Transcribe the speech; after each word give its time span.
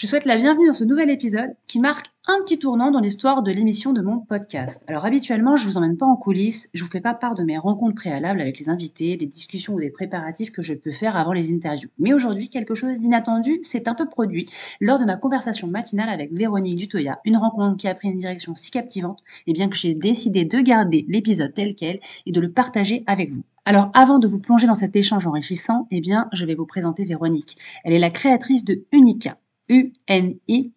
Je 0.00 0.06
souhaite 0.06 0.24
la 0.24 0.38
bienvenue 0.38 0.66
dans 0.66 0.72
ce 0.72 0.84
nouvel 0.84 1.10
épisode 1.10 1.50
qui 1.66 1.78
marque 1.78 2.06
un 2.26 2.38
petit 2.42 2.58
tournant 2.58 2.90
dans 2.90 3.00
l'histoire 3.00 3.42
de 3.42 3.52
l'émission 3.52 3.92
de 3.92 4.00
mon 4.00 4.18
podcast. 4.18 4.82
Alors 4.88 5.04
habituellement, 5.04 5.58
je 5.58 5.68
vous 5.68 5.76
emmène 5.76 5.98
pas 5.98 6.06
en 6.06 6.16
coulisses, 6.16 6.70
je 6.72 6.82
vous 6.82 6.88
fais 6.88 7.02
pas 7.02 7.12
part 7.12 7.34
de 7.34 7.42
mes 7.42 7.58
rencontres 7.58 7.96
préalables 7.96 8.40
avec 8.40 8.58
les 8.58 8.70
invités, 8.70 9.18
des 9.18 9.26
discussions 9.26 9.74
ou 9.74 9.78
des 9.78 9.90
préparatifs 9.90 10.52
que 10.52 10.62
je 10.62 10.72
peux 10.72 10.90
faire 10.90 11.18
avant 11.18 11.34
les 11.34 11.52
interviews. 11.52 11.90
Mais 11.98 12.14
aujourd'hui, 12.14 12.48
quelque 12.48 12.74
chose 12.74 12.98
d'inattendu 12.98 13.58
s'est 13.62 13.90
un 13.90 13.94
peu 13.94 14.08
produit 14.08 14.48
lors 14.80 14.98
de 14.98 15.04
ma 15.04 15.16
conversation 15.16 15.68
matinale 15.68 16.08
avec 16.08 16.32
Véronique 16.32 16.78
Dutoya, 16.78 17.20
une 17.26 17.36
rencontre 17.36 17.76
qui 17.76 17.86
a 17.86 17.94
pris 17.94 18.08
une 18.08 18.18
direction 18.18 18.54
si 18.54 18.70
captivante, 18.70 19.18
et 19.46 19.52
bien 19.52 19.68
que 19.68 19.76
j'ai 19.76 19.92
décidé 19.92 20.46
de 20.46 20.60
garder 20.60 21.04
l'épisode 21.08 21.52
tel 21.52 21.74
quel 21.74 22.00
et 22.24 22.32
de 22.32 22.40
le 22.40 22.50
partager 22.50 23.04
avec 23.06 23.32
vous. 23.32 23.42
Alors 23.66 23.90
avant 23.92 24.18
de 24.18 24.26
vous 24.26 24.40
plonger 24.40 24.66
dans 24.66 24.74
cet 24.74 24.96
échange 24.96 25.26
enrichissant, 25.26 25.88
eh 25.90 26.00
bien, 26.00 26.30
je 26.32 26.46
vais 26.46 26.54
vous 26.54 26.64
présenter 26.64 27.04
Véronique. 27.04 27.58
Elle 27.84 27.92
est 27.92 27.98
la 27.98 28.08
créatrice 28.08 28.64
de 28.64 28.82
Unica, 28.92 29.34
U-N-I-2-K-E-S. 29.70 30.72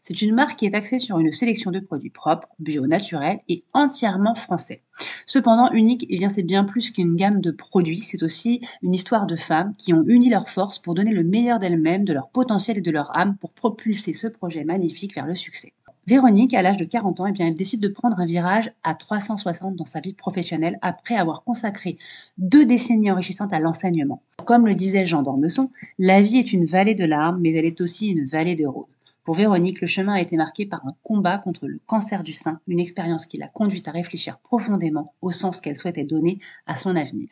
C'est 0.00 0.22
une 0.22 0.36
marque 0.36 0.56
qui 0.56 0.66
est 0.66 0.74
axée 0.74 1.00
sur 1.00 1.18
une 1.18 1.32
sélection 1.32 1.72
de 1.72 1.80
produits 1.80 2.10
propres, 2.10 2.46
bio, 2.60 2.86
naturels 2.86 3.40
et 3.48 3.64
entièrement 3.74 4.36
français. 4.36 4.82
Cependant, 5.26 5.72
Unique, 5.72 6.06
eh 6.08 6.16
bien, 6.16 6.28
c'est 6.28 6.44
bien 6.44 6.62
plus 6.62 6.92
qu'une 6.92 7.16
gamme 7.16 7.40
de 7.40 7.50
produits, 7.50 7.98
c'est 7.98 8.22
aussi 8.22 8.60
une 8.82 8.94
histoire 8.94 9.26
de 9.26 9.34
femmes 9.34 9.72
qui 9.76 9.92
ont 9.92 10.04
uni 10.06 10.30
leurs 10.30 10.48
forces 10.48 10.78
pour 10.78 10.94
donner 10.94 11.10
le 11.12 11.24
meilleur 11.24 11.58
d'elles-mêmes, 11.58 12.04
de 12.04 12.12
leur 12.12 12.30
potentiel 12.30 12.78
et 12.78 12.82
de 12.82 12.90
leur 12.92 13.16
âme 13.18 13.36
pour 13.36 13.52
propulser 13.52 14.14
ce 14.14 14.28
projet 14.28 14.62
magnifique 14.62 15.16
vers 15.16 15.26
le 15.26 15.34
succès. 15.34 15.72
Véronique, 16.08 16.54
à 16.54 16.62
l'âge 16.62 16.76
de 16.76 16.84
40 16.84 17.18
ans, 17.18 17.26
eh 17.26 17.32
bien, 17.32 17.48
elle 17.48 17.56
décide 17.56 17.80
de 17.80 17.88
prendre 17.88 18.20
un 18.20 18.26
virage 18.26 18.70
à 18.84 18.94
360 18.94 19.74
dans 19.74 19.84
sa 19.84 19.98
vie 19.98 20.12
professionnelle 20.12 20.78
après 20.80 21.16
avoir 21.16 21.42
consacré 21.42 21.98
deux 22.38 22.64
décennies 22.64 23.10
enrichissantes 23.10 23.52
à 23.52 23.58
l'enseignement. 23.58 24.22
Comme 24.44 24.66
le 24.66 24.74
disait 24.74 25.04
Jean 25.04 25.22
d'Ormesson, 25.22 25.68
la 25.98 26.22
vie 26.22 26.38
est 26.38 26.52
une 26.52 26.64
vallée 26.64 26.94
de 26.94 27.04
larmes, 27.04 27.40
mais 27.40 27.52
elle 27.52 27.64
est 27.64 27.80
aussi 27.80 28.06
une 28.06 28.24
vallée 28.24 28.54
de 28.54 28.66
roses. 28.66 28.95
Pour 29.26 29.34
Véronique, 29.34 29.80
le 29.80 29.88
chemin 29.88 30.12
a 30.12 30.20
été 30.20 30.36
marqué 30.36 30.66
par 30.66 30.86
un 30.86 30.94
combat 31.02 31.38
contre 31.38 31.66
le 31.66 31.80
cancer 31.84 32.22
du 32.22 32.32
sein, 32.32 32.60
une 32.68 32.78
expérience 32.78 33.26
qui 33.26 33.38
l'a 33.38 33.48
conduite 33.48 33.88
à 33.88 33.90
réfléchir 33.90 34.38
profondément 34.38 35.14
au 35.20 35.32
sens 35.32 35.60
qu'elle 35.60 35.76
souhaitait 35.76 36.04
donner 36.04 36.38
à 36.68 36.76
son 36.76 36.94
avenir. 36.94 37.30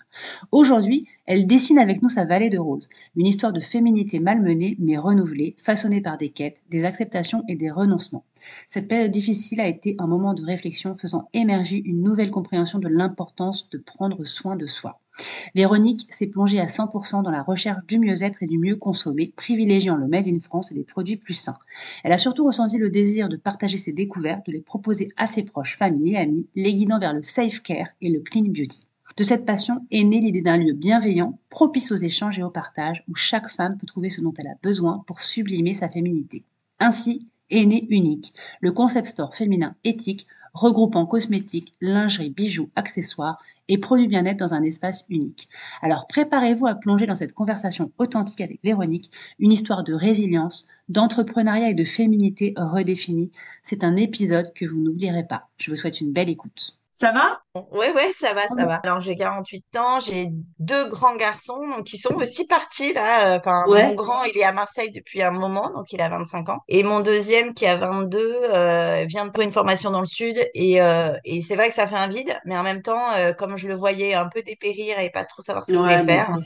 Aujourd'hui, 0.50 1.06
elle 1.24 1.46
dessine 1.46 1.78
avec 1.78 2.02
nous 2.02 2.08
sa 2.08 2.24
vallée 2.24 2.50
de 2.50 2.58
roses, 2.58 2.88
une 3.14 3.28
histoire 3.28 3.52
de 3.52 3.60
féminité 3.60 4.18
malmenée 4.18 4.76
mais 4.80 4.98
renouvelée, 4.98 5.54
façonnée 5.56 6.00
par 6.00 6.18
des 6.18 6.30
quêtes, 6.30 6.64
des 6.68 6.84
acceptations 6.84 7.44
et 7.46 7.54
des 7.54 7.70
renoncements. 7.70 8.24
Cette 8.66 8.88
période 8.88 9.12
difficile 9.12 9.60
a 9.60 9.68
été 9.68 9.94
un 10.00 10.08
moment 10.08 10.34
de 10.34 10.44
réflexion 10.44 10.96
faisant 10.96 11.28
émerger 11.32 11.80
une 11.84 12.02
nouvelle 12.02 12.32
compréhension 12.32 12.80
de 12.80 12.88
l'importance 12.88 13.70
de 13.70 13.78
prendre 13.78 14.24
soin 14.24 14.56
de 14.56 14.66
soi. 14.66 14.98
Véronique 15.54 16.06
s'est 16.10 16.26
plongée 16.26 16.60
à 16.60 16.66
100% 16.66 17.22
dans 17.22 17.30
la 17.30 17.42
recherche 17.42 17.84
du 17.86 17.98
mieux-être 17.98 18.42
et 18.42 18.46
du 18.46 18.58
mieux 18.58 18.76
consommer, 18.76 19.32
privilégiant 19.36 19.96
le 19.96 20.08
Made 20.08 20.26
in 20.26 20.40
France 20.40 20.72
et 20.72 20.74
des 20.74 20.84
produits 20.84 21.16
plus 21.16 21.34
sains. 21.34 21.58
Elle 22.02 22.12
a 22.12 22.18
surtout 22.18 22.44
ressenti 22.44 22.78
le 22.78 22.90
désir 22.90 23.28
de 23.28 23.36
partager 23.36 23.76
ses 23.76 23.92
découvertes, 23.92 24.46
de 24.46 24.52
les 24.52 24.60
proposer 24.60 25.10
à 25.16 25.26
ses 25.26 25.44
proches, 25.44 25.76
familles 25.76 26.14
et 26.14 26.18
amis, 26.18 26.46
les 26.54 26.74
guidant 26.74 26.98
vers 26.98 27.12
le 27.12 27.22
safe 27.22 27.60
care 27.60 27.88
et 28.00 28.10
le 28.10 28.20
clean 28.20 28.44
beauty. 28.48 28.86
De 29.16 29.22
cette 29.22 29.46
passion 29.46 29.86
est 29.92 30.02
née 30.02 30.20
l'idée 30.20 30.42
d'un 30.42 30.56
lieu 30.56 30.72
bienveillant, 30.72 31.38
propice 31.48 31.92
aux 31.92 31.96
échanges 31.96 32.38
et 32.38 32.42
au 32.42 32.50
partage, 32.50 33.04
où 33.08 33.14
chaque 33.14 33.48
femme 33.48 33.76
peut 33.78 33.86
trouver 33.86 34.10
ce 34.10 34.20
dont 34.20 34.34
elle 34.38 34.48
a 34.48 34.56
besoin 34.60 35.04
pour 35.06 35.22
sublimer 35.22 35.72
sa 35.72 35.88
féminité. 35.88 36.42
Ainsi 36.80 37.28
est 37.50 37.64
né 37.64 37.86
Unique, 37.90 38.34
le 38.60 38.72
concept 38.72 39.06
store 39.06 39.36
féminin 39.36 39.76
éthique 39.84 40.26
regroupant 40.54 41.04
cosmétiques, 41.04 41.74
lingerie, 41.80 42.30
bijoux, 42.30 42.70
accessoires 42.76 43.42
et 43.68 43.78
produits 43.78 44.08
bien-être 44.08 44.38
dans 44.38 44.54
un 44.54 44.62
espace 44.62 45.04
unique. 45.08 45.48
Alors 45.82 46.06
préparez-vous 46.06 46.66
à 46.66 46.74
plonger 46.74 47.06
dans 47.06 47.14
cette 47.14 47.32
conversation 47.32 47.92
authentique 47.98 48.40
avec 48.40 48.60
Véronique, 48.62 49.10
une 49.38 49.52
histoire 49.52 49.84
de 49.84 49.94
résilience, 49.94 50.66
d'entrepreneuriat 50.88 51.70
et 51.70 51.74
de 51.74 51.84
féminité 51.84 52.54
redéfinie. 52.56 53.30
C'est 53.62 53.84
un 53.84 53.96
épisode 53.96 54.52
que 54.54 54.64
vous 54.64 54.80
n'oublierez 54.80 55.26
pas. 55.26 55.48
Je 55.58 55.70
vous 55.70 55.76
souhaite 55.76 56.00
une 56.00 56.12
belle 56.12 56.30
écoute. 56.30 56.78
Ça 56.92 57.12
va? 57.12 57.43
Oui, 57.70 57.86
oui, 57.94 58.02
ça 58.16 58.32
va, 58.32 58.48
ça 58.48 58.66
va. 58.66 58.80
Alors, 58.82 59.00
j'ai 59.00 59.14
48 59.14 59.76
ans, 59.76 60.00
j'ai 60.00 60.28
deux 60.58 60.88
grands 60.88 61.14
garçons 61.14 61.64
donc, 61.68 61.84
qui 61.84 61.98
sont 61.98 62.14
aussi 62.14 62.48
partis 62.48 62.92
là. 62.92 63.38
Enfin, 63.38 63.62
mon 63.68 63.94
grand, 63.94 64.24
il 64.24 64.36
est 64.36 64.42
à 64.42 64.50
Marseille 64.50 64.90
depuis 64.90 65.22
un 65.22 65.30
moment, 65.30 65.70
donc 65.72 65.92
il 65.92 66.02
a 66.02 66.08
25 66.08 66.48
ans. 66.48 66.58
Et 66.66 66.82
mon 66.82 66.98
deuxième, 66.98 67.54
qui 67.54 67.64
a 67.66 67.76
22, 67.76 68.18
euh, 68.18 69.04
vient 69.06 69.26
de 69.26 69.42
une 69.42 69.52
formation 69.52 69.92
dans 69.92 70.00
le 70.00 70.06
sud. 70.06 70.36
Et, 70.54 70.82
euh, 70.82 71.16
et 71.24 71.42
c'est 71.42 71.54
vrai 71.54 71.68
que 71.68 71.76
ça 71.76 71.86
fait 71.86 71.94
un 71.94 72.08
vide, 72.08 72.36
mais 72.44 72.56
en 72.56 72.64
même 72.64 72.82
temps, 72.82 73.12
euh, 73.16 73.32
comme 73.32 73.56
je 73.56 73.68
le 73.68 73.74
voyais 73.74 74.14
un 74.14 74.28
peu 74.28 74.42
dépérir 74.42 74.98
et 74.98 75.10
pas 75.10 75.24
trop 75.24 75.42
savoir 75.42 75.64
ce 75.64 75.70
qu'il 75.70 75.80
voulait 75.80 76.02
faire, 76.02 76.36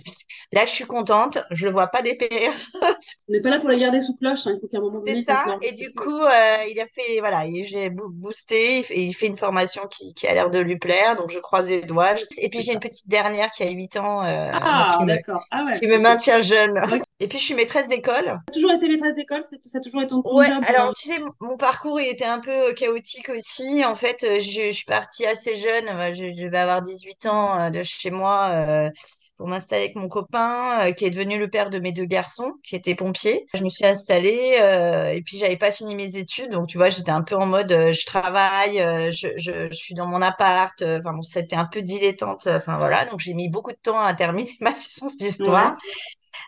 là, 0.53 0.67
je 0.67 0.71
suis 0.71 0.85
contente. 0.85 1.39
Je 1.51 1.67
le 1.67 1.73
vois 1.73 1.87
pas 1.87 2.03
dépérir. 2.03 2.53
On 3.29 3.33
n'est 3.33 3.41
pas 3.41 3.49
là 3.51 3.61
pour 3.61 3.71
la 3.71 3.77
garder 3.77 4.03
sous 4.03 4.15
cloche, 4.15 4.47
hein. 4.47 4.53
il 4.57 4.61
faut 4.61 4.69
qu'à 4.69 4.77
un 4.77 4.83
moment 4.83 4.99
donné. 4.99 5.25
C'est 5.27 5.33
ça. 5.33 5.45
Et 5.63 5.73
du 5.73 5.91
coup, 5.95 6.21
il 6.21 6.81
a 6.81 6.87
fait, 6.87 7.21
voilà, 7.21 7.45
j'ai 7.63 7.89
boosté 7.89 8.81
et 8.81 9.05
il 9.05 9.15
fait 9.15 9.27
une 9.27 9.39
formation 9.39 9.87
qui, 9.89 10.13
qui 10.13 10.27
a 10.27 10.35
l'air 10.35 10.51
de 10.51 10.59
lui 10.59 10.77
plaire, 10.77 10.97
donc 11.16 11.31
je 11.31 11.38
croise 11.38 11.69
les 11.69 11.82
doigts. 11.82 12.14
Et 12.36 12.48
puis 12.48 12.62
j'ai 12.62 12.72
une 12.72 12.81
petite 12.81 13.09
dernière 13.09 13.50
qui 13.50 13.62
a 13.62 13.70
8 13.70 13.97
ans, 13.98 14.25
euh, 14.25 14.50
ah, 14.53 14.97
qui, 14.98 15.04
me, 15.04 15.78
qui 15.78 15.86
me 15.86 15.98
maintient 15.98 16.42
jeune. 16.42 16.81
Et 17.20 17.28
puis 17.28 17.38
je 17.38 17.44
suis 17.44 17.54
maîtresse 17.54 17.88
d'école. 17.88 18.25
Tu 18.25 18.31
as 18.31 18.53
toujours 18.53 18.72
été 18.72 18.88
maîtresse 18.88 19.14
d'école? 19.14 19.44
Ça 19.62 19.78
a 19.78 19.81
toujours 19.81 20.03
été 20.03 20.10
ton, 20.10 20.22
ouais, 20.34 20.47
Alors 20.66 20.94
tu 20.94 21.09
sais, 21.09 21.20
mon 21.41 21.56
parcours 21.56 22.00
il 22.00 22.09
était 22.09 22.25
un 22.25 22.41
peu 22.41 22.72
chaotique 22.72 23.28
aussi. 23.28 23.84
En 23.84 23.94
fait, 23.94 24.19
je, 24.22 24.66
je 24.66 24.70
suis 24.70 24.84
partie 24.84 25.26
assez 25.26 25.54
jeune, 25.54 25.86
je, 26.14 26.28
je 26.28 26.48
vais 26.48 26.59
avoir 26.59 26.82
18 26.82 27.26
ans 27.26 27.60
euh, 27.60 27.70
de 27.70 27.82
chez 27.82 28.10
moi. 28.10 28.48
Euh, 28.53 28.91
pour 29.38 29.47
m'installer 29.47 29.84
avec 29.84 29.97
mon 29.97 30.09
copain, 30.09 30.88
euh, 30.88 30.93
qui 30.93 31.04
est 31.04 31.10
devenu 31.10 31.38
le 31.38 31.49
père 31.49 31.71
de 31.71 31.78
mes 31.78 31.93
deux 31.93 32.04
garçons, 32.04 32.54
qui 32.65 32.75
était 32.75 32.97
pompier. 32.97 33.47
Je 33.54 33.62
me 33.62 33.71
suis 33.71 33.87
installée 33.87 34.59
euh, 34.60 35.10
et 35.10 35.22
puis 35.22 35.39
j'avais 35.39 35.57
pas 35.57 35.71
fini 35.71 35.95
mes 35.95 36.16
études, 36.16 36.51
donc 36.51 36.66
tu 36.66 36.77
vois, 36.77 36.91
j'étais 36.91 37.13
un 37.13 37.22
peu 37.22 37.36
en 37.36 37.47
mode 37.47 37.71
euh, 37.72 37.92
je 37.92 38.04
travaille, 38.04 38.78
je, 39.13 39.28
je, 39.36 39.68
je, 39.71 39.74
suis 39.74 39.95
dans 39.95 40.07
mon 40.07 40.21
appart. 40.21 40.83
Enfin 40.83 41.13
bon, 41.13 41.22
c'était 41.22 41.57
un 41.57 41.66
peu 41.66 41.83
dilettante. 41.83 42.48
Enfin 42.48 42.77
voilà, 42.78 43.04
donc 43.07 43.21
j'ai 43.21 43.33
mis 43.33 43.48
beaucoup 43.48 43.71
de 43.71 43.78
temps 43.80 44.01
à 44.01 44.13
terminer 44.13 44.51
ma 44.60 44.71
licence 44.71 45.16
d'histoire. 45.16 45.72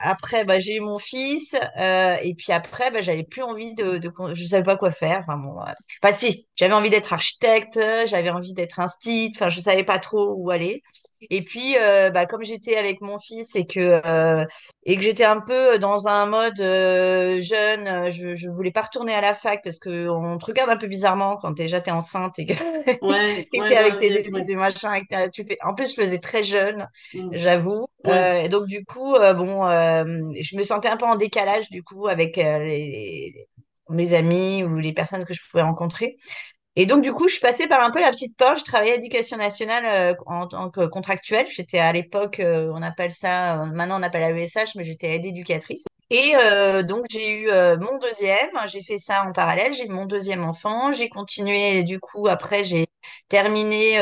Après, 0.02 0.44
bah, 0.44 0.58
j'ai 0.58 0.76
eu 0.76 0.80
mon 0.80 0.98
fils, 0.98 1.54
euh, 1.78 2.16
et 2.22 2.34
puis 2.34 2.52
après, 2.52 2.90
bah, 2.90 3.02
j'avais 3.02 3.22
plus 3.22 3.42
envie 3.42 3.74
de, 3.74 3.98
de, 3.98 4.10
je 4.32 4.44
savais 4.44 4.62
pas 4.62 4.76
quoi 4.76 4.90
faire. 4.90 5.20
Enfin 5.20 5.36
bon, 5.36 5.60
euh... 5.60 5.72
enfin 6.02 6.12
si, 6.12 6.48
j'avais 6.56 6.72
envie 6.72 6.90
d'être 6.90 7.12
architecte, 7.12 7.78
j'avais 8.06 8.30
envie 8.30 8.54
d'être 8.54 8.80
instit, 8.80 9.30
enfin 9.34 9.50
je 9.50 9.60
savais 9.60 9.84
pas 9.84 9.98
trop 9.98 10.34
où 10.36 10.50
aller. 10.50 10.82
Et 11.28 11.42
puis, 11.44 11.76
euh, 11.78 12.10
bah, 12.10 12.26
comme 12.26 12.42
j'étais 12.44 12.76
avec 12.76 13.00
mon 13.00 13.18
fils 13.18 13.54
et 13.56 13.66
que, 13.66 14.00
euh, 14.06 14.44
et 14.84 14.96
que 14.96 15.02
j'étais 15.02 15.24
un 15.24 15.40
peu 15.40 15.78
dans 15.78 16.08
un 16.08 16.26
mode 16.26 16.60
euh, 16.60 17.40
jeune, 17.40 17.86
euh, 17.88 18.10
je, 18.10 18.34
je 18.34 18.48
voulais 18.48 18.72
pas 18.72 18.82
retourner 18.82 19.12
à 19.14 19.20
la 19.20 19.34
fac 19.34 19.62
parce 19.62 19.78
que 19.78 20.08
on 20.08 20.38
te 20.38 20.46
regarde 20.46 20.70
un 20.70 20.76
peu 20.76 20.86
bizarrement 20.86 21.36
quand 21.36 21.52
déjà 21.52 21.80
t'es 21.80 21.90
enceinte 21.90 22.38
et 22.38 22.46
que 22.46 22.54
Ouais, 23.00 23.48
ouais, 23.52 23.68
t'es 23.68 23.76
bah, 23.76 23.84
avec 23.84 23.98
tes 23.98 24.06
ouais, 24.08 24.20
études 24.20 24.34
ouais. 24.34 24.50
et 24.50 24.56
machin. 24.56 24.94
et 24.94 25.02
que 25.02 25.06
t'as- 25.08 25.28
tu 25.30 25.44
fais... 25.44 25.58
En 25.62 25.74
plus, 25.74 25.90
je 25.90 25.94
faisais 26.00 26.18
très 26.18 26.42
jeune, 26.42 26.86
Mm. 27.12 27.32
j'avoue. 27.32 27.86
Euh, 28.06 28.42
et 28.42 28.48
donc, 28.48 28.66
du 28.66 28.84
coup, 28.84 29.14
euh, 29.14 29.34
bon, 29.34 29.66
euh, 29.66 30.04
je 30.40 30.56
me 30.56 30.62
sentais 30.62 30.88
un 30.88 30.96
peu 30.96 31.06
en 31.06 31.16
décalage, 31.16 31.70
du 31.70 31.82
coup, 31.82 32.08
avec 32.08 32.38
euh, 32.38 32.58
les, 32.60 33.46
mes 33.88 34.14
amis 34.14 34.64
ou 34.64 34.76
les 34.76 34.92
personnes 34.92 35.24
que 35.24 35.34
je 35.34 35.40
pouvais 35.50 35.62
rencontrer. 35.62 36.16
Et 36.76 36.86
donc, 36.86 37.02
du 37.02 37.12
coup, 37.12 37.26
je 37.26 37.32
suis 37.34 37.40
passée 37.40 37.66
par 37.66 37.82
un 37.82 37.90
peu 37.90 38.00
la 38.00 38.10
petite 38.10 38.36
porte. 38.36 38.60
Je 38.60 38.64
travaillais 38.64 38.92
à 38.92 38.96
l'Éducation 38.96 39.36
nationale 39.36 39.84
euh, 39.86 40.14
en 40.26 40.46
tant 40.46 40.70
que 40.70 40.86
contractuelle. 40.86 41.46
J'étais 41.50 41.78
à 41.78 41.92
l'époque, 41.92 42.38
euh, 42.38 42.70
on 42.74 42.82
appelle 42.82 43.10
ça, 43.10 43.62
euh, 43.62 43.66
maintenant 43.66 43.98
on 43.98 44.02
appelle 44.02 44.22
AESH, 44.36 44.76
mais 44.76 44.84
j'étais 44.84 45.14
aide 45.14 45.26
éducatrice. 45.26 45.84
Et 46.12 46.34
donc, 46.88 47.04
j'ai 47.08 47.42
eu 47.42 47.46
mon 47.78 47.98
deuxième. 47.98 48.50
J'ai 48.66 48.82
fait 48.82 48.98
ça 48.98 49.24
en 49.24 49.32
parallèle. 49.32 49.72
J'ai 49.72 49.86
eu 49.86 49.90
mon 49.90 50.06
deuxième 50.06 50.42
enfant. 50.42 50.90
J'ai 50.90 51.08
continué, 51.08 51.84
du 51.84 52.00
coup, 52.00 52.26
après, 52.26 52.64
j'ai 52.64 52.86
terminé 53.28 53.96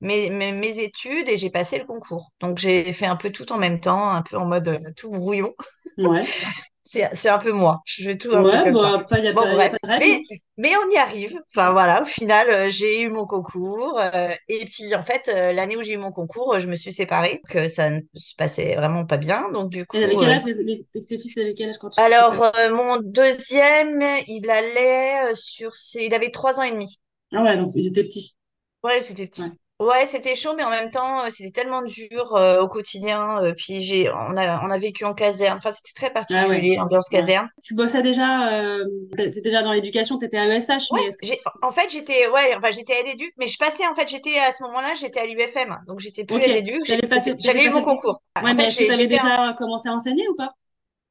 mes, 0.00 0.30
mes, 0.30 0.50
mes 0.50 0.80
études 0.80 1.28
et 1.28 1.36
j'ai 1.36 1.50
passé 1.50 1.78
le 1.78 1.84
concours. 1.84 2.32
Donc, 2.40 2.58
j'ai 2.58 2.92
fait 2.92 3.06
un 3.06 3.14
peu 3.14 3.30
tout 3.30 3.52
en 3.52 3.56
même 3.56 3.78
temps, 3.78 4.10
un 4.10 4.22
peu 4.22 4.36
en 4.36 4.46
mode 4.46 4.92
tout 4.96 5.10
brouillon. 5.10 5.54
ouais. 5.98 6.22
C'est, 6.90 7.14
c'est 7.14 7.28
un 7.28 7.38
peu 7.38 7.52
moi. 7.52 7.80
Je 7.84 8.04
fais 8.04 8.16
tout 8.18 8.34
un 8.34 8.44
peu 8.46 8.58
comme 8.58 8.76
ça. 8.76 8.90
bah, 8.90 9.04
pas, 9.08 9.18
y 9.20 9.28
a 9.28 9.34
Bon, 9.34 9.42
pas, 9.42 9.48
bref. 9.48 9.74
pas 9.82 9.98
Mais, 9.98 10.22
mais 10.56 10.72
on 10.76 10.90
y 10.90 10.96
arrive. 10.96 11.38
Enfin, 11.54 11.72
voilà, 11.72 12.02
au 12.02 12.04
final, 12.06 12.48
euh, 12.50 12.70
j'ai 12.70 13.02
eu 13.02 13.10
mon 13.10 13.26
concours. 13.26 13.98
euh, 14.00 14.30
et 14.48 14.64
puis, 14.64 14.94
en 14.94 15.02
fait, 15.02 15.28
euh, 15.28 15.52
l'année 15.52 15.76
où 15.76 15.82
j'ai 15.82 15.94
eu 15.94 15.98
mon 15.98 16.12
concours, 16.12 16.58
je 16.58 16.68
me 16.68 16.76
suis 16.76 16.92
séparée, 16.92 17.42
que 17.50 17.68
ça 17.68 17.90
ne 17.90 18.00
se 18.14 18.34
passait 18.36 18.74
vraiment 18.76 19.04
pas 19.04 19.18
bien. 19.18 19.50
Donc, 19.52 19.70
du 19.70 19.84
Et 19.92 20.16
coup, 20.16 20.16
quel 20.16 20.30
âge, 20.32 20.44
les, 20.44 20.54
les- 20.54 20.84
tes 21.06 21.18
fils 21.18 21.36
avaient 21.36 21.52
quel 21.54 21.68
âge 21.68 21.78
quand 21.78 21.90
tu 21.90 22.00
alors, 22.00 22.42
euh, 22.56 22.70
mon 22.74 22.96
deuxième, 23.02 24.02
il 24.26 24.48
allait 24.50 25.34
sur 25.34 25.74
ses... 25.76 26.04
Il 26.04 26.14
avait 26.14 26.30
trois 26.30 26.58
ans 26.60 26.62
et 26.62 26.70
demi. 26.72 26.98
Ah 27.32 27.42
ouais, 27.42 27.56
donc 27.56 27.72
ils 27.74 27.86
étaient 27.86 28.04
petits. 28.04 28.36
Ouais, 28.82 29.00
c'était 29.02 29.26
petit. 29.28 29.44
Ouais, 29.44 29.58
c'était 30.06 30.34
chaud, 30.36 30.54
mais 30.56 30.64
en 30.64 30.70
même 30.70 30.90
temps, 30.90 31.24
euh, 31.24 31.30
c'était 31.30 31.50
tellement 31.50 31.82
dur 31.82 32.34
euh, 32.36 32.60
au 32.62 32.68
quotidien. 32.68 33.42
euh, 33.42 33.54
puis 33.56 33.82
j'ai, 33.82 34.10
on 34.10 34.36
a, 34.36 34.64
on 34.64 34.70
a 34.70 34.78
vécu 34.78 35.04
en 35.04 35.14
caserne. 35.14 35.58
Enfin, 35.58 35.72
c'était 35.72 35.92
très 35.94 36.12
ah 36.30 36.48
ouais, 36.48 36.60
particulier, 36.60 36.76
l'ambiance 36.76 37.08
ouais. 37.12 37.26
caserne. 37.26 37.48
Tu 37.62 37.74
bossais 37.74 38.02
déjà, 38.02 38.52
euh, 38.62 38.84
t'étais 39.16 39.40
déjà 39.42 39.62
dans 39.62 39.72
l'éducation, 39.72 40.18
t'étais 40.18 40.38
à 40.38 40.46
ESH, 40.46 40.92
Ouais, 40.92 41.00
mais 41.00 41.06
est-ce 41.06 41.18
que... 41.18 41.26
j'ai, 41.26 41.40
en 41.62 41.70
fait, 41.70 41.90
j'étais, 41.90 42.28
ouais, 42.28 42.54
enfin, 42.56 42.70
j'étais 42.70 42.98
aide 43.00 43.08
éduc, 43.08 43.32
mais 43.36 43.46
je 43.46 43.58
passais, 43.58 43.86
en 43.86 43.94
fait, 43.94 44.08
j'étais 44.08 44.38
à 44.38 44.52
ce 44.52 44.62
moment-là, 44.62 44.94
j'étais 44.94 45.20
à 45.20 45.26
l'UFM, 45.26 45.78
donc 45.86 46.00
j'étais 46.00 46.24
plus 46.24 46.38
Ok, 46.38 46.42
aide 46.42 46.54
éduc, 46.54 46.86
t'avais 46.86 47.06
j'étais- 47.08 47.08
passé, 47.08 47.36
t'avais 47.44 47.60
j'avais 47.60 47.64
eu 47.66 47.70
passé 47.70 47.70
mon 47.70 47.82
le 47.82 47.86
concours. 47.86 48.16
concours. 48.16 48.22
Ouais, 48.42 48.54
En 48.54 48.54
mais 48.54 48.64
fait, 48.64 48.68
est-ce 48.68 48.78
que 48.78 48.84
j'ai- 48.84 48.86
t'avais 48.86 49.06
j'étais 49.06 49.18
déjà 49.18 49.54
commencé 49.58 49.88
à 49.88 49.94
enseigner 49.94 50.26
ou 50.28 50.34
pas? 50.36 50.54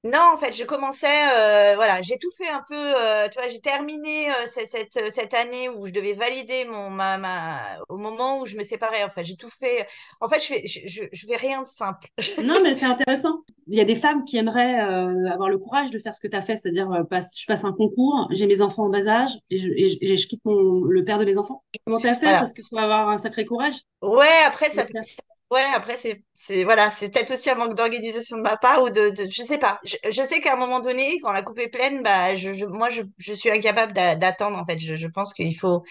Non, 0.04 0.20
en 0.34 0.38
fait, 0.38 0.54
je 0.54 0.64
commençais, 0.64 1.08
euh, 1.34 1.76
voilà, 1.76 2.02
j'ai 2.02 2.18
tout 2.20 2.30
fait 2.38 2.48
un 2.48 2.64
peu, 2.68 2.76
euh, 2.76 3.28
tu 3.30 3.40
vois, 3.40 3.50
j'ai 3.50 3.60
terminé 3.60 4.32
euh, 4.32 4.46
cette, 4.46 4.70
cette, 4.70 5.12
cette 5.12 5.34
année 5.34 5.70
où 5.70 5.86
je 5.88 5.92
devais 5.92 6.14
valider 6.14 6.66
mon, 6.66 6.90
ma, 6.90 7.18
ma, 7.18 7.80
au 7.90 7.98
moment 7.98 8.40
où 8.40 8.46
je 8.46 8.56
me 8.58 8.64
séparais, 8.64 9.04
en 9.04 9.10
fait, 9.10 9.24
j'ai 9.26 9.36
tout 9.36 9.50
fait. 9.50 9.88
En 10.22 10.30
fait, 10.30 10.40
je 10.40 10.46
fais, 10.46 10.68
je, 10.68 10.88
je, 10.88 11.04
je 11.12 11.28
fais 11.28 11.36
rien 11.36 11.64
de 11.64 11.68
simple. 11.68 12.08
Non, 12.40 12.62
mais 12.62 12.76
c'est 12.76 12.86
intéressant. 12.86 13.40
Il 13.68 13.76
y 13.76 13.82
a 13.82 13.86
des 13.86 13.96
femmes 13.96 14.24
qui 14.24 14.38
aimeraient 14.38 14.76
avoir 14.80 15.50
le 15.50 15.58
courage 15.58 15.90
de 15.90 15.98
faire 16.00 16.14
ce 16.16 16.20
que 16.22 16.28
tu 16.28 16.36
as 16.36 16.42
fait, 16.42 16.58
c'est-à-dire 16.58 17.06
passe- 17.10 17.36
je 17.40 17.46
passe 17.48 17.64
un 17.66 17.74
concours, 17.74 18.28
j'ai 18.32 18.46
mes 18.46 18.62
enfants 18.62 18.86
en 18.86 18.90
bas 18.90 19.08
âge 19.08 19.32
et 19.50 19.58
je, 19.58 19.70
et 19.72 20.16
quitte 20.28 20.46
mon, 20.46 20.84
le 20.84 21.04
père 21.04 21.18
de 21.20 21.26
mes 21.26 21.38
enfants. 21.38 21.64
Comment 21.86 22.00
tu 22.00 22.08
as 22.08 22.16
fait? 22.16 22.36
Voilà. 22.36 22.38
Parce 22.38 22.54
qu'il 22.54 22.64
faut 22.70 22.78
avoir 22.78 23.10
un 23.10 23.18
sacré 23.18 23.46
courage? 23.46 23.76
Ouais, 24.02 24.44
après, 24.46 24.70
ça, 24.70 24.86
ça- 25.02 25.24
ouais, 25.52 25.64
après, 25.74 25.98
c'est, 25.98 26.24
c'est, 26.36 26.64
voilà, 26.64 26.92
c'est 26.92 27.12
peut-être 27.12 27.32
aussi 27.32 27.50
un 27.50 27.56
manque 27.56 27.76
d'organisation 27.76 28.38
de 28.38 28.42
ma 28.44 28.58
part 28.58 28.84
ou 28.84 28.90
de, 28.90 29.10
de- 29.10 29.28
je 29.30 29.42
sais 29.44 29.58
pas. 29.58 29.80
Je, 29.84 29.96
je 30.10 30.22
sais 30.24 30.42
qu'à 30.42 30.54
un 30.54 30.56
moment 30.58 30.80
donné, 30.80 31.20
quand 31.22 31.32
la 31.32 31.44
coupe 31.44 31.60
est 31.60 31.70
pleine, 31.70 32.04
bah, 32.04 32.36
je, 32.36 32.54
je- 32.54 32.66
moi, 32.66 32.90
je, 32.90 33.04
je 33.18 33.34
suis 33.34 33.50
incapable 33.52 33.94
d'a- 33.94 34.16
d'attendre, 34.16 34.58
en 34.58 34.66
fait. 34.66 34.80
Je, 34.80 34.96
je 34.96 35.08
pense 35.08 35.34
qu'il 35.34 35.58
faut, 35.58 35.84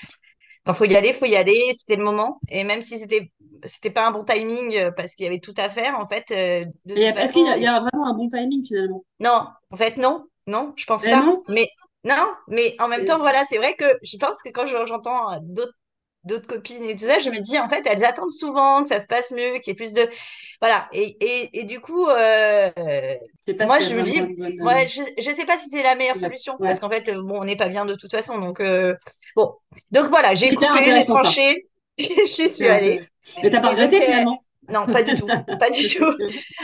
quand 0.66 0.74
faut 0.74 0.84
y 0.86 0.96
aller, 0.96 1.12
faut 1.14 1.26
y 1.26 1.36
aller. 1.36 1.60
C'était 1.76 1.96
le 1.96 2.04
moment. 2.04 2.40
Et 2.48 2.64
même 2.64 2.82
si 2.82 2.98
c'était, 3.00 3.32
c'était 3.64 3.90
pas 3.90 4.06
un 4.08 4.12
bon 4.12 4.24
timing 4.24 4.76
euh, 4.76 4.92
parce 4.92 5.14
qu'il 5.14 5.24
y 5.24 5.28
avait 5.28 5.40
tout 5.40 5.54
à 5.58 5.68
faire, 5.70 5.98
en 6.00 6.06
fait, 6.06 6.30
euh, 6.32 6.66
de 6.86 6.96
est-ce 7.16 7.32
qu'il 7.32 7.44
y 7.44 7.48
a, 7.48 7.56
il 7.58 7.62
y 7.64 7.66
a 7.66 7.80
vraiment 7.80 8.06
un 8.08 8.14
bon 8.14 8.28
timing 8.28 8.64
finalement? 8.66 9.04
non, 9.20 9.48
en 9.70 9.76
fait, 9.76 9.96
non, 9.96 10.26
non, 10.46 10.72
je 10.76 10.84
pense 10.84 11.08
pas. 11.08 11.26
non? 11.26 11.42
Mais, 11.48 11.68
non, 12.04 12.34
mais 12.48 12.74
en 12.78 12.88
même 12.88 13.04
temps, 13.04 13.18
voilà, 13.18 13.44
c'est 13.48 13.58
vrai 13.58 13.74
que 13.76 13.84
je 14.02 14.16
pense 14.18 14.42
que 14.42 14.50
quand 14.50 14.66
je- 14.66 14.86
j'entends 14.86 15.38
d'autres 15.42 15.72
d'autres 16.26 16.46
copines 16.46 16.84
et 16.84 16.96
tout 16.96 17.06
ça, 17.06 17.18
je 17.18 17.30
me 17.30 17.40
dis, 17.40 17.58
en 17.58 17.68
fait, 17.68 17.86
elles 17.86 18.04
attendent 18.04 18.30
souvent 18.32 18.82
que 18.82 18.88
ça 18.88 19.00
se 19.00 19.06
passe 19.06 19.32
mieux, 19.32 19.58
qu'il 19.60 19.68
y 19.68 19.70
ait 19.72 19.74
plus 19.74 19.92
de... 19.94 20.08
Voilà. 20.60 20.88
Et, 20.92 21.16
et, 21.20 21.60
et 21.60 21.64
du 21.64 21.80
coup, 21.80 22.06
euh, 22.08 22.70
moi, 23.60 23.80
je 23.80 23.94
me 23.94 24.02
dis, 24.02 24.20
bonne. 24.36 24.60
euh, 24.60 24.64
ouais, 24.64 24.86
je, 24.86 25.02
je 25.18 25.30
sais 25.34 25.44
pas 25.44 25.58
si 25.58 25.70
c'est 25.70 25.82
la 25.82 25.94
meilleure 25.94 26.18
ouais. 26.18 26.18
solution, 26.18 26.58
parce 26.62 26.78
qu'en 26.78 26.90
fait, 26.90 27.08
euh, 27.08 27.22
bon, 27.22 27.40
on 27.40 27.44
n'est 27.44 27.56
pas 27.56 27.68
bien 27.68 27.84
de 27.86 27.94
toute 27.94 28.10
façon. 28.10 28.38
Donc, 28.38 28.60
euh, 28.60 28.94
bon. 29.34 29.54
Donc, 29.90 30.06
voilà, 30.08 30.34
j'ai 30.34 30.52
coupé, 30.54 30.92
j'ai 30.92 31.04
tranché, 31.04 31.62
j'y 31.98 32.52
suis 32.54 32.68
allée. 32.68 33.00
Mais 33.42 33.50
t'as 33.50 33.60
pas 33.60 33.70
donc, 33.70 33.70
regretté 33.70 34.00
finalement? 34.02 34.42
non, 34.68 34.88
pas 34.88 35.02
du 35.02 35.14
tout, 35.14 35.32
pas 35.58 35.70
du 35.70 35.88
tout. 35.88 36.12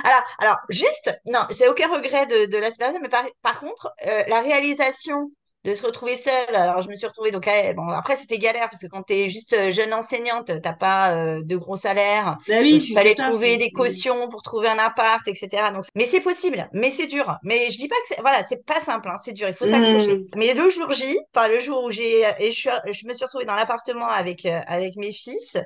Alors, 0.04 0.22
alors 0.38 0.56
juste, 0.70 1.12
non, 1.26 1.40
j'ai 1.50 1.68
aucun 1.68 1.88
regret 1.88 2.26
de, 2.26 2.46
de 2.50 2.58
la 2.58 2.70
séparation, 2.70 3.00
mais 3.02 3.08
par, 3.08 3.24
par 3.42 3.60
contre, 3.60 3.92
euh, 4.06 4.24
la 4.28 4.40
réalisation 4.40 5.30
de 5.64 5.74
se 5.74 5.84
retrouver 5.84 6.16
seule, 6.16 6.54
alors 6.54 6.80
je 6.80 6.88
me 6.88 6.96
suis 6.96 7.06
retrouvée, 7.06 7.30
donc 7.30 7.46
eh, 7.46 7.72
bon, 7.74 7.88
après 7.88 8.16
c'était 8.16 8.38
galère, 8.38 8.68
parce 8.70 8.82
que 8.82 8.88
quand 8.88 9.04
tu 9.04 9.12
es 9.14 9.28
juste 9.28 9.52
euh, 9.52 9.70
jeune 9.70 9.94
enseignante, 9.94 10.50
t'as 10.62 10.72
pas 10.72 11.14
euh, 11.14 11.40
de 11.42 11.56
gros 11.56 11.76
salaire, 11.76 12.36
donc 12.48 12.66
il 12.70 12.74
oui, 12.74 12.80
c'est 12.80 12.94
fallait 12.94 13.14
ça. 13.14 13.28
trouver 13.28 13.58
des 13.58 13.70
cautions 13.70 14.28
pour 14.28 14.42
trouver 14.42 14.68
un 14.68 14.78
appart, 14.78 15.26
etc. 15.28 15.70
Donc, 15.72 15.84
mais 15.94 16.06
c'est 16.06 16.20
possible, 16.20 16.68
mais 16.72 16.90
c'est 16.90 17.06
dur. 17.06 17.36
Mais 17.42 17.70
je 17.70 17.78
dis 17.78 17.88
pas 17.88 17.96
que 17.96 18.14
c'est, 18.14 18.20
voilà, 18.20 18.42
c'est 18.42 18.64
pas 18.64 18.80
simple, 18.80 19.08
hein, 19.08 19.16
c'est 19.22 19.32
dur, 19.32 19.48
il 19.48 19.54
faut 19.54 19.66
s'accrocher. 19.66 20.16
Hmm. 20.16 20.24
Mais 20.36 20.54
le 20.54 20.68
jour 20.70 20.90
J, 20.92 21.18
enfin 21.34 21.48
le 21.48 21.60
jour 21.60 21.84
où 21.84 21.90
j'ai, 21.90 22.22
et 22.40 22.50
je, 22.50 22.56
suis, 22.56 22.70
je 22.90 23.06
me 23.06 23.12
suis 23.12 23.24
retrouvée 23.24 23.44
dans 23.44 23.54
l'appartement 23.54 24.08
avec, 24.08 24.44
euh, 24.46 24.60
avec 24.66 24.96
mes 24.96 25.12
fils, 25.12 25.58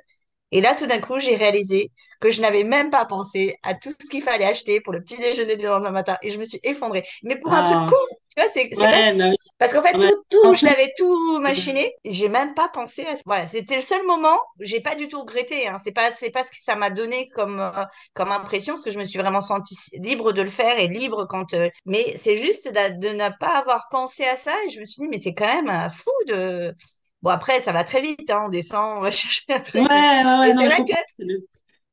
et 0.52 0.60
là, 0.60 0.74
tout 0.74 0.86
d'un 0.86 1.00
coup, 1.00 1.18
j'ai 1.18 1.36
réalisé 1.36 1.90
que 2.20 2.30
je 2.30 2.40
n'avais 2.40 2.64
même 2.64 2.90
pas 2.90 3.04
pensé 3.04 3.56
à 3.62 3.74
tout 3.74 3.90
ce 3.90 4.08
qu'il 4.08 4.22
fallait 4.22 4.44
acheter 4.44 4.80
pour 4.80 4.92
le 4.92 5.02
petit 5.02 5.18
déjeuner 5.18 5.56
du 5.56 5.66
lendemain 5.66 5.90
matin. 5.90 6.16
Et 6.22 6.30
je 6.30 6.38
me 6.38 6.44
suis 6.44 6.60
effondrée. 6.62 7.04
Mais 7.22 7.36
pour 7.38 7.52
un 7.52 7.62
truc 7.62 7.80
Ah, 7.80 7.86
con, 7.86 7.96
tu 8.34 8.42
vois, 8.42 8.48
c'est 8.50 8.88
bête. 8.88 9.16
Parce 9.58 9.72
qu'en 9.72 9.82
fait, 9.82 9.96
Ouais. 9.96 10.10
tout, 10.30 10.54
je 10.54 10.64
l'avais 10.64 10.92
tout 10.98 11.40
machiné. 11.40 11.92
J'ai 12.04 12.28
même 12.28 12.54
pas 12.54 12.68
pensé 12.68 13.04
à 13.06 13.16
ça. 13.16 13.22
Voilà, 13.26 13.46
c'était 13.46 13.76
le 13.76 13.82
seul 13.82 14.04
moment 14.06 14.36
où 14.58 14.64
j'ai 14.64 14.80
pas 14.80 14.94
du 14.94 15.08
tout 15.08 15.20
regretté. 15.20 15.66
Hein. 15.68 15.78
C'est 15.82 15.92
pas, 15.92 16.10
c'est 16.14 16.30
pas 16.30 16.44
ce 16.44 16.50
que 16.50 16.56
ça 16.58 16.76
m'a 16.76 16.90
donné 16.90 17.28
comme, 17.30 17.60
euh, 17.60 17.84
comme 18.14 18.32
impression, 18.32 18.74
parce 18.74 18.84
que 18.84 18.90
je 18.90 18.98
me 18.98 19.04
suis 19.04 19.18
vraiment 19.18 19.40
sentie 19.40 19.74
libre 20.00 20.32
de 20.32 20.42
le 20.42 20.48
faire 20.50 20.78
et 20.78 20.88
libre 20.88 21.26
quand. 21.28 21.54
euh, 21.54 21.68
Mais 21.86 22.16
c'est 22.16 22.36
juste 22.36 22.68
de, 22.68 22.98
de 23.00 23.08
ne 23.14 23.28
pas 23.40 23.58
avoir 23.58 23.88
pensé 23.90 24.24
à 24.24 24.36
ça. 24.36 24.52
Et 24.66 24.70
je 24.70 24.80
me 24.80 24.84
suis 24.84 25.02
dit, 25.02 25.08
mais 25.08 25.18
c'est 25.18 25.34
quand 25.34 25.46
même 25.46 25.68
euh, 25.70 25.90
fou 25.90 26.10
de. 26.28 26.74
Bon, 27.22 27.30
après, 27.30 27.60
ça 27.60 27.72
va 27.72 27.84
très 27.84 28.00
vite, 28.02 28.30
hein, 28.30 28.44
on 28.46 28.48
descend, 28.48 28.98
on 28.98 29.00
va 29.00 29.10
chercher 29.12 29.42
un 29.50 29.60
ouais, 29.74 29.82
truc. 29.84 29.88
Ouais, 29.88 30.38
ouais, 30.40 30.54
non, 30.54 30.62
c'est 30.62 30.66
vrai 30.66 30.84
que. 30.84 30.92
C'est 31.16 31.24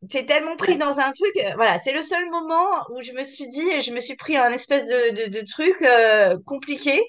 t'es 0.09 0.25
tellement 0.25 0.57
pris 0.57 0.77
Ouais. 0.77 0.77
dans 0.77 0.99
un 0.99 1.11
truc. 1.11 1.31
euh, 1.37 1.51
voilà, 1.55 1.79
c'est 1.79 1.93
le 1.93 2.03
seul 2.03 2.29
moment 2.29 2.69
où 2.91 3.01
je 3.01 3.13
me 3.13 3.23
suis 3.23 3.47
dit, 3.49 3.81
je 3.81 3.91
me 3.93 3.99
suis 4.01 4.15
pris 4.15 4.35
un 4.37 4.51
espèce 4.51 4.85
de, 4.87 5.25
de, 5.25 5.29
de 5.39 5.45
truc 5.45 5.75
euh, 5.81 6.37
compliqué, 6.45 7.01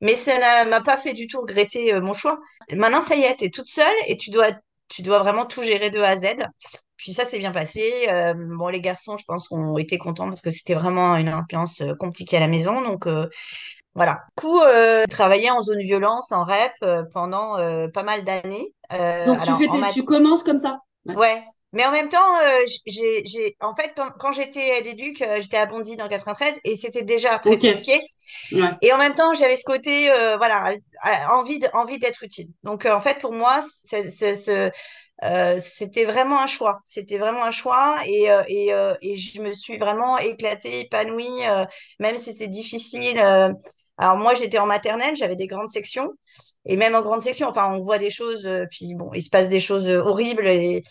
mais 0.00 0.16
ça 0.16 0.38
n'a- 0.38 0.64
m'a 0.66 0.80
pas 0.82 0.96
fait 0.98 1.14
du 1.14 1.26
tout 1.28 1.40
regretter 1.42 1.94
euh, 1.94 2.00
mon 2.02 2.12
choix. 2.14 2.38
Maintenant, 2.72 3.02
ça 3.02 3.16
y 3.16 3.22
est, 3.22 3.36
t'es 3.36 3.50
toute 3.50 3.68
seule 3.68 3.94
et 4.08 4.16
tu 4.16 4.30
dois, 4.30 4.52
tu 4.88 5.02
dois 5.02 5.20
vraiment 5.20 5.46
tout 5.46 5.62
gérer 5.64 5.90
de 5.90 6.00
A 6.00 6.10
à 6.10 6.16
Z. 6.18 6.26
Puis 6.96 7.14
ça 7.14 7.24
s'est 7.26 7.38
bien 7.38 7.52
passé. 7.52 8.08
Euh, 8.10 8.34
bon, 8.36 8.68
les 8.68 8.80
garçons, 8.80 9.16
je 9.18 9.24
pense, 9.26 9.50
ont 9.52 9.78
été 9.78 9.98
contents 9.98 10.26
parce 10.28 10.42
que 10.42 10.50
c'était 10.52 10.74
vraiment 10.74 11.16
une 11.16 11.30
ambiance 11.34 11.82
compliquée 12.00 12.38
à 12.38 12.40
la 12.40 12.48
maison. 12.48 12.82
Donc, 12.82 13.06
voilà. 13.94 14.22
Du 14.36 14.42
coup, 14.42 14.60
euh, 14.60 15.02
j'ai 15.02 15.10
travaillé 15.10 15.50
en 15.50 15.60
zone 15.60 15.80
violence, 15.80 16.32
en 16.32 16.44
REP, 16.44 16.72
euh, 16.82 17.04
pendant 17.12 17.58
euh, 17.58 17.88
pas 17.88 18.02
mal 18.02 18.24
d'années. 18.24 18.72
Euh, 18.92 19.26
Donc 19.26 19.40
tu 19.42 19.52
fais 19.54 19.68
mat- 19.78 19.92
commences 20.04 20.42
comme 20.42 20.58
ça. 20.58 20.80
Ouais. 21.06 21.14
ouais. 21.16 21.44
Mais 21.72 21.86
en 21.86 21.92
même 21.92 22.08
temps, 22.08 22.18
j'ai, 22.86 23.22
j'ai, 23.24 23.56
en 23.60 23.74
fait, 23.76 23.92
quand, 23.96 24.08
quand 24.18 24.32
j'étais 24.32 24.78
aide 24.78 24.86
éduc, 24.88 25.22
euh, 25.22 25.40
j'étais 25.40 25.56
à 25.56 25.66
Bondy 25.66 25.94
dans 25.96 26.04
le 26.04 26.10
93 26.10 26.58
et 26.64 26.74
c'était 26.74 27.02
déjà 27.02 27.38
très 27.38 27.50
Ok. 27.54 27.60
compliqué. 27.60 28.00
Ouais. 28.52 28.70
Et 28.80 28.92
en 28.92 28.98
même 28.98 29.14
temps, 29.14 29.34
j'avais 29.34 29.56
ce 29.56 29.64
côté, 29.64 30.08
voilà, 30.38 30.74
envie 31.30 31.58
de- 31.60 31.68
envie 31.74 31.98
d'être 31.98 32.22
utile. 32.24 32.48
Donc, 32.64 32.86
en 32.86 33.00
fait, 33.00 33.18
pour 33.20 33.32
moi, 33.32 33.60
c'est, 33.62 34.08
c'est- 34.10 34.34
c'est- 34.34 34.72
euh, 35.22 35.58
c'était 35.60 36.04
vraiment 36.06 36.40
un 36.40 36.46
choix. 36.46 36.80
C'était 36.86 37.18
vraiment 37.18 37.44
un 37.44 37.50
choix 37.50 37.98
et, 38.06 38.30
euh, 38.30 38.42
et, 38.48 38.72
euh, 38.74 38.94
et 39.02 39.16
je 39.16 39.40
me 39.42 39.52
suis 39.52 39.78
vraiment 39.78 40.18
éclatée, 40.18 40.80
épanouie, 40.80 41.42
même 41.98 42.18
si 42.18 42.32
c'est 42.32 42.48
difficile. 42.48 43.18
Alors 44.00 44.16
moi, 44.16 44.34
j'étais 44.34 44.58
en 44.58 44.66
maternelle, 44.66 45.14
j'avais 45.14 45.36
des 45.36 45.46
grandes 45.46 45.68
sections. 45.68 46.10
Et 46.66 46.76
même 46.76 46.94
en 46.94 47.02
grande 47.02 47.22
section, 47.22 47.48
enfin, 47.48 47.70
on 47.74 47.80
voit 47.80 47.98
des 47.98 48.10
choses, 48.10 48.46
euh, 48.46 48.64
puis 48.70 48.94
bon, 48.94 49.10
il 49.14 49.22
se 49.22 49.30
passe 49.30 49.48
des 49.48 49.60
choses 49.60 49.88
euh, 49.88 50.00
horribles 50.02 50.46
et, 50.46 50.82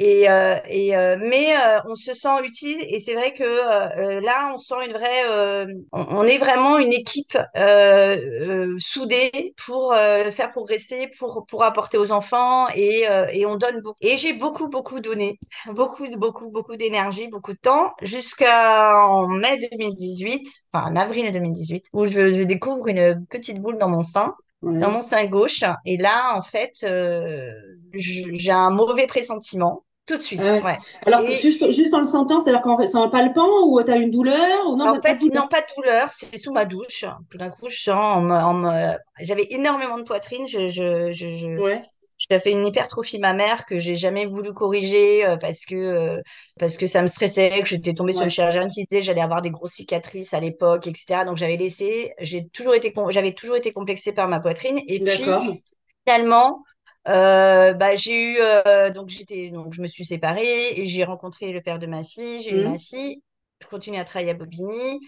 Et, 0.00 0.30
euh, 0.30 0.54
et 0.68 0.96
euh, 0.96 1.16
mais 1.18 1.52
euh, 1.56 1.80
on 1.88 1.96
se 1.96 2.14
sent 2.14 2.28
utile 2.44 2.78
et 2.88 3.00
c'est 3.00 3.14
vrai 3.14 3.32
que 3.34 3.42
euh, 3.42 4.20
là 4.20 4.52
on 4.54 4.56
sent 4.56 4.76
une 4.86 4.92
vraie 4.92 5.24
euh, 5.28 5.66
on, 5.90 6.06
on 6.18 6.22
est 6.22 6.38
vraiment 6.38 6.78
une 6.78 6.92
équipe 6.92 7.36
euh, 7.56 8.16
euh, 8.16 8.76
soudée 8.78 9.54
pour 9.66 9.92
euh, 9.92 10.30
faire 10.30 10.52
progresser 10.52 11.08
pour 11.18 11.44
pour 11.48 11.64
apporter 11.64 11.98
aux 11.98 12.12
enfants 12.12 12.68
et 12.76 13.08
euh, 13.10 13.26
et 13.32 13.44
on 13.44 13.56
donne 13.56 13.80
beaucoup. 13.80 13.96
Et 14.00 14.16
j'ai 14.16 14.34
beaucoup 14.34 14.68
beaucoup 14.68 15.00
donné 15.00 15.36
beaucoup 15.74 16.04
beaucoup 16.16 16.48
beaucoup 16.50 16.76
d'énergie 16.76 17.26
beaucoup 17.26 17.52
de 17.52 17.58
temps 17.58 17.92
jusqu'en 18.02 19.26
mai 19.26 19.58
2018 19.58 20.46
enfin 20.72 20.92
en 20.92 20.96
avril 20.96 21.32
2018 21.32 21.84
où 21.92 22.04
je, 22.06 22.32
je 22.34 22.42
découvre 22.42 22.86
une 22.86 23.26
petite 23.28 23.60
boule 23.60 23.78
dans 23.78 23.88
mon 23.88 24.04
sein 24.04 24.34
dans 24.62 24.90
mon 24.90 25.02
sein 25.02 25.24
gauche. 25.26 25.62
Et 25.84 25.96
là 25.96 26.36
en 26.36 26.42
fait 26.42 26.72
euh, 26.84 27.52
j'ai 27.94 28.50
un 28.52 28.70
mauvais 28.70 29.06
pressentiment 29.06 29.84
tout 30.08 30.16
de 30.16 30.22
suite, 30.22 30.42
ouais. 30.44 30.60
ouais. 30.62 30.78
Alors, 31.06 31.22
Et 31.26 31.34
juste, 31.34 31.70
juste 31.70 31.94
en 31.94 32.00
le 32.00 32.06
sentant, 32.06 32.40
c'est-à-dire 32.40 32.62
qu'en 32.62 32.78
fait, 32.78 32.86
c'est 32.86 32.96
en 32.98 33.10
palpant 33.10 33.48
ou 33.66 33.82
tu 33.82 33.90
as 33.90 33.96
une 33.96 34.10
douleur 34.10 34.68
ou 34.70 34.76
non, 34.76 34.90
en 34.90 35.00
fait, 35.00 35.14
de 35.14 35.20
douleur. 35.20 35.42
non, 35.42 35.48
pas 35.48 35.60
de 35.60 35.66
douleur, 35.76 36.10
c'est 36.10 36.38
sous 36.38 36.52
ma 36.52 36.64
douche. 36.64 37.04
Tout 37.30 37.38
d'un 37.38 37.50
coup, 37.50 37.68
je 37.68 37.76
sens, 37.80 38.22
me- 38.22 38.96
j'avais 39.20 39.46
énormément 39.50 39.98
de 39.98 40.02
poitrine. 40.04 40.46
Je, 40.46 40.68
je, 40.68 41.12
je, 41.12 41.28
je, 41.30 41.48
Ouais, 41.56 41.82
j'ai 42.18 42.40
fait 42.40 42.52
une 42.52 42.66
hypertrophie 42.66 43.18
mammaire 43.18 43.66
que 43.66 43.78
j'ai 43.78 43.96
jamais 43.96 44.26
voulu 44.26 44.52
corriger 44.52 45.24
euh, 45.26 45.36
parce 45.36 45.64
que, 45.64 45.74
euh, 45.76 46.22
parce 46.58 46.76
que 46.76 46.86
ça 46.86 47.02
me 47.02 47.06
stressait, 47.08 47.50
que 47.60 47.66
j'étais 47.68 47.94
tombée 47.94 48.12
sur 48.12 48.24
une 48.24 48.30
ouais, 48.30 48.32
chirurgienne 48.32 48.68
qui 48.70 48.84
disait 48.86 49.00
que 49.00 49.06
j'allais 49.06 49.20
avoir 49.22 49.42
des 49.42 49.50
grosses 49.50 49.72
cicatrices 49.74 50.34
à 50.34 50.40
l'époque, 50.40 50.86
etc. 50.86 51.24
Donc 51.24 51.36
j'avais 51.36 51.56
laissé, 51.56 52.14
j'ai 52.20 52.48
toujours 52.48 52.74
été, 52.74 52.92
j'avais 53.10 53.32
toujours 53.32 53.56
été 53.56 53.72
complexée 53.72 54.12
par 54.12 54.28
ma 54.28 54.40
poitrine. 54.40 54.80
Et 54.88 55.02
puis, 55.02 55.62
finalement, 56.06 56.62
euh, 57.08 57.72
bah, 57.74 57.94
j'ai 57.96 58.34
eu 58.34 58.38
euh, 58.40 58.90
donc 58.90 59.08
j'étais 59.08 59.50
donc 59.50 59.72
je 59.74 59.82
me 59.82 59.86
suis 59.86 60.04
séparée 60.04 60.84
j'ai 60.84 61.04
rencontré 61.04 61.52
le 61.52 61.60
père 61.62 61.78
de 61.78 61.86
ma 61.86 62.02
fille, 62.04 62.42
j'ai 62.42 62.52
eu 62.52 62.60
ma 62.60 62.76
Hmm. 62.76 62.78
fille, 62.78 63.22
je 63.62 63.66
continue 63.68 63.98
à 63.98 64.04
travailler 64.04 64.30
à 64.32 64.34
Bobigny 64.34 65.00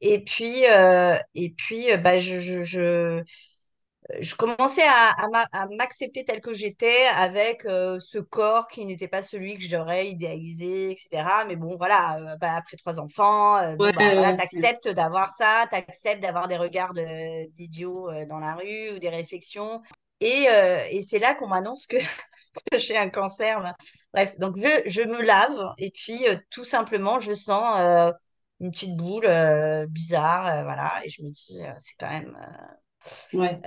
et 0.00 0.22
puis 0.24 0.66
euh, 0.70 1.16
et 1.34 1.50
puis 1.50 1.86
bah 1.98 2.18
je, 2.18 2.40
je, 2.40 2.64
je, 2.64 3.22
je 4.20 4.34
commençais 4.36 4.84
à, 4.86 5.14
m'a- 5.32 5.48
m'accepter 5.76 6.24
telle 6.24 6.40
que 6.40 6.52
j'étais 6.52 7.06
avec 7.14 7.62
ce 7.64 8.18
corps 8.18 8.68
qui 8.68 8.86
n'était 8.86 9.08
pas 9.08 9.22
celui 9.22 9.56
que 9.58 9.64
j'aurais 9.64 10.08
idéalisé, 10.10 10.92
etc. 10.92 11.44
Mais 11.46 11.56
bon 11.56 11.76
voilà, 11.76 12.36
bah, 12.40 12.54
après 12.56 12.76
trois 12.76 13.00
enfants, 13.00 13.76
Ouais, 13.78 13.92
bon 13.92 13.92
bah 13.92 14.12
voilà, 14.14 14.32
ouais, 14.32 14.40
ouais. 14.52 14.68
t'acceptes 14.72 14.88
d'avoir 14.88 15.30
ça, 15.32 15.66
t'acceptes 15.70 16.22
d'avoir 16.22 16.48
des 16.48 16.56
regards 16.56 16.94
d'idiots 16.94 18.10
dans 18.26 18.38
la 18.38 18.54
rue 18.54 18.90
ou 18.96 18.98
des 18.98 19.08
réflexions. 19.10 19.82
Et, 20.20 20.46
euh, 20.50 20.84
et 20.90 21.02
c'est 21.02 21.18
là 21.18 21.34
qu'on 21.34 21.48
m'annonce 21.48 21.86
que, 21.86 21.96
que 22.72 22.78
j'ai 22.78 22.96
un 22.96 23.10
cancer. 23.10 23.60
là. 23.60 23.76
Bref, 24.14 24.38
donc 24.38 24.56
je, 24.56 24.88
je 24.90 25.02
me 25.02 25.22
lave 25.22 25.58
et 25.78 25.90
puis 25.90 26.28
euh, 26.28 26.36
tout 26.50 26.64
simplement, 26.64 27.18
je 27.18 27.34
sens 27.34 27.78
euh, 27.80 28.12
une 28.60 28.70
petite 28.72 28.96
boule 28.96 29.28
bizarre, 29.88 30.64
voilà, 30.64 31.00
et 31.04 31.08
je 31.10 31.22
me 31.22 31.30
dis, 31.30 31.58
c'est 31.78 31.94
quand 31.98 32.08
même. 32.10 32.36
Ouais. 33.32 33.60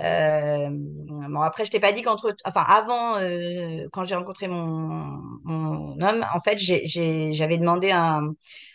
bon, 0.70 1.40
après, 1.40 1.64
je 1.64 1.70
t'ai 1.70 1.80
pas 1.80 1.92
dit 1.92 2.02
qu'entre, 2.02 2.34
enfin, 2.44 2.62
avant, 2.66 3.16
quand 3.92 4.04
j'ai 4.04 4.14
rencontré 4.14 4.48
mon, 4.48 5.20
mon 5.44 6.00
homme, 6.00 6.26
en 6.34 6.40
fait, 6.40 6.58
j'avais 6.58 7.58
demandé 7.58 7.90
un, 7.90 8.30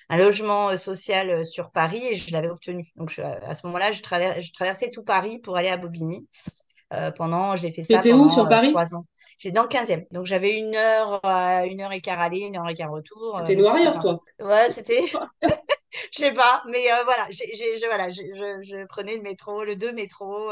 un 0.10 0.18
logement 0.18 0.76
social 0.78 1.46
sur 1.46 1.72
Paris 1.72 2.02
et 2.06 2.16
je 2.16 2.32
l'avais 2.32 2.50
obtenu. 2.50 2.84
Donc, 2.96 3.10
je- 3.10 3.22
à 3.22 3.54
ce 3.56 3.66
moment-là, 3.68 3.92
je, 3.92 4.02
traver- 4.02 4.40
je 4.42 4.54
traversais 4.54 4.92
tout 4.92 5.04
Paris 5.04 5.40
pour 5.40 5.58
aller 5.58 5.70
à 5.70 5.78
Bobigny. 5.78 6.28
Euh, 6.94 7.12
pendant, 7.12 7.56
j'ai 7.58 7.72
fait 7.72 7.84
ça 7.84 8.01
où 8.01 8.08
pendant 8.08 8.29
sur 8.29 8.46
euh, 8.46 8.50
Paris? 8.50 8.70
trois 8.70 8.96
ans. 8.96 9.06
J'étais 9.38 9.53
dans 9.53 9.63
le 9.63 9.67
15 9.67 9.91
Donc 10.12 10.25
j'avais 10.25 10.58
une 10.58 10.75
heure, 10.75 11.20
euh, 11.25 11.63
une 11.65 11.82
heure 11.82 11.91
et 11.91 12.00
quart 12.01 12.20
aller, 12.20 12.39
une 12.39 12.56
heure 12.58 12.70
et 12.70 12.74
quart 12.75 12.91
retour. 12.91 13.41
c'était 13.46 13.56
sympa. 13.94 14.00
toi. 14.00 14.20
Ouais, 14.39 14.70
c'était, 14.70 15.06
je 16.13 16.20
sais 16.20 16.34
pas, 16.34 16.63
mais 16.70 16.86
voilà, 17.06 17.27
j'ai, 17.32 17.46
voilà, 17.88 18.10
je, 18.10 18.22
je 18.63 18.86
prenais 18.88 19.15
le 19.17 19.22
métro, 19.22 19.63
le 19.63 19.75
2 19.75 19.91
métro. 19.91 20.51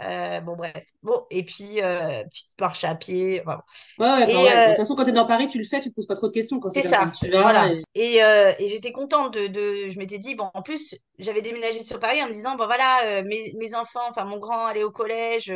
Euh, 0.00 0.40
bon, 0.40 0.56
bref. 0.56 0.84
Bon, 1.02 1.26
et 1.30 1.44
puis 1.44 1.82
euh, 1.82 2.24
petite 2.24 2.58
marche 2.60 2.84
à 2.84 2.94
pied. 2.94 3.40
voilà. 3.44 3.64
Ouais, 3.98 4.06
ouais, 4.06 4.24
enfin, 4.24 4.40
Et 4.40 4.44
ouais. 4.44 4.58
De 4.60 4.64
euh, 4.70 4.74
toute 4.74 4.76
façon, 4.76 4.94
quand 4.94 5.04
t'es 5.04 5.12
dans 5.12 5.26
Paris, 5.26 5.48
tu 5.48 5.58
le 5.58 5.64
fais, 5.64 5.80
tu 5.80 5.90
te 5.90 5.94
poses 5.94 6.06
pas 6.06 6.14
trop 6.16 6.28
de 6.28 6.32
questions 6.32 6.60
quand 6.60 6.70
c'est 6.70 6.82
ça. 6.82 7.10
Tu 7.20 7.30
vas 7.30 7.42
voilà. 7.42 7.72
et... 7.72 7.82
Et, 7.94 8.22
euh, 8.22 8.52
et 8.58 8.68
j'étais 8.68 8.92
contente 8.92 9.34
de, 9.34 9.46
de- 9.48 9.88
Je 9.88 9.98
m'étais 9.98 10.18
dit, 10.18 10.34
bon, 10.34 10.50
en 10.54 10.62
plus, 10.62 10.94
j'avais 11.18 11.42
déménagé 11.42 11.82
sur 11.82 11.98
Paris 11.98 12.22
en 12.22 12.28
me 12.28 12.32
disant, 12.32 12.54
bon 12.56 12.66
voilà, 12.66 13.22
mes, 13.22 13.52
mes 13.58 13.74
enfants, 13.74 14.08
enfin 14.10 14.24
mon 14.24 14.38
grand 14.38 14.66
allait 14.66 14.84
au 14.84 14.90
collège. 14.92 15.52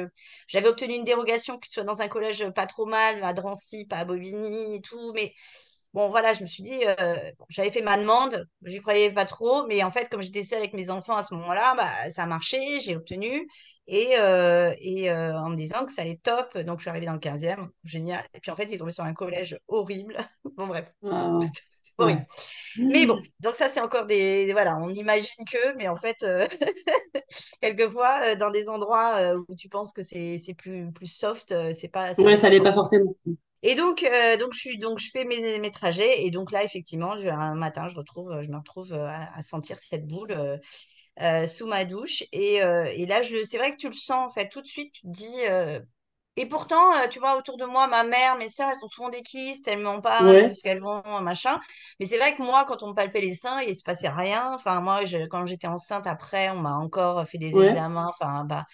J'avais 0.49 0.69
obtenu 0.69 0.95
une 0.95 1.05
dérogation 1.05 1.59
qu'il 1.59 1.71
soit 1.73 1.85
dans 1.85 2.03
un 2.03 2.09
collège 2.09 2.49
pas 2.51 2.67
trop 2.67 2.87
mal, 2.87 3.23
à 3.23 3.33
Drancy, 3.33 3.85
pas 3.87 3.99
à 3.99 4.05
Bobigny 4.05 4.75
et 4.77 4.81
tout. 4.81 5.13
Mais 5.15 5.35
bon, 5.95 6.09
voilà, 6.11 6.33
je 6.35 6.43
me 6.43 6.47
suis 6.47 6.63
dit, 6.63 6.81
euh, 6.87 7.17
j'avais 7.49 7.71
fait 7.71 7.83
ma 7.83 7.97
demande, 7.99 8.47
j'y 8.65 8.79
croyais 8.81 9.11
pas 9.13 9.25
trop. 9.25 9.67
Mais 9.67 9.83
en 9.83 9.91
fait, 9.91 10.09
comme 10.09 10.23
j'étais 10.23 10.43
seule 10.45 10.59
avec 10.59 10.73
mes 10.75 10.91
enfants 10.91 11.17
à 11.17 11.23
ce 11.23 11.35
moment-là, 11.35 11.75
bah, 11.77 12.11
ça 12.11 12.25
a 12.25 12.27
marché, 12.27 12.81
j'ai 12.81 12.97
obtenu. 12.97 13.49
Et, 13.89 14.15
euh, 14.19 14.75
et 14.79 15.11
euh, 15.11 15.37
en 15.39 15.51
me 15.51 15.57
disant 15.57 15.85
que 15.85 15.93
ça 15.93 16.03
allait 16.03 16.17
top. 16.23 16.57
Donc, 16.59 16.79
je 16.79 16.83
suis 16.85 16.91
arrivée 16.91 17.07
dans 17.07 17.13
le 17.15 17.19
15e, 17.19 17.69
génial. 17.85 18.25
Et 18.35 18.41
puis 18.41 18.51
en 18.51 18.57
fait, 18.57 18.65
il 18.65 18.75
est 18.75 18.79
tombé 18.79 18.93
sur 18.93 19.05
un 19.05 19.15
collège 19.15 19.59
horrible. 19.69 20.17
Bon, 20.57 20.67
bref. 20.67 20.93
Ah, 21.05 21.39
Horrible. 21.99 22.23
ouais. 22.23 22.27
Mais 22.79 23.07
bon, 23.07 23.21
donc 23.41 23.55
ça, 23.55 23.69
c'est 23.69 23.81
encore 23.81 24.07
des... 24.07 24.51
Voilà, 24.53 24.77
on 24.79 24.91
imagine 24.91 25.45
que, 25.51 25.77
mais 25.77 25.89
en 25.89 25.97
fait, 25.97 26.25
quelquefois, 27.61 28.35
dans 28.37 28.51
des 28.51 28.69
endroits 28.69 29.35
où 29.49 29.55
tu 29.57 29.69
penses 29.69 29.93
que 29.93 30.03
c'est 30.03 30.39
plus, 30.57 30.91
plus 30.93 31.07
soft, 31.07 31.55
c'est 31.73 31.89
pas, 31.89 32.13
Ouais, 32.19 32.37
ça 32.37 32.49
l'est 32.49 32.61
pas 32.61 32.73
forcément. 32.73 33.15
Et 33.63 33.75
donc, 33.77 34.03
euh, 34.03 34.37
donc, 34.37 34.55
je 34.55 35.11
fais 35.11 35.25
mes, 35.25 35.59
mes 35.59 35.71
trajets. 35.71 36.25
Et 36.25 36.31
donc 36.31 36.51
là, 36.51 36.65
effectivement, 36.65 37.13
un 37.13 37.55
matin, 37.55 37.87
je 37.89 37.95
retrouve, 37.97 38.41
je 38.43 38.49
me 38.49 38.57
retrouve 38.57 38.93
euh, 38.93 39.07
à, 39.09 39.41
sentir 39.43 39.79
cette 39.79 40.07
boule 40.07 40.61
euh, 41.21 41.47
sous 41.47 41.67
ma 41.67 41.85
douche. 41.85 42.25
Et, 42.33 42.57
et 42.57 43.07
là, 43.07 43.23
c'est 43.23 43.59
vrai 43.59 43.71
que 43.73 43.77
tu 43.77 43.89
le 43.89 43.95
sens, 43.95 44.31
en 44.31 44.31
fait, 44.31 44.49
tout 44.49 44.63
de 44.63 44.67
suite, 44.67 44.93
tu 44.93 45.03
te 45.03 45.09
dis... 45.09 45.83
euh, 46.39 46.43
et 46.43 46.47
pourtant, 46.47 46.95
euh, 46.97 47.09
tu 47.09 47.19
vois, 47.19 47.37
autour 47.39 47.57
de 47.57 47.65
moi, 47.65 47.87
ma 47.89 48.05
mère, 48.05 48.37
mes 48.37 48.49
sœurs, 48.49 48.71
elles 48.71 48.77
sont 48.77 48.87
souvent 48.89 49.11
des 49.11 49.23
kystes, 49.23 49.69
elles 49.69 49.81
m'en 49.81 50.01
parlent, 50.01 50.41
Ouais, 50.41 50.43
disent 50.43 50.63
qu'elles 50.63 50.81
vont, 50.81 51.03
machin. 51.21 51.61
Mais 52.01 52.07
c'est 52.07 52.19
vrai 52.19 52.35
que 52.35 52.43
moi, 52.43 52.65
quand 52.67 52.83
on 52.83 52.89
me 52.89 52.95
palpait 52.95 53.21
les 53.21 53.35
seins, 53.35 53.61
il 53.63 53.77
se 53.77 53.85
passait 53.85 54.09
rien. 54.09 54.53
Enfin, 54.55 54.81
moi, 54.81 55.05
je- 55.05 55.27
quand 55.27 55.47
j'étais 55.47 55.67
enceinte, 55.69 56.07
après, 56.07 56.51
on 56.51 56.57
m'a 56.61 56.75
encore 56.77 57.27
fait 57.27 57.39
des 57.39 57.59
ouais. 57.59 57.83
examens. 57.83 58.09
Enfin, 58.09 58.45
bah, 58.45 58.65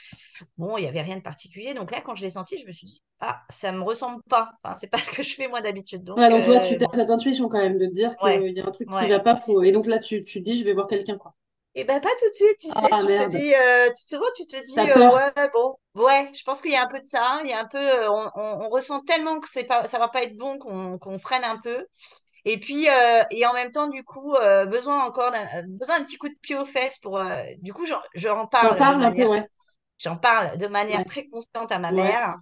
bon, 0.59 0.79
il 0.79 0.83
n'y 0.83 0.89
avait 0.89 1.03
rien 1.03 1.17
de 1.17 1.23
particulier. 1.23 1.75
Donc 1.75 1.91
là, 1.93 2.01
quand 2.03 2.15
je 2.15 2.23
l'ai 2.23 2.31
senti, 2.31 2.59
je 2.59 2.67
me 2.67 2.73
suis 2.73 2.87
dit, 2.87 3.03
ah, 3.21 3.43
ça 3.51 3.73
me 3.73 3.83
ressemble 3.83 4.23
pas. 4.31 4.51
Enfin, 4.65 4.75
c'est 4.77 4.89
pas 4.91 4.99
ce 5.03 5.11
que 5.11 5.23
je 5.23 5.35
fais, 5.35 5.49
moi, 5.49 5.61
d'habitude. 5.63 6.05
Ouais, 6.17 6.29
Donc, 6.29 6.31
donc 6.31 6.45
toi, 6.45 6.61
tu 6.61 6.75
euh, 6.75 6.79
as 6.83 6.87
bon, 6.87 6.89
cette 6.93 7.09
intuition 7.11 7.49
quand 7.49 7.57
même 7.59 7.79
de 7.79 7.87
te 7.87 7.93
dire 7.95 8.19
ouais, 8.23 8.43
qu'il 8.43 8.53
y 8.55 8.61
a 8.61 8.67
un 8.67 8.71
truc 8.73 8.91
qui 8.91 9.07
ouais. 9.07 9.09
va 9.09 9.21
pas, 9.21 9.37
faut... 9.37 9.63
Et 9.63 9.73
donc 9.73 9.87
là, 9.87 9.99
tu, 9.99 10.23
tu 10.23 10.41
te 10.41 10.45
dis, 10.45 10.59
je 10.59 10.65
vais 10.67 10.75
voir 10.75 10.87
quelqu'un, 10.87 11.17
quoi. 11.17 11.35
Et 11.75 11.85
ben 11.85 12.01
pas 12.01 12.09
tout 12.19 12.29
de 12.31 12.35
suite, 12.35 12.59
tu 12.61 12.73
sais, 12.73 12.89
Ah, 12.91 13.01
tu 13.01 13.13
te 13.13 13.23
dis, 13.29 13.55
euh, 13.55 13.91
souvent 13.95 14.27
tu 14.37 14.47
te 14.47 14.57
dis, 14.65 14.91
euh, 14.91 15.13
ouais, 15.15 15.33
bon, 15.53 15.77
ouais, 15.95 16.31
je 16.35 16.43
pense 16.43 16.61
qu'il 16.61 16.73
y 16.73 16.77
a 16.77 16.83
un 16.83 16.89
peu 16.89 16.99
de 17.01 17.07
ça, 17.07 17.39
il 17.45 17.51
y 17.51 17.53
a 17.53 17.61
un 17.61 17.67
peu, 17.67 17.79
euh, 17.79 18.11
on, 18.11 18.29
on- 18.35 18.65
on 18.67 18.69
ressent 18.69 19.01
tellement 19.03 19.39
que 19.41 19.49
c'est 19.49 19.65
pas, 19.65 19.87
ça 19.87 19.99
va 19.99 20.09
pas 20.09 20.23
être 20.25 20.37
bon 20.37 20.59
qu'on 20.59 21.19
freine 21.19 21.45
un 21.45 21.59
peu. 21.61 21.87
Et 22.47 22.59
puis, 22.61 22.89
euh, 22.91 23.23
et 23.33 23.47
en 23.47 23.55
même 23.55 23.73
temps, 23.73 23.89
du 23.89 24.05
coup, 24.05 24.35
besoin 24.69 25.05
encore 25.05 25.33
d'un, 25.33 25.47
besoin 25.69 25.99
d'un 26.01 26.05
petit 26.07 26.19
coup 26.19 26.29
de 26.31 26.37
pied 26.43 26.57
aux 26.57 26.65
fesses 26.67 26.99
pour, 26.99 27.21
du 27.61 27.73
coup, 27.75 27.87
j'en 27.87 28.01
j'en 28.15 28.47
T'en 28.61 28.75
parle 28.75 28.87
de 28.87 28.95
manière, 28.95 29.29
ouais. 29.29 29.49
j'en 29.99 30.17
parle 30.19 30.59
de 30.59 30.67
manière 30.69 31.05
Ouais, 31.05 31.07
très 31.07 31.29
constante 31.29 31.73
à 31.73 31.79
ma 31.79 31.91
ouais. 31.91 31.93
mère 31.93 32.37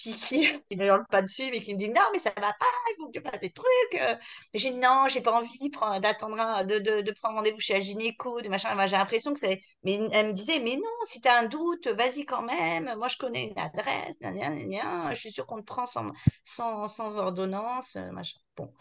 puis 0.00 0.14
qui 0.14 0.40
ne 0.72 0.76
me 0.76 0.86
hurle 0.86 1.06
pas 1.10 1.22
dessus, 1.22 1.50
mais 1.50 1.60
qui 1.60 1.74
me 1.74 1.78
dit 1.78 1.88
non, 1.90 2.02
mais 2.12 2.18
ça 2.18 2.30
va 2.36 2.52
pas, 2.52 2.66
il 2.90 2.96
faut 2.98 3.08
que 3.10 3.18
tu 3.18 3.22
fasses 3.22 3.40
des 3.40 3.50
trucs. 3.50 3.68
euh. 4.00 4.16
J'ai 4.54 4.70
dit 4.70 4.76
non, 4.76 5.06
j'ai 5.08 5.20
pas 5.20 5.32
envie 5.32 5.70
d'attendre, 6.00 6.64
de, 6.64 6.78
de, 6.78 7.00
de 7.02 7.12
prendre 7.12 7.36
rendez-vous 7.36 7.60
chez 7.60 7.74
la 7.74 7.80
gynéco, 7.80 8.40
de 8.40 8.48
machin. 8.48 8.74
J'ai 8.86 8.96
l'impression 8.96 9.32
que 9.32 9.38
c'est. 9.38 9.60
Mais 9.84 9.98
elle 10.12 10.28
me 10.28 10.32
disait, 10.32 10.60
mais 10.60 10.76
non, 10.76 10.82
si 11.04 11.20
tu 11.20 11.28
as 11.28 11.38
un 11.38 11.44
doute, 11.46 11.86
vas-y 11.88 12.24
quand 12.24 12.42
même. 12.42 12.94
Moi, 12.96 13.08
je 13.08 13.16
connais 13.18 13.46
une 13.48 13.58
adresse, 13.58 14.18
gna, 14.20 14.32
gna, 14.50 15.12
je 15.14 15.20
suis 15.20 15.32
sûre 15.32 15.46
qu'on 15.46 15.58
te 15.60 15.64
prend 15.64 15.86
sans, 15.86 16.10
sans, 16.44 16.88
sans 16.88 17.16
ordonnance, 17.18 17.96
euh, 17.96 18.10
machin. 18.12 18.38
Bon. 18.56 18.72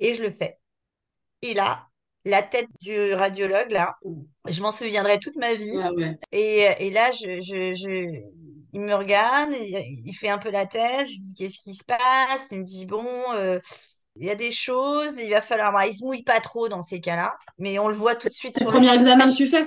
Et 0.00 0.14
je 0.14 0.22
le 0.22 0.32
fais. 0.32 0.58
Et 1.42 1.54
là, 1.54 1.88
la 2.24 2.42
tête 2.42 2.68
du 2.80 3.14
radiologue, 3.14 3.70
là, 3.70 3.96
je 4.46 4.62
m'en 4.62 4.72
souviendrai 4.72 5.18
toute 5.20 5.36
ma 5.36 5.54
vie. 5.54 5.78
Ouais. 5.96 6.18
Et, 6.32 6.60
et 6.80 6.90
là, 6.90 7.10
je, 7.12 7.40
je, 7.40 7.72
je, 7.74 8.22
il 8.72 8.80
me 8.80 8.94
regarde, 8.94 9.52
il, 9.54 10.02
il 10.06 10.14
fait 10.14 10.28
un 10.28 10.38
peu 10.38 10.50
la 10.50 10.66
tête, 10.66 11.06
je 11.06 11.12
lui 11.12 11.18
dis 11.20 11.34
qu'est-ce 11.34 11.58
qui 11.58 11.74
se 11.74 11.84
passe? 11.84 12.50
Il 12.52 12.60
me 12.60 12.64
dit 12.64 12.86
bon, 12.86 13.06
euh, 13.34 13.58
il 14.16 14.26
y 14.26 14.30
a 14.30 14.34
des 14.36 14.52
choses, 14.52 15.18
il 15.18 15.30
va 15.30 15.40
falloir. 15.40 15.72
bon, 15.72 15.80
il 15.80 15.94
se 15.94 16.04
mouille 16.04 16.22
pas 16.24 16.40
trop 16.40 16.68
dans 16.68 16.82
ces 16.82 17.00
cas-là, 17.00 17.36
mais 17.58 17.78
on 17.78 17.88
le 17.88 17.94
voit 17.94 18.16
tout 18.16 18.28
de 18.28 18.34
suite 18.34 18.58
C'est 18.58 18.64
le 18.64 18.70
premier 18.70 18.92
examen 18.94 19.26
que 19.26 19.36
tu 19.36 19.46
fais. 19.48 19.66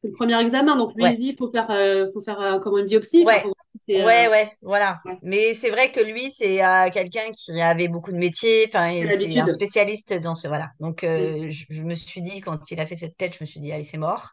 C'est 0.00 0.08
le 0.08 0.14
premier 0.14 0.38
examen. 0.40 0.76
Donc 0.76 0.94
lui, 0.94 1.06
il 1.06 1.16
Ouais, 1.16 1.18
dit, 1.18 1.34
faut 1.36 1.50
faire, 1.50 1.70
euh, 1.70 2.06
faut 2.12 2.20
faire 2.22 2.40
euh, 2.40 2.58
comment 2.60 2.78
une 2.78 2.86
biopsie. 2.86 3.24
Ouais, 3.24 3.44
si 3.74 3.94
ouais, 4.02 4.28
ouais, 4.28 4.52
voilà. 4.62 5.00
ouais, 5.04 5.18
Mais 5.22 5.54
c'est 5.54 5.70
vrai 5.70 5.90
que 5.90 6.00
lui, 6.00 6.30
c'est 6.30 6.58
quelqu'un 6.92 7.30
qui 7.32 7.60
avait 7.60 7.88
beaucoup 7.88 8.12
de 8.12 8.16
métiers, 8.18 8.64
enfin, 8.68 8.88
c'est 9.08 9.38
un 9.40 9.48
spécialiste 9.48 10.12
dans 10.14 10.34
ce. 10.34 10.48
Voilà. 10.48 10.70
Donc, 10.80 11.00
je, 11.02 11.64
je 11.70 11.82
me 11.82 11.94
suis 11.94 12.20
dit, 12.22 12.40
quand 12.40 12.70
il 12.70 12.80
a 12.80 12.86
fait 12.86 12.96
cette 12.96 13.16
tête, 13.16 13.34
je 13.34 13.38
me 13.42 13.46
suis 13.46 13.60
dit, 13.60 13.72
allez, 13.72 13.82
c'est 13.84 13.98
mort. 13.98 14.30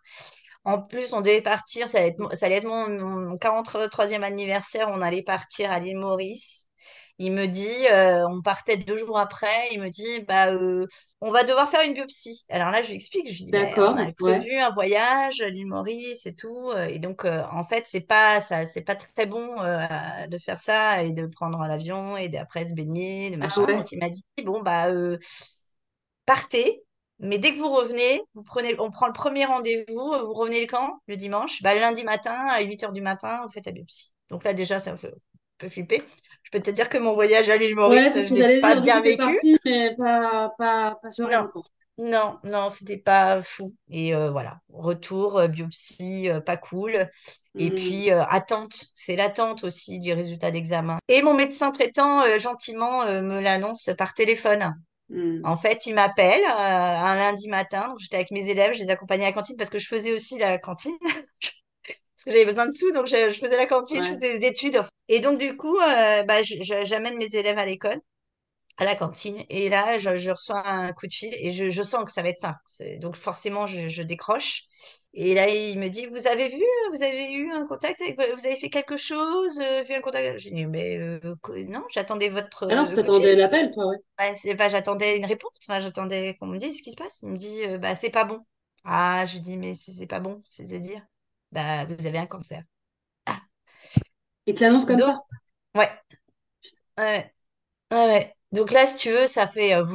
En 0.63 0.79
plus, 0.81 1.13
on 1.13 1.21
devait 1.21 1.41
partir, 1.41 1.89
ça 1.89 1.97
allait 1.99 2.09
être, 2.09 2.19
mon- 2.19 2.29
ça 2.35 2.45
allait 2.45 2.57
être 2.57 2.67
mon, 2.67 2.87
mon 2.89 3.37
43e 3.37 4.23
anniversaire, 4.23 4.89
on 4.89 5.01
allait 5.01 5.23
partir 5.23 5.71
à 5.71 5.79
l'île 5.79 5.97
Maurice. 5.97 6.69
Il 7.17 7.31
me 7.33 7.47
dit, 7.47 7.67
euh, 7.91 8.27
on 8.27 8.41
partait 8.41 8.77
deux 8.77 8.95
jours 8.95 9.19
après, 9.19 9.69
il 9.71 9.81
me 9.81 9.89
dit, 9.89 10.21
bah, 10.21 10.51
euh, 10.53 10.85
on 11.21 11.31
va 11.31 11.43
devoir 11.43 11.69
faire 11.69 11.81
une 11.85 11.93
biopsie. 11.93 12.45
Alors 12.49 12.69
là, 12.71 12.81
je 12.81 12.89
lui 12.89 12.95
explique, 12.95 13.27
je 13.31 13.37
lui 13.37 13.45
dis, 13.45 13.75
on 13.77 13.95
a 13.97 14.11
ouais. 14.19 14.41
prévu 14.45 14.55
un 14.59 14.69
voyage, 14.71 15.37
l'île 15.41 15.67
Maurice 15.67 16.25
et 16.25 16.35
tout. 16.35 16.69
euh, 16.71 16.85
Et 16.85 16.99
donc, 16.99 17.25
euh, 17.25 17.43
en 17.51 17.63
fait, 17.63 17.83
c'est 17.87 18.01
pas 18.01 18.41
ça, 18.41 18.65
c'est 18.65 18.81
pas 18.81 18.95
très 18.95 19.25
bon 19.27 19.55
de 20.27 20.37
faire 20.39 20.59
ça 20.59 21.03
et 21.03 21.11
de 21.13 21.25
prendre 21.27 21.59
l'avion 21.67 22.17
et 22.17 22.29
d'après 22.29 22.67
se 22.69 22.73
baigner, 22.73 23.29
de 23.31 23.35
Ah 23.39 23.47
machin. 23.47 23.67
ouais. 23.67 23.77
Donc, 23.77 23.91
il 23.91 23.99
m'a 23.99 24.09
dit, 24.09 24.23
bon, 24.43 24.61
bah, 24.61 24.87
partez, 26.25 26.83
mais 27.21 27.37
dès 27.39 27.53
que 27.53 27.59
vous 27.59 27.69
revenez, 27.73 28.21
vous 28.35 28.43
prenez, 28.43 28.75
on 28.79 28.91
prend 28.91 29.07
le 29.07 29.13
premier 29.13 29.45
rendez-vous, 29.45 29.95
vous 30.19 30.33
revenez 30.33 30.61
le 30.61 30.67
quand? 30.67 30.99
Le 31.07 31.15
dimanche? 31.17 31.61
Bah, 31.63 31.75
lundi 31.75 32.03
matin, 32.03 32.47
à 32.49 32.61
8 32.61 32.83
heures 32.83 32.93
du 32.93 33.01
matin, 33.01 33.41
vous 33.45 33.51
faites 33.51 33.65
la 33.65 33.71
biopsie. 33.71 34.13
Donc 34.29 34.43
là, 34.43 34.53
déjà, 34.53 34.79
ça 34.79 34.91
me 34.91 34.97
fait 34.97 35.09
un 35.09 35.11
peu 35.59 35.69
flipper. 35.69 36.03
Je 36.43 36.51
peux 36.51 36.59
te 36.59 36.71
dire 36.71 36.89
que 36.89 36.97
mon 36.97 37.13
voyage 37.13 37.49
à 37.49 37.57
l'île 37.57 37.75
Ouais, 37.85 38.09
Maurice, 38.09 38.13
ce 38.13 38.19
je 38.27 38.43
pas 38.59 38.75
dire. 38.75 38.81
Bien 38.81 39.01
vécu. 39.01 39.39
partie, 39.41 39.57
mais 39.65 39.95
pas, 39.95 40.49
pas, 40.57 40.95
pas 41.01 41.11
Non, 41.17 41.29
sereine, 41.29 41.49
quoi. 41.49 41.63
non, 41.97 42.39
non, 42.43 42.69
c'était 42.69 42.97
pas 42.97 43.41
fou. 43.41 43.75
Et 43.89 44.15
euh, 44.15 44.31
voilà, 44.31 44.59
retour, 44.69 45.37
euh, 45.37 45.47
biopsie, 45.47 46.29
euh, 46.29 46.39
pas 46.41 46.57
cool. 46.57 47.09
Et 47.57 47.71
Hmm, 47.71 47.71
puis, 47.71 48.09
attente, 48.11 48.73
c'est 48.95 49.15
l'attente 49.15 49.63
aussi 49.63 49.99
du 49.99 50.13
résultat 50.13 50.51
d'examen. 50.51 50.97
Et 51.09 51.21
mon 51.21 51.33
médecin 51.33 51.71
traitant, 51.71 52.37
gentiment, 52.37 53.05
me 53.05 53.39
l'annonce 53.41 53.89
par 53.97 54.13
téléphone. 54.13 54.73
Hmm. 55.11 55.41
En 55.43 55.55
fait, 55.55 55.85
il 55.85 55.93
m'appelle 55.93 56.43
euh, 56.43 56.47
un 56.47 57.15
lundi 57.15 57.47
matin. 57.49 57.87
Donc, 57.89 57.99
j'étais 57.99 58.15
avec 58.15 58.31
mes 58.31 58.49
élèves, 58.49 58.73
je 58.73 58.83
les 58.83 58.89
accompagnais 58.89 59.25
à 59.25 59.27
la 59.27 59.33
cantine 59.33 59.55
parce 59.57 59.69
que 59.69 59.79
je 59.79 59.87
faisais 59.87 60.11
aussi 60.11 60.37
la 60.37 60.57
cantine. 60.57 60.97
Parce 62.13 62.35
que 62.35 62.37
j'avais 62.37 62.51
besoin 62.51 62.67
de 62.67 62.71
sous, 62.71 62.91
donc 62.91 63.07
je, 63.07 63.33
je 63.33 63.39
faisais 63.39 63.57
la 63.57 63.65
cantine, 63.65 64.03
je 64.03 64.09
faisais 64.09 64.37
des 64.37 64.45
études. 64.45 64.79
Et 65.07 65.21
donc, 65.21 65.39
du 65.39 65.57
coup, 65.57 65.79
euh, 65.79 66.21
bah, 66.21 66.43
j'amène 66.43 67.17
mes 67.17 67.35
élèves 67.35 67.57
à 67.57 67.65
l'école 67.65 67.99
à 68.77 68.85
la 68.85 68.95
cantine. 68.95 69.37
Et 69.49 69.69
là, 69.69 69.99
je, 69.99 70.17
je 70.17 70.31
reçois 70.31 70.67
un 70.67 70.93
coup 70.93 71.07
de 71.07 71.13
fil 71.13 71.33
et 71.35 71.51
je, 71.51 71.69
je 71.69 71.83
sens 71.83 72.05
que 72.05 72.11
ça 72.11 72.21
va 72.21 72.29
être 72.29 72.39
ça. 72.39 72.57
Donc 72.99 73.15
forcément, 73.15 73.65
je, 73.67 73.87
je 73.89 74.03
décroche. 74.03 74.63
Et 75.13 75.33
là, 75.33 75.49
il 75.49 75.77
me 75.79 75.89
dit, 75.89 76.05
vous 76.07 76.27
avez 76.27 76.47
vu, 76.47 76.63
vous 76.91 77.03
avez 77.03 77.31
eu 77.33 77.51
un 77.51 77.65
contact 77.65 78.01
avec, 78.01 78.17
vous 78.17 78.45
avez 78.45 78.55
fait 78.55 78.69
quelque 78.69 78.95
chose, 78.97 79.59
euh, 79.59 79.81
vu 79.83 79.93
un 79.93 80.01
contact? 80.01 80.39
J'ai 80.39 80.51
dit, 80.51 80.65
mais 80.65 80.97
euh, 80.97 81.19
non, 81.67 81.83
j'attendais 81.89 82.29
votre 82.29 82.63
Ah 82.69 82.75
non, 82.75 82.85
euh, 82.85 82.95
t'attendais 82.95 83.35
l'appel, 83.35 83.69
toi, 83.69 83.85
ouais. 83.89 83.97
Ouais, 84.19 84.35
c'est 84.35 84.55
pas, 84.55 84.69
j'attendais 84.69 85.17
une 85.17 85.25
réponse. 85.25 85.57
Enfin, 85.67 85.79
j'attendais 85.79 86.35
qu'on 86.37 86.47
me 86.47 86.57
dise 86.57 86.77
ce 86.77 86.83
qui 86.83 86.91
se 86.91 86.95
passe. 86.97 87.19
Il 87.23 87.29
me 87.29 87.37
dit, 87.37 87.63
euh, 87.65 87.77
bah, 87.77 87.95
c'est 87.95 88.09
pas 88.11 88.23
bon. 88.25 88.45
Ah, 88.83 89.25
je 89.25 89.39
dis, 89.39 89.57
mais 89.57 89.75
c'est 89.75 90.07
pas 90.07 90.19
bon, 90.19 90.41
c'est-à-dire, 90.45 91.01
bah, 91.51 91.85
vous 91.85 92.05
avez 92.05 92.17
un 92.19 92.27
cancer. 92.27 92.63
Ah, 93.25 93.41
Il 94.45 94.53
te 94.53 94.63
l'annonce 94.63 94.85
comme 94.85 94.97
donc, 94.97 95.15
ça. 95.15 95.23
ouais. 95.75 95.89
Ouais, 96.97 97.33
ouais. 97.91 98.37
Donc 98.51 98.71
là, 98.71 98.85
si 98.85 98.95
tu 98.95 99.11
veux, 99.11 99.27
ça 99.27 99.47
fait 99.47 99.73
euh. 99.73 99.85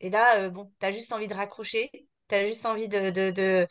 Et 0.00 0.10
là, 0.10 0.38
euh, 0.44 0.50
bon, 0.50 0.70
t'as 0.80 0.90
juste 0.90 1.12
envie 1.12 1.28
de 1.28 1.34
raccrocher. 1.34 1.90
T'as 2.28 2.44
juste 2.44 2.64
envie 2.66 2.88
de, 2.88 3.10
de, 3.10 3.30
de... 3.30 3.66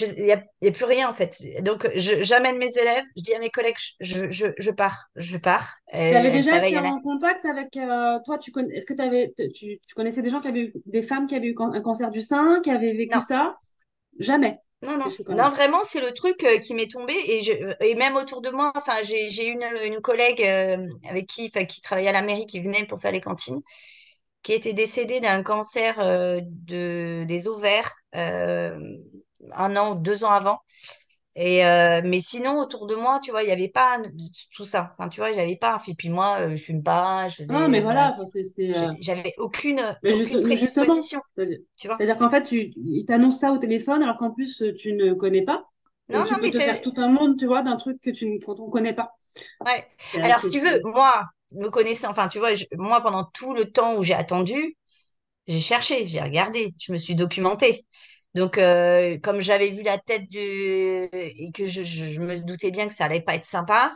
Il 0.00 0.24
n'y 0.24 0.32
a, 0.32 0.44
a 0.64 0.70
plus 0.70 0.84
rien 0.84 1.08
en 1.08 1.14
fait. 1.14 1.36
Donc, 1.62 1.88
je- 1.96 2.22
j'amène 2.22 2.58
mes 2.58 2.76
élèves, 2.78 3.04
je 3.16 3.22
dis 3.22 3.34
à 3.34 3.38
mes 3.38 3.50
collègues, 3.50 3.76
je, 4.00 4.30
je, 4.30 4.48
je 4.58 4.70
pars, 4.70 5.06
je 5.16 5.38
pars. 5.38 5.76
Tu 6.08 6.14
avais 6.14 6.30
déjà 6.30 6.56
été 6.56 6.78
en 6.78 7.00
contact 7.00 7.44
avec 7.46 7.76
euh, 7.76 8.20
toi, 8.24 8.38
tu 8.38 8.52
connais, 8.52 8.74
est-ce 8.76 8.86
que 8.86 8.94
t'avais, 8.94 9.34
tu, 9.54 9.80
tu 9.86 9.94
connaissais 9.96 10.22
des 10.22 10.30
gens 10.30 10.40
qui 10.40 10.46
avaient 10.48 10.60
eu, 10.66 10.72
des 10.86 11.02
femmes 11.02 11.26
qui 11.26 11.34
avaient 11.34 11.48
eu 11.48 11.56
un 11.58 11.80
cancer 11.80 12.10
du 12.12 12.20
sein, 12.20 12.60
qui 12.62 12.70
avaient 12.70 12.92
vécu 12.94 13.18
Non, 13.18 13.20
ça? 13.20 13.56
Jamais. 14.20 14.60
Non, 14.82 14.98
non. 14.98 15.48
vraiment, 15.50 15.82
c'est 15.84 16.00
le 16.00 16.12
truc 16.12 16.44
euh, 16.44 16.58
qui 16.58 16.74
m'est 16.74 16.90
tombé. 16.90 17.14
Et, 17.14 17.42
je, 17.42 17.52
et 17.84 17.94
même 17.94 18.14
autour 18.16 18.42
de 18.42 18.50
moi, 18.50 18.72
enfin, 18.76 18.96
j'ai, 19.02 19.48
une, 19.48 19.64
une 19.84 20.00
collègue 20.00 20.42
euh, 20.42 20.86
avec 21.08 21.26
qui, 21.26 21.50
qui 21.50 21.80
travaillait 21.80 22.10
à 22.10 22.12
la 22.12 22.22
mairie, 22.22 22.46
qui 22.46 22.60
venait 22.60 22.86
pour 22.86 23.00
faire 23.00 23.12
les 23.12 23.20
cantines. 23.20 23.60
qui 24.42 24.52
était 24.54 24.74
décédé 24.74 25.20
d'un 25.20 25.42
cancer 25.42 26.00
euh, 26.00 26.40
de, 26.44 27.24
des 27.28 27.48
ovaires 27.48 27.92
euh, 28.16 28.78
un 29.52 29.76
an 29.76 29.92
ou 29.92 29.96
deux 29.96 30.24
ans 30.24 30.30
avant. 30.32 30.60
Et 31.36 31.64
euh, 31.66 32.02
mais 32.04 32.20
sinon, 32.20 32.60
autour 32.60 32.86
de 32.88 32.94
moi, 32.96 33.20
tu 33.22 33.30
vois, 33.32 33.42
il 33.42 33.46
n'y 33.46 33.52
avait 33.52 33.68
pas 33.68 34.00
tout 34.52 34.64
ça. 34.64 34.94
Enfin, 34.98 35.08
tu 35.10 35.20
vois, 35.20 35.32
j'avais 35.32 35.56
pas. 35.56 35.78
Et 35.88 35.94
puis 35.94 36.08
moi, 36.10 36.40
euh, 36.40 36.56
je 36.56 36.64
fume 36.64 36.82
pas, 36.82 37.28
je 37.28 37.36
mais 37.68 37.80
faisais, 37.80 37.82
voilà, 37.82 38.10
voilà, 38.10 38.10
enfin, 38.10 38.24
c'est, 38.24 38.44
c'est, 38.44 38.74
euh, 38.76 38.92
j'avais 39.00 39.34
aucune, 39.38 39.80
mais 40.02 40.14
juste, 40.14 40.34
aucune 40.34 40.40
mais 40.44 40.56
prédisposition, 40.56 41.20
c'est-à-dire 41.36 41.58
tu 41.76 41.88
vois. 41.88 41.98
c'est-à-dire 41.98 42.16
qu'en 42.18 42.30
fait, 42.30 42.44
tu, 42.44 42.72
il 42.76 43.04
t'annonce 43.06 43.40
ça 43.40 43.52
au 43.52 43.58
téléphone 43.58 44.02
alors 44.02 44.18
qu'en 44.18 44.30
plus, 44.30 44.62
euh, 44.62 44.74
tu 44.74 44.92
ne 44.94 45.14
connais 45.14 45.42
pas. 45.44 45.66
Non, 46.12 46.18
Donc, 46.18 46.24
tu 46.26 46.34
non, 46.34 46.38
peux 46.38 46.48
mais 46.48 46.50
te 46.50 46.60
faire 46.60 46.80
tout 46.80 46.92
un 46.98 47.08
monde, 47.08 47.38
tu 47.38 47.46
vois, 47.46 47.62
d'un 47.62 47.76
truc 47.76 48.00
que 48.00 48.10
tu 48.10 48.26
ne 48.30 48.38
connaît 48.70 48.94
pas. 48.94 49.12
ouais. 49.64 49.86
Alors, 50.22 50.40
si 50.42 50.50
tu 50.50 50.60
veux, 50.60 50.80
moi, 50.84 51.24
me 51.52 51.68
connaissant, 51.68 52.10
enfin, 52.10 52.28
tu 52.28 52.38
vois, 52.38 52.54
je- 52.54 52.64
moi, 52.76 53.00
pendant 53.02 53.24
tout 53.24 53.54
le 53.54 53.70
temps 53.70 53.96
où 53.96 54.02
j'ai 54.02 54.14
attendu, 54.14 54.76
J'ai 55.48 55.60
cherché, 55.60 56.06
j'ai 56.06 56.20
regardé, 56.22 56.74
je 56.80 56.92
me 56.92 56.98
suis 56.98 57.16
documentée. 57.16 57.86
Donc, 58.36 58.58
euh, 58.58 59.18
comme 59.22 59.40
j'avais 59.40 59.70
vu 59.70 59.82
la 59.82 59.98
tête 59.98 60.28
du... 60.30 60.40
et 61.12 61.50
que 61.54 61.66
je, 61.66 61.82
je- 61.84 62.06
je 62.06 62.20
me 62.22 62.40
doutais 62.40 62.70
bien 62.70 62.88
que 62.88 62.94
ça 62.94 63.06
allait 63.06 63.20
pas 63.22 63.34
être 63.36 63.44
sympa, 63.46 63.92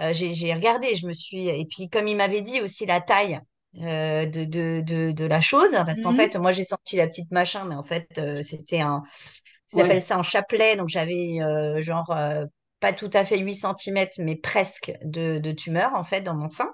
euh, 0.00 0.12
j'ai 0.14 0.54
regardé, 0.54 0.94
je 0.96 1.06
me 1.06 1.12
suis... 1.12 1.48
Et 1.48 1.66
puis, 1.70 1.90
comme 1.90 2.08
il 2.08 2.16
m'avait 2.16 2.42
dit 2.42 2.60
aussi 2.62 2.86
la 2.86 3.00
taille 3.00 3.40
euh, 3.82 4.26
de, 4.26 4.44
de, 4.44 4.82
de, 4.82 5.12
de 5.12 5.24
la 5.26 5.40
chose, 5.40 5.72
parce 5.86 6.00
qu'en 6.00 6.12
Mhm. 6.12 6.14
fait, 6.14 6.36
moi, 6.36 6.52
j'ai 6.52 6.64
senti 6.64 6.96
la 6.96 7.06
petite 7.08 7.30
machin, 7.32 7.64
mais 7.66 7.74
en 7.76 7.82
fait, 7.82 8.08
c'était 8.42 8.80
un... 8.80 9.02
Appellent 9.78 10.00
Ouais. 10.00 10.02
ça 10.02 10.16
un 10.18 10.22
chapelet, 10.22 10.76
donc 10.76 10.88
j'avais 10.88 11.38
genre 11.80 12.14
pas 12.80 12.92
tout 12.92 13.10
à 13.14 13.24
fait 13.24 13.38
8 13.38 13.54
centimètres, 13.56 14.14
mais 14.18 14.36
presque 14.36 14.92
de, 15.04 15.38
de 15.38 15.52
tumeur, 15.52 15.94
en 15.94 16.02
fait, 16.04 16.20
dans 16.22 16.34
mon 16.34 16.50
sein. 16.50 16.70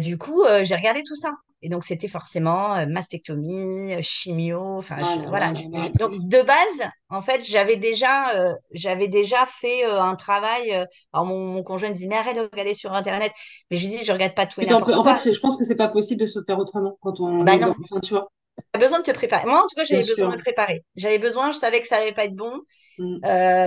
Du 0.00 0.18
coup, 0.18 0.44
j'ai 0.62 0.76
regardé 0.76 1.02
tout 1.04 1.16
ça. 1.16 1.30
Et 1.64 1.70
donc, 1.70 1.82
c'était 1.82 2.08
forcément 2.08 2.76
euh, 2.76 2.84
mastectomie, 2.86 3.94
euh, 3.94 4.00
chimio. 4.02 4.60
Enfin, 4.76 4.96
Ah 5.02 5.16
voilà. 5.28 5.50
donc, 5.98 6.12
de 6.28 6.42
base, 6.42 6.90
en 7.08 7.22
fait, 7.22 7.42
j'avais 7.42 7.76
déjà, 7.76 8.34
euh, 8.36 8.54
j'avais 8.72 9.08
déjà 9.08 9.46
fait 9.46 9.86
euh, 9.86 9.98
un 10.02 10.14
travail. 10.14 10.72
euh, 10.74 10.84
alors, 11.14 11.24
mon, 11.24 11.38
mon 11.54 11.62
conjoint 11.62 11.88
me 11.88 11.94
disait, 11.94 12.06
mais 12.08 12.16
arrête 12.16 12.36
de 12.36 12.42
regarder 12.42 12.74
sur 12.74 12.92
Internet. 12.92 13.32
Mais 13.70 13.78
je 13.78 13.88
lui 13.88 13.96
dis, 13.96 14.04
je 14.04 14.12
regarde 14.12 14.34
pas 14.34 14.46
tout 14.46 14.60
et 14.60 14.70
en 14.74 14.84
fait, 14.84 15.32
je 15.32 15.40
pense 15.40 15.56
que 15.56 15.64
c'est 15.64 15.74
pas 15.74 15.88
possible 15.88 16.20
de 16.20 16.26
se 16.26 16.42
faire 16.44 16.58
autrement 16.58 16.98
quand 17.00 17.18
on 17.20 17.44
Bah 17.44 17.56
non, 17.56 17.74
enfin, 17.82 18.00
tu 18.00 18.12
vois, 18.12 18.30
tu 18.58 18.64
as 18.74 18.78
besoin 18.78 18.98
de 18.98 19.04
te 19.04 19.10
préparer. 19.12 19.46
Moi, 19.46 19.58
en 19.58 19.66
tout 19.66 19.74
cas, 19.74 19.84
j'avais 19.84 20.04
besoin 20.04 20.28
de 20.28 20.32
me 20.36 20.38
préparer. 20.38 20.84
J'avais 20.96 21.18
besoin, 21.18 21.50
je 21.50 21.58
savais 21.58 21.80
que 21.80 21.86
ça 21.86 21.96
allait 21.96 22.12
pas 22.12 22.24
être 22.24 22.36
bon. 22.36 22.60
Mm. 22.98 23.16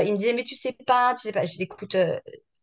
Il 0.05 0.13
me 0.13 0.17
disait, 0.17 0.33
mais 0.33 0.43
tu 0.43 0.55
sais 0.55 0.75
pas, 0.86 1.15
tu 1.15 1.21
sais 1.23 1.31
pas. 1.31 1.45
Je 1.45 1.57
dis, 1.57 1.63
écoute, 1.63 1.95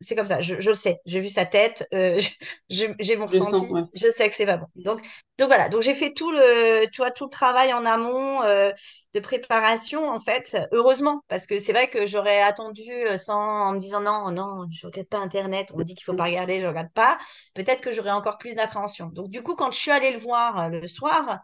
c'est 0.04 0.14
comme 0.14 0.26
ça, 0.26 0.40
je, 0.40 0.60
je 0.60 0.70
le 0.70 0.76
sais. 0.76 1.00
J'ai 1.06 1.20
vu 1.20 1.30
sa 1.30 1.46
tête, 1.46 1.86
euh, 1.94 2.20
j'ai 2.70 3.16
mon 3.16 3.26
sens, 3.28 3.48
ressenti, 3.50 3.72
ouais. 3.72 3.82
je 3.94 4.10
sais 4.10 4.28
que 4.28 4.34
c'est 4.36 4.46
pas 4.46 4.58
bon. 4.58 4.66
Donc, 4.76 5.00
donc 5.38 5.48
voilà, 5.48 5.68
donc 5.68 5.82
j'ai 5.82 5.94
fait 5.94 6.12
tout 6.12 6.30
le, 6.30 6.86
tu 6.92 6.98
vois, 7.00 7.10
tout 7.10 7.24
le 7.24 7.30
travail 7.30 7.72
en 7.72 7.84
amont 7.86 8.42
euh, 8.44 8.70
de 9.14 9.20
préparation, 9.20 10.08
en 10.08 10.20
fait, 10.20 10.56
heureusement, 10.72 11.22
parce 11.28 11.46
que 11.46 11.58
c'est 11.58 11.72
vrai 11.72 11.88
que 11.88 12.06
j'aurais 12.06 12.40
attendu 12.42 12.82
euh, 12.90 13.16
sans, 13.16 13.68
en 13.68 13.72
me 13.72 13.78
disant, 13.78 14.00
non, 14.00 14.30
non, 14.30 14.66
je 14.70 14.86
regarde 14.86 15.08
pas 15.08 15.18
Internet, 15.18 15.70
on 15.74 15.78
me 15.78 15.84
dit 15.84 15.94
qu'il 15.94 16.04
faut 16.04 16.14
pas 16.14 16.24
regarder, 16.24 16.60
je 16.60 16.66
regarde 16.66 16.92
pas. 16.92 17.18
Peut-être 17.54 17.80
que 17.82 17.90
j'aurais 17.92 18.10
encore 18.10 18.38
plus 18.38 18.54
d'appréhension. 18.56 19.06
Donc, 19.08 19.28
du 19.28 19.42
coup, 19.42 19.54
quand 19.54 19.70
je 19.72 19.78
suis 19.80 19.90
allée 19.90 20.12
le 20.12 20.18
voir 20.18 20.68
le 20.70 20.86
soir, 20.86 21.40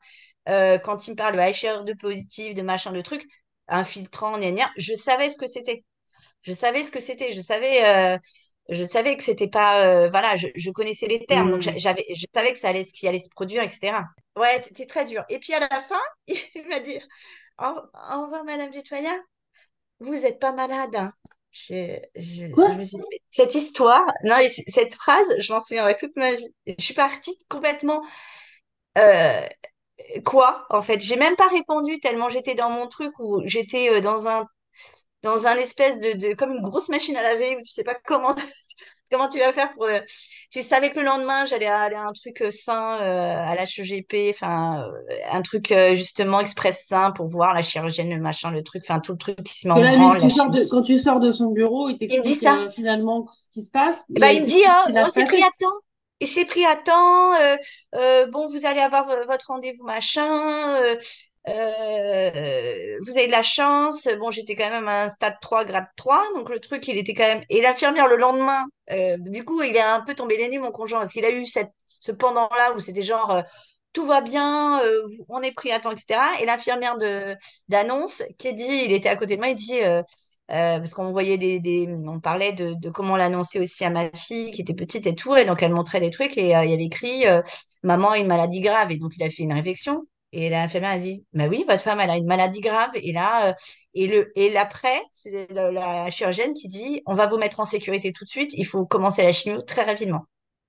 euh, 0.49 0.79
quand 0.79 1.07
il 1.07 1.13
me 1.13 1.17
parle 1.17 1.35
de 1.35 1.41
HR2 1.41 1.95
positif, 1.97 2.55
de 2.55 2.63
machin, 2.63 2.93
de 2.93 3.01
truc, 3.01 3.25
infiltrant, 3.69 4.39
gna, 4.39 4.51
gna, 4.53 4.71
je 4.77 4.95
savais 4.95 5.29
ce 5.31 5.39
que 5.39 5.47
c'était. 5.47 5.85
Je 6.43 6.53
savais 6.53 6.85
ce 6.85 6.91
que 6.93 7.01
c'était. 7.01 7.33
Je 7.33 7.41
savais, 7.41 7.85
euh, 7.87 8.19
je 8.71 8.85
savais 8.85 9.17
que 9.17 9.23
c'était 9.23 9.49
pas. 9.49 9.87
euh, 9.87 10.09
voilà, 10.11 10.37
je, 10.37 10.49
je 10.57 10.71
connaissais 10.71 11.07
les 11.09 11.25
termes, 11.27 11.51
donc 11.51 11.61
j'a- 11.63 11.73
Mm. 11.73 11.79
j'avais, 11.79 12.07
je 12.15 12.27
savais 12.35 12.53
que 12.53 12.59
ça 12.59 12.69
allait, 12.71 12.85
ce 12.85 12.93
qui 12.93 13.09
allait 13.09 13.19
se 13.19 13.31
produire, 13.31 13.63
etc. 13.63 14.05
Ouais, 14.37 14.61
c'était 14.63 14.87
très 14.87 15.05
dur. 15.05 15.25
Et 15.29 15.39
puis 15.39 15.55
à 15.55 15.61
la 15.61 15.81
fin, 15.81 16.01
il 16.27 16.67
m'a 16.69 16.81
dit 16.81 16.99
Au, 17.59 17.65
au 17.65 18.23
revoir, 18.25 18.45
Madame 18.45 18.71
Dutoya. 18.73 19.19
Vous 20.01 20.15
n'êtes 20.15 20.41
pas 20.41 20.53
malade. 20.53 20.97
hein. 20.97 21.15
Je, 21.53 21.99
je, 22.17 22.47
Quoi? 22.53 22.71
je 22.71 22.77
me 22.79 22.85
suis 22.85 22.99
dit, 22.99 23.05
mais 23.11 23.21
cette 23.31 23.55
histoire, 23.57 24.07
non, 24.25 24.37
cette 24.69 24.95
phrase, 24.95 25.27
je 25.39 25.53
m'en 25.53 25.61
souviendrai 25.61 25.97
toute 25.97 26.17
ma 26.17 26.35
vie. 26.35 26.55
Je 26.67 26.85
suis 26.85 26.95
partie 26.95 27.37
complètement. 27.49 28.03
euh, 28.99 29.47
quoi, 30.25 30.67
en 30.71 30.83
fait? 30.83 31.01
J'ai 31.01 31.17
même 31.17 31.37
pas 31.37 31.49
répondu 31.49 32.01
tellement 32.01 32.29
j'étais 32.29 32.55
dans 32.55 32.71
mon 32.71 32.89
truc 32.89 33.13
où 33.21 33.43
j'étais 33.47 33.91
euh, 33.91 34.01
dans 34.01 34.29
un 34.29 34.47
dans 35.23 35.47
un 35.47 35.57
espèce 35.57 36.01
de, 36.01 36.29
de 36.29 36.35
comme 36.35 36.53
une 36.53 36.63
grosse 36.63 36.89
machine 36.89 37.17
à 37.17 37.23
laver 37.23 37.57
où 37.57 37.63
tu 37.63 37.71
sais 37.71 37.85
pas 37.85 37.95
comment 38.07 38.35
comment 39.11 39.29
tu 39.29 39.39
vas 39.39 39.53
faire 39.53 39.73
pour 39.75 39.85
euh, 39.85 40.01
tu 40.51 40.63
savais 40.63 40.91
que 40.91 40.99
le 40.99 41.05
lendemain 41.05 41.45
j'allais 41.45 41.67
aller 41.67 41.97
à 41.97 42.07
un 42.07 42.13
truc 42.13 42.41
euh, 42.43 42.51
sain 42.51 43.01
euh, 43.01 43.37
à 43.37 43.55
l'HEGP 43.57 44.31
enfin 44.31 44.85
euh, 44.85 45.15
un 45.31 45.43
truc 45.43 45.73
euh, 45.73 45.95
justement 45.95 46.41
express 46.41 46.87
sain 46.87 47.11
pour 47.11 47.27
voir 47.27 47.53
la 47.53 47.63
chirurgienne 47.63 48.11
le 48.11 48.21
machin 48.21 48.51
le 48.51 48.63
truc 48.63 48.83
enfin 48.87 49.01
tout 49.01 49.13
le 49.13 49.19
truc 49.19 49.43
qui 49.43 49.59
se 49.59 49.69
met 49.69 49.75
en 49.75 49.81
branle 49.81 50.15
la 50.15 50.21
tu 50.21 50.31
sors 50.31 50.47
chimie 50.47 50.65
de, 50.65 50.71
quand 50.71 50.83
tu 50.83 50.99
sors 50.99 51.21
de 51.21 51.33
son 51.33 51.49
bureau, 51.49 51.89
il 51.89 51.99
t'explique 51.99 52.47
finalement 52.75 53.29
ce 53.33 53.49
qui 53.53 53.65
se 53.65 53.71
passe 53.71 54.05
Eh 54.15 54.21
ben, 54.21 54.29
et 54.29 54.33
il 54.35 54.37
il 54.37 54.43
me 54.43 54.47
dit 54.47 54.63
va 54.63 55.07
on 55.07 55.07
se 55.07 55.11
s'est 55.13 55.25
pris 55.25 55.43
à 55.43 55.51
temps 55.59 55.77
et 56.21 56.27
c'est 56.27 56.45
pris 56.45 56.65
à 56.65 56.77
temps 56.77 57.35
euh, 57.35 57.57
euh, 57.97 58.27
bon 58.27 58.49
vous 58.49 58.67
allez 58.67 58.81
avoir 58.81 59.07
votre 59.27 59.49
rendez-vous 59.49 59.85
machin 59.85 60.77
euh, 61.49 62.99
vous 63.07 63.17
avez 63.17 63.27
de 63.27 63.33
la 63.33 63.43
chance. 63.43 64.07
Bon, 64.19 64.31
j'étais 64.31 64.55
quand 64.55 64.71
même 64.71 64.89
à 64.89 65.05
un 65.05 65.09
stade 65.09 65.37
3, 65.41 65.65
grade 65.65 65.87
3, 65.97 66.23
donc 66.35 66.51
le 66.51 66.61
truc, 66.61 66.87
il 66.89 66.99
était 66.99 67.15
quand 67.15 67.25
même. 67.27 67.43
Et 67.49 67.61
l'infirmière, 67.63 68.09
le 68.09 68.17
lendemain, 68.17 68.65
euh, 68.91 69.17
du 69.19 69.45
coup, 69.45 69.63
il 69.63 69.75
est 69.77 69.81
un 69.81 70.03
peu 70.03 70.15
tombé 70.15 70.37
des 70.37 70.49
nues, 70.49 70.59
mon 70.61 70.71
conjoint, 70.73 71.01
parce 71.01 71.13
qu'il 71.13 71.25
a 71.25 71.31
eu 71.31 71.47
cette, 71.47 71.71
ce 71.89 72.13
pendant-là 72.13 72.73
où 72.75 72.79
c'était 72.79 73.03
genre. 73.03 73.31
euh, 73.31 73.43
tout 73.93 74.07
va 74.07 74.21
bien, 74.21 74.81
on 75.29 75.43
est 75.43 75.51
pris 75.51 75.73
à 75.73 75.81
temps, 75.81 75.91
etc. 75.91 76.41
Et 76.41 76.47
l'infirmière 76.47 76.97
d'annonce 77.69 78.23
qui 78.39 78.55
dit, 78.55 78.83
il 78.85 78.93
était 78.93 79.09
à 79.09 79.17
côté 79.17 79.35
de 79.35 79.41
moi, 79.41 79.49
il 79.49 79.57
dit, 79.57 79.81
parce 80.49 80.95
qu'on 80.95 81.11
voyait 81.11 81.39
des, 81.39 81.89
on 82.07 82.21
parlait 82.21 82.53
de, 82.53 82.91
comment 82.91 83.17
l'annoncer 83.17 83.59
aussi 83.61 83.85
à 83.85 83.91
ma 83.91 84.09
fille 84.13 84.53
qui 84.53 84.61
était 84.63 84.75
petite 84.75 85.07
et 85.09 85.15
tout, 85.17 85.35
et 85.35 85.45
donc 85.45 85.63
elle 85.65 85.73
montrait 85.75 85.99
des 86.01 86.11
trucs 86.11 86.39
et 86.39 86.51
il 86.51 86.55
avait 86.55 86.85
écrit, 86.85 87.25
maman 87.83 88.11
a 88.11 88.19
une 88.19 88.29
maladie 88.29 88.61
grave, 88.61 88.93
et 88.93 88.97
donc 88.97 89.13
il 89.17 89.23
a 89.25 89.29
fait 89.31 89.43
une 89.43 89.53
réflexion. 89.55 90.07
Et 90.33 90.49
l'infirmière 90.49 90.93
a 90.93 90.99
dit, 90.99 91.25
bah 91.33 91.47
oui, 91.49 91.65
votre 91.69 91.83
femme, 91.83 91.99
elle 92.01 92.11
a 92.11 92.17
une 92.17 92.27
maladie 92.27 92.61
grave. 92.61 92.91
Et 92.95 93.13
là, 93.13 93.49
euh, 93.49 93.53
et 93.95 94.07
le, 94.07 94.33
et 94.37 94.51
l'après, 94.51 95.01
c'est 95.13 95.49
la 95.51 96.11
chirurgienne 96.11 96.55
qui 96.55 96.69
dit, 96.69 97.03
on 97.07 97.15
va 97.15 97.27
vous 97.27 97.37
mettre 97.37 97.59
en 97.61 97.65
sécurité 97.65 98.13
tout 98.13 98.25
de 98.25 98.29
suite, 98.29 98.53
il 98.55 98.65
faut 98.65 98.87
commencer 98.87 99.23
la 99.25 99.33
chimio 99.33 99.61
très 99.61 99.83
rapidement, 99.83 100.25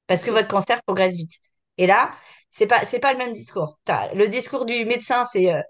parce 0.08 0.24
que 0.24 0.32
votre 0.32 0.48
cancer 0.48 0.82
progresse 0.84 1.16
vite. 1.16 1.34
Et 1.78 1.86
là, 1.86 2.12
c'est 2.50 2.68
pas, 2.68 2.86
c'est 2.86 3.00
pas 3.00 3.14
le 3.14 3.20
même 3.20 3.34
discours. 3.34 3.80
Le 4.16 4.26
discours 4.28 4.66
du 4.66 4.86
médecin, 4.86 5.26
c'est 5.26 5.54
euh, 5.54 5.62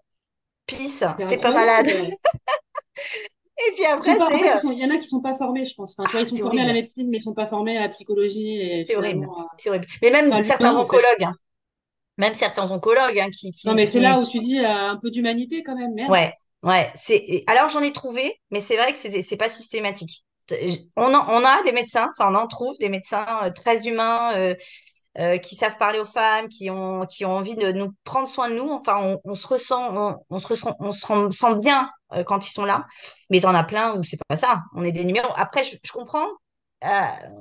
Peace, 0.66 1.04
C'est 1.18 1.28
t'es 1.28 1.38
pas 1.38 1.52
malade. 1.52 1.88
Et 3.68 3.74
puis 3.74 3.86
après, 3.86 4.16
pas, 4.18 4.26
en 4.26 4.30
fait, 4.30 4.50
euh, 4.50 4.58
sont, 4.58 4.72
il 4.72 4.80
y 4.80 4.86
en 4.86 4.90
a 4.90 4.98
qui 4.98 5.08
sont 5.08 5.22
pas 5.22 5.36
formés, 5.36 5.66
je 5.66 5.76
pense. 5.76 5.96
Enfin, 6.00 6.10
vois, 6.12 6.22
ils 6.22 6.26
sont 6.26 6.44
formés 6.44 6.62
à 6.62 6.66
la 6.66 6.74
médecine, 6.74 7.10
mais 7.10 7.18
ils 7.18 7.22
sont 7.22 7.34
pas 7.36 7.46
formés 7.46 7.78
à 7.78 7.82
la 7.82 7.90
psychologie 7.90 8.84
C'est 8.88 8.96
horrible. 8.96 9.28
C'est 9.58 9.70
horrible. 9.70 9.86
Mais 10.02 10.10
même 10.10 10.42
certains 10.42 10.76
oncologues, 10.76 11.24
hein, 11.24 11.36
même 12.22 12.36
certains 12.36 12.70
oncologues 12.72 13.20
hein, 13.20 13.30
qui, 13.38 13.52
Non, 13.66 13.74
qui, 13.74 13.76
mais 13.76 13.86
c'est 13.86 14.00
qui, 14.00 14.04
là 14.06 14.20
où 14.20 14.26
tu 14.26 14.40
dis 14.40 14.60
euh, 14.60 14.68
un 14.94 14.98
peu 15.02 15.10
d'humanité 15.12 15.64
quand 15.64 15.76
même, 15.76 15.94
merde. 15.94 16.12
Ouais, 16.12 16.34
ouais. 16.64 16.92
C'est... 16.96 17.44
Alors 17.48 17.68
j'en 17.70 17.82
ai 17.82 17.92
trouvé, 17.92 18.40
mais 18.52 18.62
c'est 18.62 18.78
vrai 18.78 18.92
que 18.94 18.98
c'est, 18.98 19.22
c'est 19.22 19.38
pas 19.38 19.50
systématique. 19.50 20.24
On 20.98 21.14
en, 21.14 21.26
on 21.30 21.46
a 21.46 21.64
des 21.64 21.72
médecins, 21.72 22.10
enfin 22.12 22.32
on 22.34 22.36
en 22.36 22.48
trouve 22.48 22.78
des 22.80 22.90
médecins 22.90 23.26
euh, 23.44 23.52
très 23.52 23.88
humains, 23.88 24.36
euh, 24.36 24.56
euh, 25.20 25.38
qui 25.38 25.56
savent 25.56 25.78
parler 25.78 26.00
aux 26.00 26.06
femmes, 26.06 26.48
qui 26.50 26.70
ont, 26.70 27.06
qui 27.06 27.26
ont 27.26 27.34
envie 27.36 27.56
de 27.56 27.72
nous 27.72 27.94
prendre 28.04 28.28
soin 28.28 28.50
de 28.50 28.56
nous. 28.56 28.70
Enfin, 28.72 28.98
on, 29.02 29.20
on 29.32 29.36
se 29.36 29.48
ressent, 29.48 29.84
on, 29.96 30.18
on 30.30 30.40
se 30.40 30.48
ressent, 30.48 30.76
on 30.80 30.92
se 30.92 31.06
sent 31.32 31.56
bien 31.62 31.90
euh, 32.14 32.24
quand 32.24 32.48
ils 32.48 32.52
sont 32.52 32.66
là. 32.66 32.86
Mais 33.30 33.42
t'en 33.42 33.56
as 33.56 33.64
plein 33.64 33.96
où 33.98 34.04
c'est 34.04 34.20
pas 34.28 34.38
ça. 34.38 34.62
On 34.76 34.84
est 34.84 34.92
des 34.94 35.06
numéros. 35.06 35.34
Après, 35.36 35.64
je, 35.64 35.78
je 35.84 35.92
comprends. 35.92 36.28
euh, 36.84 36.88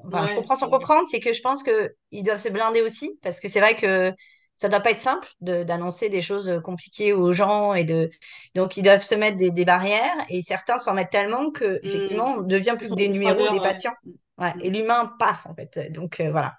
enfin, 0.07 0.27
je 0.27 0.35
comprends 0.35 0.57
sans 0.57 0.69
comprendre, 0.71 1.07
c'est 1.11 1.21
que 1.21 1.33
je 1.33 1.41
pense 1.43 1.63
que 1.63 1.95
ils 2.11 2.23
doivent 2.23 2.41
se 2.41 2.49
blinder 2.51 2.83
aussi, 2.83 3.19
parce 3.23 3.41
que 3.41 3.49
c'est 3.49 3.61
vrai 3.61 3.75
que 3.77 4.13
ça 4.61 4.69
doit 4.69 4.81
pas 4.81 4.93
être 4.93 5.01
simple 5.01 5.29
de, 5.41 5.65
d'annoncer 5.65 6.09
des 6.11 6.23
choses 6.23 6.53
compliquées 6.65 7.13
aux 7.15 7.33
gens 7.33 7.75
et 7.75 7.85
de 7.85 8.11
donc 8.55 8.77
ils 8.77 8.83
doivent 8.85 9.03
se 9.03 9.15
mettre 9.17 9.37
des, 9.39 9.51
des 9.51 9.65
barrières 9.65 10.15
et 10.29 10.43
certains 10.43 10.79
s'en 10.79 10.95
mettent 10.95 11.11
tellement 11.11 11.51
que 11.51 11.81
Hmm. 11.83 11.89
effectivement 11.89 12.35
on 12.39 12.43
devient 12.43 12.77
plus 12.79 12.89
que 12.91 12.95
des 12.95 13.09
numéros 13.09 13.49
des 13.49 13.61
ouais. 13.61 13.61
patients. 13.61 13.95
Ouais, 14.39 14.55
Hmm. 14.55 14.61
et 14.61 14.71
l'humain 14.71 15.13
paf 15.19 15.47
en 15.47 15.55
fait. 15.55 15.93
Donc 15.93 16.21
euh, 16.21 16.31
voilà. 16.31 16.57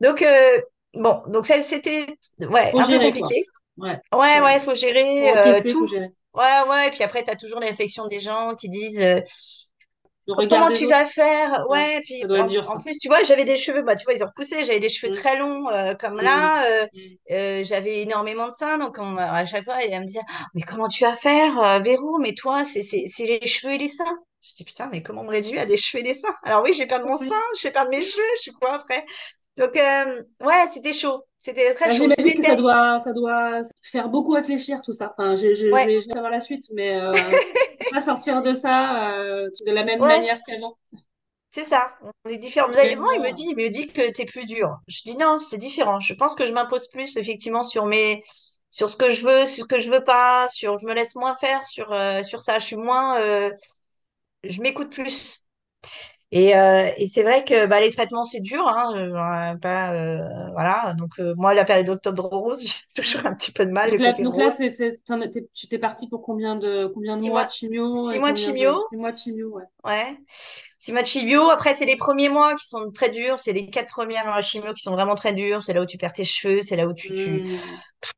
Donc, 0.00 0.22
euh, 0.22 0.60
bon, 0.94 1.22
donc 1.28 1.46
c'était 1.46 2.06
ouais, 2.40 2.72
Faut 2.72 2.78
un 2.78 2.88
peu 2.88 2.98
gérer, 2.98 3.00
compliqué. 3.00 3.44
Ouais. 3.76 4.00
Ouais, 4.12 4.40
Ouais. 4.40 4.40
ouais, 4.40 4.60
faut 4.60 4.74
gérer 4.74 5.30
euh, 5.36 5.62
faut 5.62 5.62
tout. 5.68 5.86
gérer. 5.86 6.10
Ouais, 6.34 6.62
ouais, 6.68 6.88
et 6.88 6.90
puis 6.90 7.02
après, 7.02 7.24
tu 7.24 7.30
as 7.30 7.36
toujours 7.36 7.60
les 7.60 7.68
réflexions 7.70 8.06
des 8.08 8.20
gens 8.20 8.54
qui 8.56 8.68
disent 8.68 9.02
euh, 9.04 9.20
comment 10.48 10.70
tu 10.70 10.86
vas 10.86 11.04
faire? 11.04 11.64
ouais. 11.68 12.00
Puis 12.04 12.26
en, 12.34 12.46
dur, 12.46 12.66
en 12.66 12.76
ça. 12.76 12.78
plus, 12.78 12.98
tu 12.98 13.08
vois, 13.08 13.22
j'avais 13.22 13.44
des 13.44 13.56
cheveux, 13.56 13.82
bah, 13.82 13.96
tu 13.96 14.04
vois, 14.04 14.14
ils 14.14 14.22
ont 14.22 14.26
repoussé, 14.26 14.64
j'avais 14.64 14.80
des 14.80 14.88
cheveux 14.88 15.10
Hmm. 15.10 15.12
très 15.12 15.36
longs 15.38 15.68
euh, 15.70 15.94
comme 15.94 16.20
Hmm. 16.20 16.20
là, 16.20 16.64
euh, 16.70 16.86
Hmm. 16.92 17.16
euh, 17.32 17.62
j'avais 17.62 18.02
énormément 18.02 18.46
de 18.48 18.52
seins, 18.52 18.78
donc 18.78 18.96
on- 18.98 19.16
à 19.16 19.44
chaque 19.44 19.64
fois, 19.64 19.82
elle 19.84 20.00
me 20.00 20.06
disait, 20.06 20.20
Ah, 20.28 20.46
mais 20.54 20.62
comment 20.62 20.88
tu 20.88 21.04
vas 21.04 21.16
faire, 21.16 21.58
euh, 21.60 21.78
Véro? 21.80 22.18
Mais 22.18 22.34
toi, 22.34 22.64
c'est 22.64 22.82
c'est- 22.82 23.04
c'est 23.06 23.26
les 23.26 23.46
cheveux 23.46 23.74
et 23.74 23.78
les 23.78 23.88
seins. 23.88 24.18
Je 24.42 24.54
dis, 24.54 24.64
putain, 24.64 24.88
mais 24.92 25.02
comment 25.02 25.22
on 25.22 25.24
me 25.24 25.30
réduit 25.30 25.58
à 25.58 25.66
des 25.66 25.76
cheveux 25.78 26.00
et 26.00 26.04
des 26.04 26.14
seins? 26.14 26.34
Alors 26.44 26.62
oui, 26.62 26.72
je 26.72 26.78
vais 26.80 26.86
perdre 26.86 27.06
mon 27.06 27.16
sein, 27.16 27.34
je 27.58 27.62
vais 27.68 27.72
perdre 27.72 27.90
mes 27.90 28.02
cheveux, 28.02 28.22
je 28.36 28.42
suis 28.42 28.52
quoi 28.52 28.72
après? 28.74 29.04
Donc, 29.58 29.76
euh, 29.76 30.22
ouais, 30.42 30.66
c'était 30.72 30.92
chaud. 30.94 31.24
C'était 31.40 31.74
très 31.74 31.88
Ben, 31.88 31.94
chaud. 31.96 32.08
j'imagine 32.16 32.34
que 32.36 32.42
ça 32.44 32.56
doit, 32.56 32.98
ça 32.98 33.12
doit 33.14 33.62
faire 33.80 34.08
beaucoup 34.10 34.32
réfléchir 34.32 34.82
tout 34.82 34.92
ça. 34.92 35.14
Enfin, 35.16 35.34
je, 35.34 35.54
je, 35.54 35.74
je 35.74 35.82
ouais, 35.82 35.84
vais 35.84 36.02
je 36.02 36.08
vais 36.08 36.12
savoir 36.14 36.30
la 36.30 36.40
suite, 36.40 36.64
mais 36.74 36.94
euh, 37.00 37.12
pas 37.90 38.00
sortir 38.00 38.42
de 38.42 38.52
ça 38.52 39.14
euh, 39.18 39.48
de 39.66 39.72
la 39.72 39.84
même 39.84 40.00
ouais, 40.00 40.06
manière 40.06 40.38
qu'avant. 40.46 40.76
c'est 41.50 41.64
ça. 41.64 41.92
On 42.24 42.30
est 42.30 42.36
différents. 42.38 42.68
Moi, 42.68 43.14
il 43.16 43.22
me 43.22 43.32
dit, 43.32 43.46
il 43.50 43.56
me 43.56 43.68
dit 43.70 43.88
que 43.88 44.10
t'es 44.12 44.24
plus 44.26 44.46
dur. 44.46 44.78
Je 44.88 45.02
dis 45.04 45.16
non, 45.16 45.38
c'est 45.38 45.58
différent. 45.58 46.00
Je 46.00 46.14
pense 46.14 46.34
que 46.36 46.46
je 46.46 46.52
m'impose 46.52 46.88
plus, 46.88 47.16
effectivement, 47.16 47.62
sur 47.64 47.86
mes, 47.86 48.22
sur 48.70 48.90
ce 48.90 48.96
que 48.96 49.10
je 49.10 49.26
veux, 49.26 49.46
sur 49.46 49.64
ce 49.64 49.68
que 49.68 49.80
je 49.80 49.90
veux 49.90 50.04
pas, 50.04 50.48
sur, 50.50 50.78
je 50.80 50.86
me 50.86 50.94
laisse 50.94 51.14
moins 51.16 51.34
faire 51.36 51.64
sur, 51.64 51.92
euh, 51.92 52.22
sur 52.22 52.40
ça. 52.42 52.58
Je 52.58 52.66
suis 52.66 52.76
moins, 52.76 53.18
je 54.44 54.60
m'écoute 54.62 54.90
plus. 54.92 55.46
Et, 56.32 56.56
euh, 56.56 56.90
et 56.96 57.06
c'est 57.08 57.22
vrai 57.24 57.44
que 57.44 57.66
bah, 57.66 57.80
les 57.80 57.90
traitements, 57.90 58.24
c'est 58.24 58.40
dur. 58.40 58.66
Hein, 58.68 58.92
euh, 58.96 59.56
pas, 59.58 59.92
euh, 59.94 60.18
voilà. 60.52 60.94
Donc, 60.96 61.10
euh, 61.18 61.34
moi, 61.36 61.54
la 61.54 61.64
période 61.64 61.86
d'octobre 61.86 62.24
rose, 62.28 62.60
j'ai 62.94 63.02
toujours 63.02 63.26
un 63.26 63.34
petit 63.34 63.52
peu 63.52 63.66
de 63.66 63.70
mal, 63.72 63.90
Donc 63.90 63.98
là, 63.98 64.12
donc 64.14 64.36
là, 64.36 64.54
es- 64.60 65.48
tu 65.54 65.68
t'es 65.68 65.78
parti 65.78 66.08
pour 66.08 66.22
combien 66.22 66.56
de, 66.56 66.86
combien 66.94 67.16
de 67.16 67.22
Six 67.22 67.30
mois 67.30 67.44
de 67.46 67.50
chimio 67.50 68.10
six 68.10 68.18
et 68.18 68.18
mois 68.18 68.32
de, 68.32 68.38
chimio. 68.38 68.78
six 68.78 68.96
mois 68.96 69.12
de 69.12 69.16
chimio, 69.18 69.50
ouais. 69.54 69.64
Ouais. 69.84 70.18
Mois 70.88 71.02
de 71.02 71.06
chimio. 71.06 71.50
Après, 71.50 71.74
c'est 71.74 71.84
les 71.86 71.96
premiers 71.96 72.28
mois 72.28 72.54
qui 72.56 72.66
sont 72.68 72.90
très 72.92 73.10
durs. 73.10 73.38
C'est 73.40 73.52
les 73.52 73.66
quatre 73.70 74.04
mois 74.06 74.36
de 74.38 74.42
chimio 74.42 74.74
qui 74.74 74.82
sont 74.82 74.92
vraiment 74.92 75.14
très 75.14 75.32
durs. 75.34 75.62
C'est 75.62 75.72
là 75.74 75.82
où 75.82 75.86
tu 75.86 75.98
perds 75.98 76.12
tes 76.14 76.24
cheveux. 76.24 76.62
C'est 76.62 76.76
là 76.76 76.86
où 76.86 76.94
tu, 76.94 77.12
tu, 77.12 77.42
Hmm, 77.42 77.70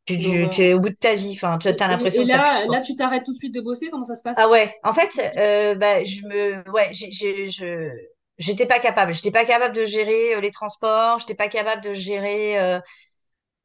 tu, 0.07 0.19
tu- 0.19 0.51
tu 0.51 0.63
l'horreur. 0.63 0.63
es 0.63 0.75
au 0.75 0.81
bout 0.81 0.91
de 0.91 0.97
ta 0.97 1.15
vie. 1.15 1.33
Enfin, 1.35 1.59
tu 1.59 1.69
as 1.69 1.89
l'impression 1.89 2.23
et 2.23 2.25
là, 2.25 2.67
là, 2.67 2.81
tu 2.81 2.95
t'arrêtes 2.97 3.25
tout 3.25 3.33
de 3.33 3.39
suite 3.39 3.55
de 3.55 3.61
bosser? 3.61 3.91
Comment 3.91 4.05
ça 4.05 4.15
se 4.15 4.23
Ah 4.35 4.49
passe? 4.49 4.49
ouais. 4.49 4.75
En 4.83 4.93
fait, 4.95 5.11
euh, 5.37 5.75
bah, 5.75 6.05
je 6.05 6.23
me, 6.27 6.71
ouais, 6.71 6.89
j'ai, 6.93 7.51
je, 7.51 7.91
j'étais 8.39 8.67
pas 8.67 8.79
capable. 8.81 9.13
J'étais 9.13 9.31
pas 9.31 9.45
capable 9.45 9.75
de 9.77 9.85
gérer 9.85 10.35
euh, 10.35 10.41
les 10.41 10.51
transports. 10.51 11.19
J'étais 11.19 11.35
pas 11.35 11.49
capable 11.49 11.83
de 11.83 11.93
gérer 11.93 12.59
euh, 12.59 12.81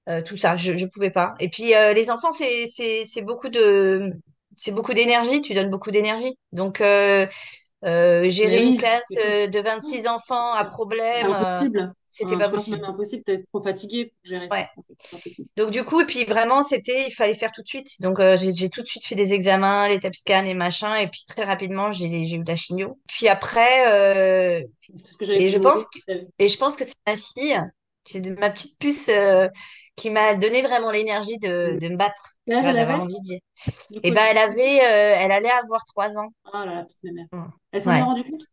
euh, 0.10 0.22
tout 0.22 0.38
ça. 0.38 0.58
Je, 0.58 0.76
je 0.76 0.86
pouvais 0.88 1.12
pas. 1.12 1.36
Et 1.40 1.50
puis, 1.50 1.76
euh, 1.76 1.94
les 1.94 2.12
enfants, 2.12 2.32
c'est, 2.32 2.68
c'est, 2.68 3.06
c'est 3.06 3.22
beaucoup 3.24 3.50
de, 3.50 4.12
c'est 4.58 4.72
beaucoup 4.74 4.94
d'énergie. 4.94 5.42
Tu 5.42 5.54
donnes 5.56 5.70
beaucoup 5.72 5.92
d'énergie. 5.92 6.38
Donc, 6.54 6.82
euh, 6.82 7.28
Euh, 7.86 8.30
gérer 8.30 8.64
une 8.64 8.78
classe 8.78 9.06
euh, 9.18 9.48
de 9.48 9.60
Oh, 9.60 9.64
26 9.64 10.08
enfants 10.08 10.54
à 10.54 10.66
problème, 10.66 11.28
euh, 11.28 11.34
impossible. 11.34 11.94
c'était 12.10 12.38
pas 12.38 12.50
possible. 12.50 12.82
même 12.82 12.90
impossible, 12.92 13.24
t'es 13.24 13.44
trop 13.44 13.62
fatigué 13.62 14.06
pour 14.06 14.16
gérer 14.24 14.48
ça. 14.50 14.56
Ouais. 14.56 14.68
Donc 15.56 15.72
du 15.72 15.84
coup, 15.84 16.02
et 16.02 16.06
puis 16.06 16.26
vraiment, 16.26 16.64
c'était, 16.64 17.08
il 17.08 17.12
fallait 17.14 17.36
faire 17.36 17.52
tout 17.52 17.62
de 17.62 17.68
suite. 17.68 18.02
Donc 18.02 18.20
euh, 18.20 18.38
j'ai 18.38 18.70
tout 18.70 18.82
de 18.82 18.88
suite 18.88 19.06
fait 19.06 19.16
des 19.16 19.34
examens, 19.34 19.88
les 19.88 20.00
TEP 20.00 20.16
scans 20.16 20.46
et 20.46 20.56
machin, 20.56 20.96
et 20.96 21.08
puis 21.08 21.24
très 21.28 21.44
rapidement, 21.44 21.92
j'ai 21.92 22.08
eu 22.34 22.40
de 22.40 22.48
la 22.48 22.56
chimio. 22.56 23.00
Puis 23.08 23.28
après, 23.28 23.92
euh, 23.92 24.64
et 25.30 25.50
je 25.50 25.60
pense 25.60 25.86
que, 25.86 26.12
et 26.40 26.48
je 26.48 26.58
pense 26.58 26.76
que 26.76 26.84
c'est 26.84 26.96
ma 27.06 27.16
fille, 27.16 27.62
c'est 28.06 28.40
ma 28.40 28.50
petite 28.50 28.78
puce 28.80 29.10
qui 29.98 30.10
m'a 30.12 30.36
donné 30.36 30.62
vraiment 30.62 30.92
l'énergie 30.92 31.40
de, 31.40 31.78
de 31.82 31.90
me 31.90 31.98
battre, 31.98 32.36
vois, 32.48 32.74
d'avoir 32.74 33.02
envie 33.02 33.20
de 33.22 33.40
Et 34.04 34.12
ben 34.12 34.22
tu... 34.22 34.30
elle 34.30 34.38
avait, 34.38 34.80
euh, 34.82 35.16
elle 35.20 35.32
allait 35.32 35.52
avoir 35.52 35.84
trois 35.86 36.18
ans. 36.18 36.30
Là, 36.54 36.66
la 36.66 36.84
petite 36.84 37.04
mémère. 37.04 37.26
Mm. 37.32 37.46
Elle 37.72 37.82
s'en 37.82 37.92
est 37.92 38.02
rendue 38.02 38.24
compte? 38.24 38.44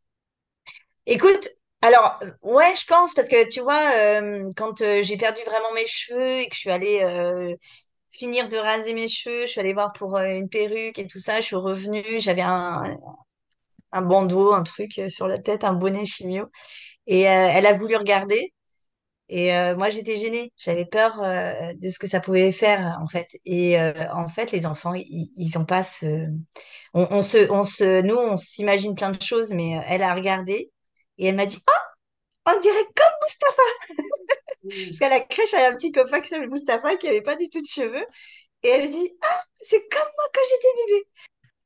Écoute, 1.07 1.49
alors, 1.83 2.19
ouais, 2.43 2.75
je 2.77 2.87
pense, 2.87 3.15
parce 3.15 3.29
que 3.29 3.49
tu 3.51 3.61
vois, 3.61 3.93
euh, 3.95 4.49
quand 4.57 4.81
euh, 4.81 5.03
j'ai 5.03 5.17
perdu 5.19 5.43
vraiment 5.45 5.73
mes 5.75 5.87
cheveux 5.87 6.41
et 6.41 6.49
que 6.49 6.55
je 6.55 6.61
suis 6.61 6.71
allée 6.71 7.01
euh, 7.03 7.55
finir 8.11 8.49
de 8.49 8.57
raser 8.57 8.95
mes 8.95 9.09
cheveux, 9.09 9.43
je 9.43 9.51
suis 9.53 9.61
allée 9.61 9.75
voir 9.75 9.93
pour 9.93 10.17
une 10.19 10.49
perruque 10.49 10.99
et 10.99 11.07
tout 11.07 11.19
ça, 11.19 11.41
je 11.41 11.47
suis 11.47 11.57
revenue, 11.57 12.05
j'avais 12.21 12.43
un, 12.43 12.97
un 13.93 14.03
bandeau, 14.03 14.53
un 14.55 14.63
truc 14.63 15.01
sur 15.09 15.29
la 15.29 15.39
tête, 15.39 15.65
un 15.65 15.75
bonnet 15.75 16.07
chimio, 16.07 16.47
et 17.09 17.23
elle 17.23 17.67
a 17.67 17.75
voulu 17.75 17.97
regarder, 17.97 18.54
et 19.29 19.55
euh, 19.55 19.77
moi 19.77 19.91
j'étais 19.91 20.17
gênée, 20.17 20.53
j'avais 20.57 20.85
peur 20.85 21.23
euh, 21.23 21.73
de 21.77 21.89
ce 21.89 21.99
que 21.99 22.07
ça 22.07 22.21
pouvait 22.21 22.53
faire, 22.53 22.99
en 23.03 23.07
fait. 23.07 23.29
Et 23.45 23.81
euh, 23.81 23.93
en 24.13 24.29
fait, 24.29 24.53
les 24.53 24.67
enfants, 24.67 24.95
ils, 24.95 25.31
ils 25.37 25.59
ont 25.59 25.65
pas 25.65 25.83
ce... 25.83 26.27
On, 26.95 27.09
on 27.11 27.23
se, 27.23 27.51
on 27.51 27.65
se, 27.65 28.03
nous, 28.03 28.17
on 28.17 28.37
s'imagine 28.37 28.95
plein 28.95 29.11
de 29.11 29.23
choses, 29.23 29.53
mais 29.53 29.81
elle 29.89 30.03
a 30.03 30.15
regardé, 30.15 30.71
et 31.19 31.27
elle 31.27 31.37
m'a 31.37 31.47
dit, 31.47 31.59
on 32.47 32.61
dirait 32.61 32.85
comme 32.97 33.13
Mustapha. 33.25 33.63
Parce 34.63 34.99
qu'à 34.99 35.09
la 35.09 35.21
crèche, 35.21 35.55
elle 35.55 35.63
a 35.63 35.69
un 35.69 35.77
petit 35.77 35.93
copain 35.93 36.21
qui 36.21 36.29
s'appelle 36.29 36.51
Mustapha 36.51 36.97
qui 36.97 37.09
avait 37.09 37.23
pas 37.23 37.37
du 37.37 37.49
tout 37.49 37.61
de 37.61 37.67
cheveux. 37.67 38.05
Et 38.63 38.69
elle 38.69 38.87
me 38.89 38.93
dit, 38.93 39.13
ah, 39.23 39.43
c'est 39.63 39.89
comme 39.89 40.11
moi 40.17 40.27
quand 40.33 40.41
j'étais 40.51 40.87
bébé. 40.87 41.09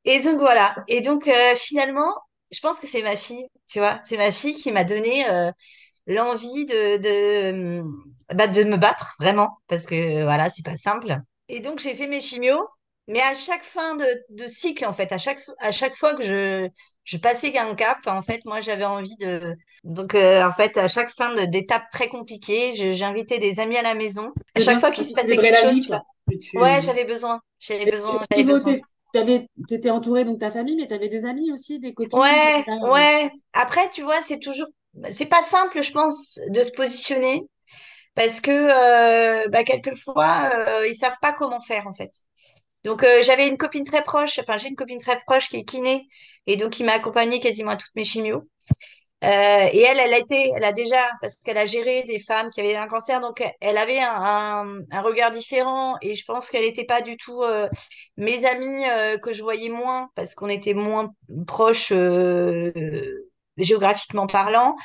Et 0.05 0.21
donc 0.21 0.40
voilà. 0.40 0.77
Et 0.88 1.01
donc 1.01 1.31
finalement, 1.57 2.14
je 2.51 2.61
pense 2.61 2.81
que 2.81 2.87
c'est 2.87 3.03
ma 3.03 3.16
fille, 3.16 3.47
tu 3.68 3.79
vois. 3.79 4.01
C'est 4.05 4.16
ma 4.16 4.33
fille 4.33 4.55
qui 4.55 4.73
m'a 4.73 4.85
donné 4.85 5.25
l'envie 6.09 6.66
de, 6.66 6.99
de, 6.99 7.83
bah, 8.35 8.49
de 8.49 8.64
me 8.64 8.77
battre, 8.79 9.14
vraiment. 9.21 9.59
Parce 9.68 9.87
que 9.87 10.25
voilà, 10.25 10.51
c'est 10.51 10.64
pas 10.64 10.77
simple. 10.79 11.18
Et 11.49 11.61
donc 11.61 11.79
j'ai 11.81 11.94
fait 11.94 12.07
mes 12.07 12.21
chimios. 12.21 12.66
Mais 13.11 13.23
à 13.23 13.35
chaque 13.35 13.64
fin 13.64 13.94
de, 13.97 14.05
de 14.31 14.47
cycle, 14.49 14.85
en 14.85 14.92
fait, 14.92 15.12
à 15.12 15.18
chaque, 15.18 15.40
à 15.61 15.73
chaque 15.73 15.94
fois 15.94 16.14
que 16.14 16.23
je, 16.23 16.68
je 17.05 17.16
passais 17.16 17.57
un 17.57 17.75
cap, 17.75 17.97
en 18.07 18.21
fait, 18.21 18.44
moi, 18.44 18.61
j'avais 18.61 18.85
envie 18.85 19.16
de, 19.16 19.55
donc, 19.83 20.14
euh, 20.14 20.44
en 20.47 20.53
fait, 20.53 20.77
à 20.77 20.88
chaque 20.88 21.11
fin 21.16 21.47
d'étape 21.47 21.85
très 21.90 22.09
compliquée, 22.11 22.75
j'invitais 22.92 23.38
des 23.38 23.61
amis 23.61 23.79
à 23.79 23.83
la 23.83 23.94
maison. 23.94 24.35
À 24.55 24.61
chaque 24.61 24.79
fois 24.79 24.90
qu'il 24.90 25.07
se 25.07 25.14
passait 25.14 25.38
quelque 25.38 25.57
chose, 25.57 25.79
vie, 25.79 25.81
tu 25.81 25.88
vois. 25.90 26.03
quoi. 26.03 26.03
tu, 26.29 26.38
Ouais, 26.55 26.81
tu... 26.81 26.83
j'avais 26.83 27.05
besoin. 27.07 27.40
J'avais 27.61 27.87
besoin, 27.87 28.21
au 28.23 28.25
j'avais 28.31 28.44
niveau, 28.44 28.59
besoin. 28.59 28.61
t'es- 28.61 28.87
t'avais, 29.12 29.49
t'étais 29.68 29.90
entouré 29.90 30.25
donc 30.25 30.40
ta 30.40 30.51
famille, 30.51 30.77
mais 30.77 30.87
des 31.09 31.25
amis 31.25 31.53
aussi, 31.53 31.79
des 31.81 31.94
copines, 31.94 32.23
Ouais, 32.23 32.64
euh, 32.68 32.73
ouais. 32.83 33.31
Après, 33.53 33.90
tu 33.90 34.03
vois, 34.03 34.21
c'est 34.23 34.38
toujours, 34.40 34.68
c'est 35.11 35.27
pas 35.27 35.43
simple, 35.43 35.83
je 35.83 35.93
pense, 35.93 36.39
de 36.49 36.63
se 36.63 36.71
positionner 36.73 37.43
parce 38.15 38.41
que 38.41 38.51
euh, 38.53 39.49
bah, 39.49 39.65
quelquefois, 39.65 40.51
euh, 40.55 40.87
ils 40.89 40.97
savent 40.97 41.19
pas 41.23 41.33
comment 41.33 41.61
faire 41.61 41.87
en 41.89 41.95
fait. 41.95 42.13
Donc, 42.85 43.05
euh, 43.05 43.23
j'avais 43.23 43.49
une 43.49 43.59
copine 43.59 43.85
très 43.85 44.03
proche, 44.05 44.39
enfin, 44.41 44.57
j'ai 44.59 44.69
une 44.69 44.77
copine 44.77 44.99
très 45.01 45.19
proche 45.27 45.49
qui 45.51 45.59
est 45.59 45.65
kiné 45.65 46.07
et 46.47 46.57
donc 46.57 46.73
qui 46.73 46.85
m'a 46.85 46.93
accompagnée 46.95 47.41
quasiment 47.41 47.73
à 47.73 47.77
toutes 47.77 47.95
mes 47.97 48.05
chimios. 48.05 48.45
Euh, 49.25 49.69
et 49.73 49.81
elle, 49.83 49.99
elle 49.99 50.15
a 50.15 50.19
été, 50.19 50.53
elle 50.55 50.65
a 50.65 50.73
déjà, 50.73 51.11
parce 51.21 51.37
qu'elle 51.39 51.59
a 51.59 51.67
géré 51.67 52.05
des 52.05 52.21
femmes 52.21 52.51
qui 52.51 52.61
avaient 52.61 52.77
un 52.77 52.87
cancer, 52.87 53.21
donc 53.21 53.43
elle 53.61 53.77
avait 53.79 53.99
un, 54.01 54.13
un, 54.15 54.81
un 54.93 55.03
regard 55.03 55.33
différent. 55.33 55.97
Et 56.03 56.15
je 56.15 56.25
pense 56.25 56.51
qu'elle 56.51 56.65
n'était 56.65 56.85
pas 56.85 57.03
du 57.03 57.17
tout 57.17 57.43
euh, 57.43 57.69
mes 58.17 58.45
amies 58.47 58.89
euh, 58.89 59.19
que 59.19 59.33
je 59.33 59.43
voyais 59.43 59.71
moins, 59.71 60.11
parce 60.15 60.35
qu'on 60.37 60.49
était 60.49 60.75
moins 60.75 61.13
proches 61.49 61.93
géographiquement 63.64 64.27
parlant. 64.27 64.77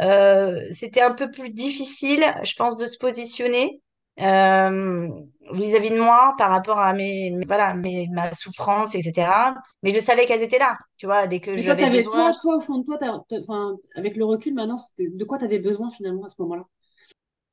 Euh, 0.00 0.60
c'était 0.72 1.02
un 1.02 1.12
peu 1.14 1.30
plus 1.30 1.50
difficile, 1.50 2.24
je 2.44 2.54
pense, 2.56 2.76
de 2.78 2.86
se 2.86 2.98
positionner 2.98 3.82
euh, 4.20 5.08
vis-à-vis 5.52 5.90
de 5.90 6.00
moi 6.00 6.34
par 6.38 6.50
rapport 6.50 6.80
à 6.80 6.92
mes, 6.94 7.30
mes- 7.32 7.46
voilà, 7.46 7.74
mes, 7.74 8.08
ma 8.12 8.32
souffrance, 8.34 8.94
etc. 8.94 9.54
Mais 9.82 9.94
je 9.94 10.00
savais 10.00 10.26
qu'elles 10.26 10.42
étaient 10.42 10.58
là, 10.58 10.76
tu 10.98 11.06
vois, 11.06 11.26
dès 11.26 11.40
que 11.40 11.56
toi, 11.74 11.74
j'avais 11.76 11.86
besoin. 11.86 12.32
toi, 12.32 12.32
toi, 12.40 12.56
au 12.56 12.60
fond 12.60 12.78
de 12.78 12.84
toi, 12.84 12.98
t'as- 12.98 13.20
t'as- 13.28 13.40
enfin, 13.40 13.76
avec 13.96 14.14
le 14.16 14.24
recul 14.24 14.54
maintenant, 14.54 14.76
de 14.98 15.24
quoi 15.24 15.38
tu 15.38 15.44
avais 15.44 15.58
besoin 15.58 15.90
finalement 15.90 16.24
à 16.24 16.28
ce 16.28 16.40
moment-là? 16.42 16.64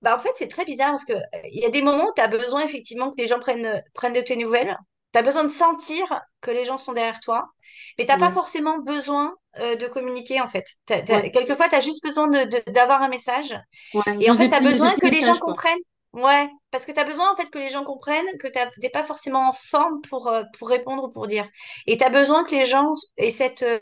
Bah, 0.02 0.16
en 0.16 0.20
fait, 0.20 0.32
c'est 0.36 0.48
très 0.50 0.66
bizarre 0.66 0.92
parce 0.92 1.06
que 1.06 1.14
il 1.50 1.62
y 1.62 1.66
a 1.66 1.70
des 1.70 1.82
moments 1.82 2.06
où 2.10 2.14
tu 2.16 2.22
as 2.22 2.28
besoin 2.28 2.62
effectivement 2.64 3.10
que 3.10 3.16
les 3.18 3.28
gens 3.28 3.40
prennent, 3.40 3.82
prennent 3.94 4.14
de 4.14 4.22
tes 4.22 4.36
nouvelles. 4.36 4.78
Tu 5.14 5.20
as 5.20 5.22
besoin 5.22 5.44
de 5.44 5.50
sentir 5.50 6.04
que 6.42 6.52
les 6.52 6.66
gens 6.66 6.78
sont 6.78 6.94
derrière 6.94 7.20
toi, 7.22 7.50
mais 7.98 8.06
t'as 8.06 8.18
pas 8.18 8.30
Ouais, 8.30 8.32
forcément 8.32 8.80
besoin 8.80 9.34
euh, 9.60 9.76
de 9.76 9.88
communiquer 9.88 10.42
en 10.42 10.48
fait. 10.48 10.66
Ouais, 11.08 11.32
quelquefois, 11.32 11.70
tu 11.70 11.76
as 11.76 11.80
juste 11.80 12.04
besoin 12.04 12.28
d'avoir 12.68 13.02
un 13.02 13.10
message 13.10 13.56
ouais, 13.94 14.04
et 14.20 14.30
en 14.30 14.36
fait, 14.38 14.50
tu 14.50 14.56
as 14.56 14.62
besoin 14.62 14.98
que 14.98 15.08
les 15.08 15.22
gens 15.22 15.38
quoi. 15.44 15.54
comprennent. 15.54 15.80
Ouais, 16.14 16.48
parce 16.72 16.86
que 16.86 16.92
tu 16.92 17.00
as 17.00 17.04
besoin 17.06 17.32
en 17.32 17.36
fait 17.36 17.50
que 17.50 17.58
les 17.58 17.70
gens 17.70 17.84
comprennent 17.84 18.38
que 18.40 18.48
tu 18.48 18.60
n'es 18.82 18.90
pas 18.90 19.04
forcément 19.04 19.50
en 19.50 19.54
forme 19.54 20.00
pour, 20.10 20.28
euh, 20.28 20.44
pour 20.60 20.70
répondre 20.70 21.04
ou 21.06 21.10
pour 21.10 21.26
dire. 21.28 21.48
Et 21.88 21.98
tu 21.98 22.04
as 22.04 22.10
besoin 22.10 22.44
que 22.44 22.52
les 22.52 22.68
gens 22.68 22.94
aient 23.18 23.32
cette, 23.32 23.64
euh, 23.64 23.80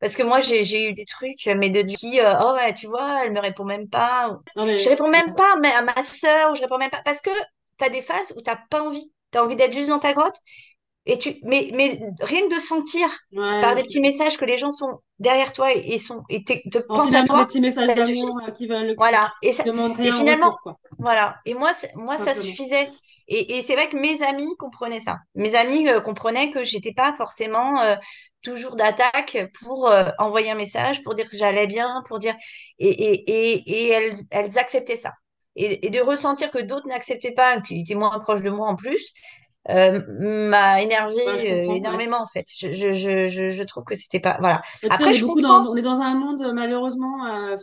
parce 0.00 0.16
que 0.16 0.22
moi, 0.22 0.40
j'ai 0.40 0.88
eu 0.90 0.92
des 0.92 1.04
trucs, 1.06 1.46
mais 1.46 1.70
de 1.70 1.82
qui, 1.82 2.20
euh, 2.20 2.34
oh 2.40 2.54
ouais, 2.54 2.74
tu 2.74 2.86
vois, 2.86 3.24
elle 3.24 3.32
me 3.32 3.40
répond 3.40 3.64
même 3.64 3.88
pas. 3.88 4.30
ou- 4.30 4.42
Non, 4.56 4.66
Je 4.78 4.88
réponds 4.90 5.08
même 5.08 5.34
pas 5.34 5.56
mais 5.60 5.72
à 5.72 5.82
ma 5.82 6.04
sœur, 6.04 6.52
ou 6.52 6.54
je 6.54 6.62
réponds 6.62 6.78
même 6.78 6.90
pas. 6.90 7.02
Parce 7.04 7.20
que 7.20 7.30
tu 7.78 7.84
as 7.84 7.88
des 7.88 8.02
phases 8.02 8.32
où 8.36 8.40
t'as 8.42 8.56
pas 8.70 8.82
envie. 8.82 9.12
Tu 9.32 9.38
as 9.38 9.44
envie 9.44 9.56
d'être 9.56 9.72
juste 9.72 9.88
dans 9.88 9.98
ta 9.98 10.12
grotte. 10.12 10.36
Et 11.06 11.18
tu, 11.18 11.36
mais, 11.42 11.70
mais 11.74 12.00
rien 12.20 12.48
que 12.48 12.54
de 12.54 12.58
sentir 12.58 13.06
par 13.34 13.74
des 13.74 13.82
petits 13.82 14.00
messages 14.00 14.38
que 14.38 14.44
les 14.46 14.56
gens 14.56 14.72
sont 14.72 15.00
derrière 15.18 15.52
toi 15.52 15.72
et, 15.74 15.94
et 15.94 15.98
sont, 15.98 16.22
et 16.30 16.44
te, 16.44 16.78
pensent 16.78 17.14
à 17.14 17.22
finalement, 17.22 17.22
des 17.22 17.26
toi, 17.26 17.46
petits 17.46 17.60
messages 17.60 17.94
d'amour 17.94 18.38
euh, 18.48 18.50
qui 18.52 18.66
veulent, 18.66 18.94
Voilà. 18.96 19.30
Et 19.42 19.52
ça, 19.52 19.64
et 19.66 20.12
finalement, 20.12 20.46
retour, 20.46 20.60
quoi, 20.62 20.78
voilà. 20.98 21.36
Et 21.44 21.54
moi, 21.54 21.72
moi, 21.94 22.16
ça 22.16 22.32
suffisait. 22.34 22.88
Et, 23.28 23.58
et 23.58 23.62
c'est 23.62 23.74
vrai 23.74 23.88
que 23.88 23.96
mes 23.96 24.22
amis 24.22 24.56
comprenaient 24.58 25.00
ça. 25.00 25.18
Mes 25.34 25.54
amis 25.54 25.88
euh, 25.88 26.00
comprenaient 26.00 26.50
que 26.50 26.62
j'étais 26.62 26.92
pas 26.92 27.14
forcément 27.14 27.80
euh, 27.80 27.96
toujours 28.42 28.76
d'attaque 28.76 29.38
pour 29.62 29.88
euh, 29.88 30.04
envoyer 30.18 30.50
un 30.50 30.54
message, 30.56 31.02
pour 31.02 31.14
dire 31.14 31.28
que 31.28 31.36
j'allais 31.36 31.66
bien, 31.66 32.02
pour 32.08 32.18
dire. 32.18 32.34
Et, 32.78 32.88
et, 32.88 33.30
et, 33.30 33.70
et 33.70 33.88
elles, 33.90 34.14
elles 34.30 34.58
acceptaient 34.58 34.96
ça. 34.96 35.12
Et, 35.56 35.86
et 35.86 35.90
de 35.90 36.00
ressentir 36.00 36.50
que 36.50 36.58
d'autres 36.58 36.88
n'acceptaient 36.88 37.32
pas, 37.32 37.60
qu'ils 37.60 37.82
étaient 37.82 37.94
moins 37.94 38.18
proches 38.20 38.42
de 38.42 38.50
moi 38.50 38.68
en 38.68 38.76
plus, 38.76 39.12
euh, 39.70 40.00
m'a 40.48 40.82
énervé 40.82 41.14
Ouais, 41.26 41.48
euh, 41.52 41.66
ouais. 41.66 41.76
énormément 41.76 42.18
en 42.22 42.26
fait. 42.26 42.46
Je, 42.56 42.72
je, 42.72 42.92
je, 42.92 43.28
je, 43.28 43.50
je 43.50 43.62
trouve 43.64 43.84
que 43.84 43.94
c'était 43.94 44.20
pas. 44.20 44.36
Voilà. 44.40 44.62
On 44.82 44.88
Après, 44.88 45.10
est 45.10 45.14
je 45.14 45.24
dans, 45.40 45.66
on 45.66 45.76
est 45.76 45.82
dans 45.82 46.00
un 46.00 46.14
monde, 46.14 46.42
euh, 46.42 46.52
malheureusement, 46.52 47.26
euh, 47.26 47.56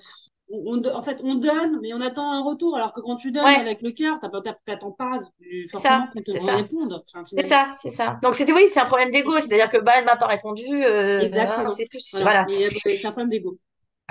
on, 0.50 0.82
on- 0.84 0.96
en 0.96 1.02
fait, 1.02 1.22
on 1.24 1.36
donne, 1.36 1.80
mais 1.82 1.94
on 1.94 2.02
attend 2.02 2.32
un 2.32 2.44
retour. 2.44 2.76
Alors 2.76 2.94
que 2.94 3.02
quand 3.02 3.16
tu 3.18 3.32
donnes 3.32 3.44
Ouais, 3.46 3.56
avec 3.56 3.82
le 3.82 3.92
cœur, 3.92 4.20
t'attends 4.20 4.92
pas 4.92 5.20
euh, 5.42 5.68
forcément 5.72 6.08
qu'on 6.08 6.22
te 6.22 6.32
réponde, 6.32 6.94
enfin, 7.14 7.26
C'est 7.36 7.46
ça, 7.46 7.74
c'est 7.82 7.90
ça. 7.90 8.18
Donc 8.22 8.36
c'était 8.36 8.54
oui, 8.54 8.64
c'est 8.70 8.80
un 8.80 8.86
problème 8.86 9.12
d'ego, 9.12 9.40
c'est-à-dire 9.40 9.70
que 9.70 9.78
bah 9.78 9.94
elle 9.98 10.06
m'a 10.06 10.18
pas 10.18 10.28
répondu, 10.28 10.66
euh, 10.70 11.20
hein, 11.20 11.26
Exactement. 11.26 11.70
c'est 11.70 11.88
plus 11.90 12.16
Voilà. 12.20 12.46
voilà. 12.46 12.48
Euh, 12.50 12.70
c'est 12.98 13.06
un 13.08 13.12
problème 13.12 13.30
d'ego. 13.30 13.58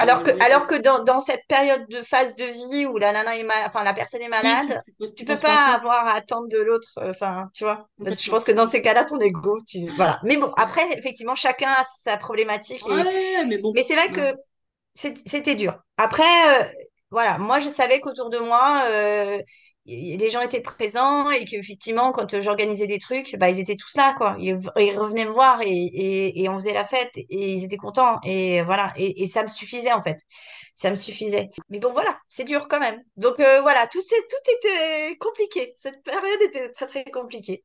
Alors 0.01 0.23
que 0.23 0.31
alors 0.41 0.67
que 0.67 0.75
dans, 0.77 1.05
dans 1.05 1.21
cette 1.21 1.47
période 1.47 1.87
de 1.89 2.03
phase 2.03 2.35
de 2.35 2.45
vie 2.45 2.87
où 2.87 2.97
la 2.99 3.13
nana 3.13 3.37
est 3.37 3.43
mal, 3.43 3.63
enfin 3.67 3.85
la 3.85 3.93
personne 3.93 4.23
est 4.23 4.29
Oui, 4.43 4.59
tu, 4.61 4.69
malade, 4.69 4.83
tu 4.85 4.93
tu 5.15 5.15
tu 5.15 5.25
peux 5.27 5.39
pas 5.39 5.75
avoir 5.75 6.07
à 6.07 6.13
attendre 6.15 6.49
de 6.49 6.59
l'autre. 6.59 6.89
euh, 6.99 7.11
Enfin, 7.11 7.51
tu 7.55 7.65
vois. 7.65 7.89
Je 7.99 8.31
pense 8.31 8.45
que 8.45 8.53
dans 8.53 8.67
ces 8.67 8.81
cas-là, 8.83 9.05
ton 9.05 9.21
ego, 9.21 9.61
tu 9.67 9.93
voilà. 9.97 10.19
Mais 10.25 10.39
bon, 10.39 10.53
après 10.57 10.91
effectivement, 10.99 11.35
chacun 11.35 11.71
a 11.73 11.85
sa 11.85 12.17
problématique 12.17 12.87
et 12.89 13.05
Ouais, 13.05 13.45
mais 13.47 13.59
bon, 13.59 13.73
mais 13.75 13.83
c'est 13.83 13.95
vrai 13.95 14.11
que 14.13 14.35
C'était 14.95 15.55
dur. 15.57 15.81
Après, 15.99 16.25
euh, 16.63 16.65
voilà, 17.11 17.39
moi 17.39 17.59
je 17.61 17.69
savais 17.69 18.01
qu'autour 18.01 18.31
de 18.31 18.39
moi, 18.39 18.85
euh, 18.89 19.39
les 19.87 20.31
gens 20.31 20.41
étaient 20.43 20.61
présents 20.61 21.31
et 21.31 21.45
qu'effectivement, 21.45 22.13
quand 22.13 22.41
j'organisais 22.41 22.87
des 22.87 22.99
trucs, 22.99 23.37
bah, 23.39 23.51
ils 23.51 23.61
étaient 23.61 23.77
tous 23.77 23.97
là, 23.97 24.15
quoi. 24.17 24.37
Ils, 24.39 24.55
revenaient 24.55 25.25
me 25.25 25.31
voir 25.31 25.61
et, 25.63 26.47
on 26.49 26.55
faisait 26.59 26.73
la 26.73 26.85
fête 26.85 27.17
et 27.17 27.53
ils 27.53 27.65
étaient 27.65 27.77
contents. 27.77 28.21
Et 28.25 28.63
voilà, 28.63 28.93
et, 28.97 29.27
ça 29.27 29.43
me 29.43 29.49
suffisait 29.49 29.93
en 29.93 30.03
fait. 30.03 30.19
Ça 30.75 30.91
me 30.91 30.97
suffisait. 30.97 31.49
Mais 31.69 31.79
bon, 31.79 31.93
voilà, 31.93 32.15
c'est 32.29 32.45
dur 32.45 32.69
quand 32.69 32.81
même. 32.81 33.03
Donc 33.17 33.41
euh, 33.41 33.61
voilà, 33.63 33.87
tout, 33.87 34.01
tout 34.01 34.53
était 34.53 35.17
compliqué. 35.19 35.75
Cette 35.79 36.03
période 36.03 36.43
était 36.43 36.71
très, 36.71 36.87
très 36.87 37.05
compliquée. 37.05 37.65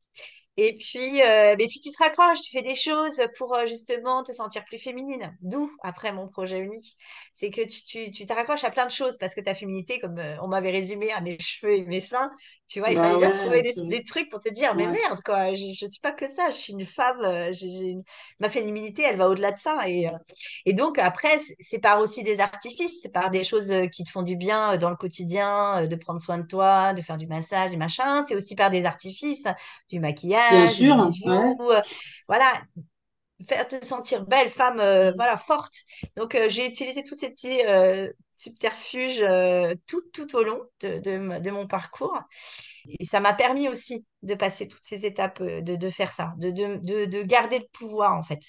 Et 0.57 0.77
puis, 0.77 1.21
euh, 1.21 1.55
mais 1.57 1.67
puis 1.67 1.81
tu 1.81 1.91
te 1.91 1.97
raccroches, 2.01 2.41
tu 2.41 2.51
fais 2.51 2.61
des 2.61 2.75
choses 2.75 3.21
pour 3.37 3.53
euh, 3.55 3.65
justement 3.65 4.23
te 4.23 4.31
sentir 4.31 4.63
plus 4.65 4.77
féminine. 4.77 5.35
D'où, 5.41 5.69
après 5.83 6.13
mon 6.13 6.29
projet 6.29 6.59
unique, 6.59 6.95
c'est 7.33 7.49
que 7.51 7.61
tu, 7.61 7.83
tu, 7.83 8.11
tu 8.11 8.25
te 8.25 8.31
raccroches 8.33 8.63
à 8.63 8.69
plein 8.71 8.85
de 8.85 8.91
choses 8.91 9.17
parce 9.17 9.35
que 9.35 9.41
ta 9.41 9.53
féminité, 9.53 9.99
comme 9.99 10.17
euh, 10.17 10.37
on 10.41 10.47
m'avait 10.47 10.71
résumé 10.71 11.11
à 11.11 11.19
mes 11.19 11.37
cheveux 11.41 11.73
et 11.73 11.81
mes 11.85 11.99
seins, 11.99 12.31
tu 12.67 12.79
vois, 12.79 12.89
il 12.91 12.97
Bah 12.97 12.97
fallait 12.97 13.17
bien 13.17 13.31
trouver 13.31 13.61
des, 13.61 14.03
trucs 14.03 14.29
pour 14.29 14.39
te 14.39 14.49
dire, 14.49 14.75
mais 14.75 14.87
merde, 14.87 15.19
quoi, 15.25 15.53
je, 15.53 15.73
je 15.77 15.85
suis 15.87 15.99
pas 16.01 16.13
que 16.13 16.27
ça, 16.27 16.49
je 16.51 16.55
suis 16.55 16.73
une 16.73 16.85
femme, 16.85 17.21
une- 17.61 18.03
ma 18.39 18.47
féminité, 18.49 19.03
elle 19.03 19.17
va 19.17 19.29
au-delà 19.29 19.51
de 19.51 19.59
ça. 19.59 19.87
Et, 19.89 20.07
et 20.65 20.73
donc, 20.73 20.97
après, 20.99 21.37
c'est 21.59 21.79
par 21.79 21.99
aussi 21.99 22.23
des 22.23 22.39
artifices, 22.39 22.99
c'est 23.01 23.11
par 23.11 23.29
des 23.31 23.43
choses 23.43 23.71
qui 23.91 24.03
te 24.03 24.09
font 24.09 24.21
du 24.23 24.35
bien 24.35 24.77
dans 24.77 24.89
le 24.89 24.95
quotidien, 24.95 25.85
de 25.87 25.95
prendre 25.95 26.19
soin 26.21 26.37
de 26.37 26.47
toi, 26.47 26.93
de 26.93 27.01
faire 27.01 27.17
du 27.17 27.27
massage, 27.27 27.71
du 27.71 27.77
machin. 27.77 28.23
C'est 28.27 28.35
aussi 28.35 28.55
par 28.55 28.69
des 28.71 28.85
artifices 28.85 29.47
du 29.89 29.99
maquillage, 29.99 30.44
des 30.49 30.67
sûr, 30.67 30.95
bijoux, 30.95 31.25
ouais. 31.25 31.55
euh, 31.71 31.81
voilà, 32.27 32.63
faire 33.47 33.67
te 33.67 33.83
sentir 33.85 34.25
belle, 34.25 34.49
femme, 34.49 34.79
euh, 34.79 35.11
voilà, 35.15 35.37
forte. 35.37 35.73
Donc, 36.15 36.35
euh, 36.35 36.47
j'ai 36.49 36.67
utilisé 36.67 37.03
tous 37.03 37.15
ces 37.15 37.29
petits 37.29 37.61
euh, 37.65 38.11
subterfuges 38.35 39.23
tout, 39.87 40.01
tout 40.13 40.35
au 40.35 40.43
long 40.43 40.61
de, 40.81 40.99
de, 41.39 41.51
mon 41.51 41.67
parcours. 41.67 42.17
Et 42.99 43.05
ça 43.05 43.19
m'a 43.19 43.33
permis 43.33 43.69
aussi 43.69 44.07
de 44.23 44.35
passer 44.35 44.67
toutes 44.67 44.83
ces 44.83 45.05
étapes, 45.05 45.41
de, 45.41 45.75
de 45.75 45.89
faire 45.89 46.13
ça, 46.13 46.33
de, 46.37 46.51
de, 46.51 46.79
de, 46.83 47.05
de 47.05 47.21
garder 47.23 47.59
le 47.59 47.65
pouvoir, 47.73 48.13
en 48.17 48.23
fait. 48.23 48.41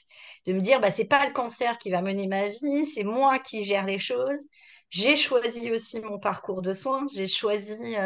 De 0.47 0.53
me 0.53 0.61
dire, 0.61 0.81
bah, 0.81 0.91
c'est 0.91 1.07
pas 1.07 1.27
le 1.27 1.33
cancer 1.33 1.79
qui 1.79 1.91
va 1.91 2.03
mener 2.03 2.27
ma 2.27 2.49
vie, 2.49 2.87
c'est 2.87 3.05
moi 3.05 3.39
qui 3.39 3.65
gère 3.65 3.85
les 3.87 3.99
choses. 3.99 4.49
J'ai 4.91 5.17
choisi 5.17 5.73
aussi 5.73 6.01
mon 6.01 6.19
parcours 6.19 6.63
de 6.63 6.73
soins, 6.73 7.07
j'ai 7.15 7.27
choisi 7.27 7.97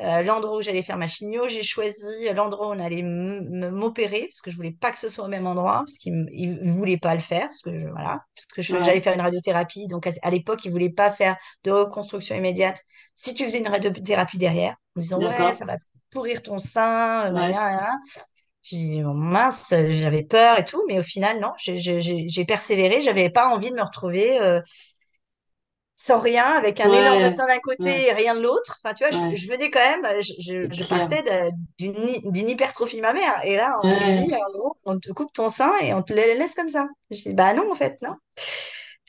euh, 0.00 0.04
euh, 0.06 0.22
l'endroit 0.22 0.56
où 0.58 0.62
j'allais 0.62 0.82
faire 0.82 0.96
ma 0.96 1.06
chimio, 1.08 1.48
j'ai 1.48 1.62
choisi 1.62 2.02
l'endroit 2.34 2.68
où 2.68 2.72
on 2.72 2.78
allait 2.80 3.02
m'opérer, 3.02 4.26
parce 4.28 4.40
que 4.40 4.50
je 4.50 4.56
voulais 4.56 4.72
pas 4.72 4.90
que 4.92 4.98
ce 4.98 5.08
soit 5.08 5.24
au 5.24 5.28
même 5.28 5.46
endroit, 5.46 5.78
parce 5.86 5.98
qu'ils 5.98 6.14
ne 6.24 6.70
voulaient 6.72 6.98
pas 6.98 7.14
le 7.14 7.20
faire, 7.20 7.46
parce 7.46 7.62
que 7.62 7.78
je, 7.78 7.86
voilà, 7.88 8.20
parce 8.36 8.46
que 8.46 8.62
je- 8.62 8.80
j'allais 8.80 9.00
Ouais, 9.00 9.02
faire 9.02 9.14
une 9.14 9.20
radiothérapie. 9.20 9.86
Donc 9.88 10.06
à, 10.06 10.10
à 10.22 10.30
l'époque, 10.30 10.64
ils 10.64 10.70
voulaient 10.72 10.90
pas 10.90 11.10
faire 11.10 11.36
de 11.64 11.70
reconstruction 11.70 12.36
immédiate. 12.36 12.82
Si 13.14 13.34
tu 13.34 13.44
faisais 13.44 13.58
une 13.60 13.68
radiothérapie 13.68 14.38
derrière, 14.38 14.76
en 14.96 15.00
disant 15.00 15.20
ouais, 15.22 15.52
ça 15.52 15.64
va 15.64 15.76
pourrir 16.10 16.42
ton 16.42 16.58
sein, 16.58 17.26
euh, 17.28 17.32
Ouais. 17.32 17.36
machin, 17.36 17.70
machin. 17.76 17.98
J'ai 18.62 18.76
dit, 18.78 19.02
oh, 19.04 19.12
mince, 19.12 19.72
euh, 19.72 19.92
j'avais 19.92 20.22
peur 20.22 20.58
et 20.58 20.64
tout, 20.64 20.82
mais 20.88 20.98
au 20.98 21.02
final, 21.02 21.38
non, 21.38 21.52
j'ai 21.58 22.44
persévéré, 22.46 23.02
j'avais 23.02 23.28
pas 23.30 23.48
envie 23.54 23.70
de 23.70 23.74
me 23.76 23.82
retrouver 23.82 24.40
euh, 24.40 24.60
sans 25.96 26.18
rien, 26.18 26.44
avec 26.44 26.80
un 26.80 26.92
énorme 26.92 27.28
sein 27.28 27.46
d'un 27.46 27.58
ouais, 27.60 27.60
côté 27.60 28.08
et 28.08 28.12
rien 28.12 28.34
de 28.34 28.40
l'autre. 28.40 28.78
Enfin, 28.84 28.94
tu 28.94 29.04
vois, 29.04 29.12
je, 29.12 29.20
ouais, 29.20 29.36
je 29.36 29.48
venais 29.48 29.70
quand 29.70 29.80
même, 29.80 30.06
je, 30.22 30.84
partais 30.84 31.22
d'une 31.78 31.94
hy- 32.08 32.22
d'une 32.32 32.48
hypertrophie 32.50 33.00
mammaire. 33.00 33.40
Et 33.44 33.56
là, 33.56 33.76
on 33.92 34.00
me 34.00 34.10
dit, 34.10 34.32
en 34.34 34.52
gros, 34.58 34.76
on 34.84 34.98
te 34.98 35.12
coupe 35.12 35.32
ton 35.32 35.48
sein 35.48 35.72
et 35.82 35.94
on 35.94 36.02
te 36.02 36.12
le 36.12 36.36
laisse 36.38 36.54
comme 36.54 36.68
ça. 36.68 36.88
Je 37.10 37.22
dis, 37.22 37.34
bah 37.34 37.54
non, 37.54 37.70
en 37.70 37.74
fait, 37.74 38.00
non. 38.02 38.16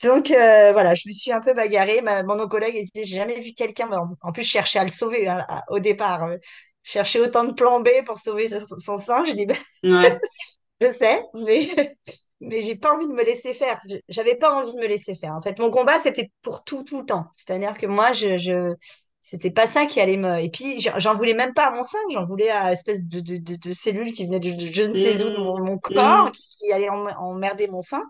Donc, 0.04 0.32
euh, 0.32 0.72
voilà, 0.74 0.94
je 0.94 1.04
me 1.08 1.14
suis 1.14 1.32
un 1.32 1.42
peu 1.42 1.54
bagarrée. 1.54 2.02
Ma, 2.02 2.24
mon 2.24 2.40
oncologue, 2.40 2.76
elle 2.76 2.84
disait, 2.86 3.06
j'ai 3.06 3.16
jamais 3.18 3.40
vu 3.40 3.54
quelqu'un, 3.54 3.90
en, 4.22 4.32
plus, 4.32 4.44
je 4.44 4.50
cherchais 4.50 4.80
à 4.80 4.84
le 4.84 4.92
sauver 4.92 5.28
hein, 5.28 5.46
à- 5.50 5.64
au 5.72 5.80
départ. 5.80 6.24
euh, 6.26 6.38
je 6.84 6.92
cherchais 6.92 7.20
autant 7.20 7.44
de 7.46 7.54
plans 7.54 7.80
B 7.80 7.90
pour 8.06 8.20
sauver 8.20 8.48
son, 8.48 8.60
son 8.78 8.98
sein. 8.98 9.24
Je 9.26 9.34
dis, 9.34 9.46
bah, 9.46 9.56
je 10.82 10.92
sais, 10.92 11.24
mais, 11.34 11.98
mais 12.42 12.62
j'ai 12.62 12.76
pas 12.76 12.94
envie 12.94 13.08
de 13.08 13.14
me 13.14 13.24
laisser 13.24 13.54
faire. 13.54 13.80
Je- 13.90 13.98
J'avais 14.10 14.36
pas 14.36 14.52
envie 14.54 14.74
de 14.74 14.80
me 14.80 14.88
laisser 14.88 15.16
faire. 15.16 15.34
En 15.34 15.42
fait, 15.42 15.60
mon 15.60 15.72
combat, 15.72 16.00
c'était 16.00 16.32
pour 16.42 16.64
tout, 16.64 16.84
tout 16.84 17.00
le 17.02 17.06
temps. 17.06 17.26
C'est-à-dire 17.34 17.78
que 17.78 17.86
moi, 17.88 18.14
je, 18.14 18.38
je, 18.38 18.74
C'était 19.22 19.50
pas 19.52 19.66
ça 19.68 19.86
qui 19.88 20.00
allait 20.00 20.18
me. 20.18 20.40
Et 20.40 20.50
puis, 20.52 20.80
j'en 20.98 21.14
voulais 21.16 21.34
même 21.34 21.54
pas 21.54 21.68
à 21.68 21.72
mon 21.72 21.82
sein, 21.84 21.98
j'en 22.14 22.26
voulais 22.26 22.50
à 22.52 22.72
espèce 22.72 23.04
de, 23.06 23.20
de, 23.22 23.38
de, 23.38 23.56
de 23.56 23.74
cellules 23.74 24.12
qui 24.14 24.26
venaient 24.26 24.40
de, 24.40 24.50
je 24.60 24.84
ne 24.84 24.94
sais 24.94 25.24
où 25.24 25.32
de 25.32 25.38
Mmh. 25.38 25.40
mon, 25.40 25.60
mon 25.64 25.78
corps, 25.80 26.30
Mmh. 26.30 26.32
qui, 26.32 26.72
em- 26.72 27.08
emmerder 27.20 27.68
mon 27.68 27.82
sein. 27.82 28.04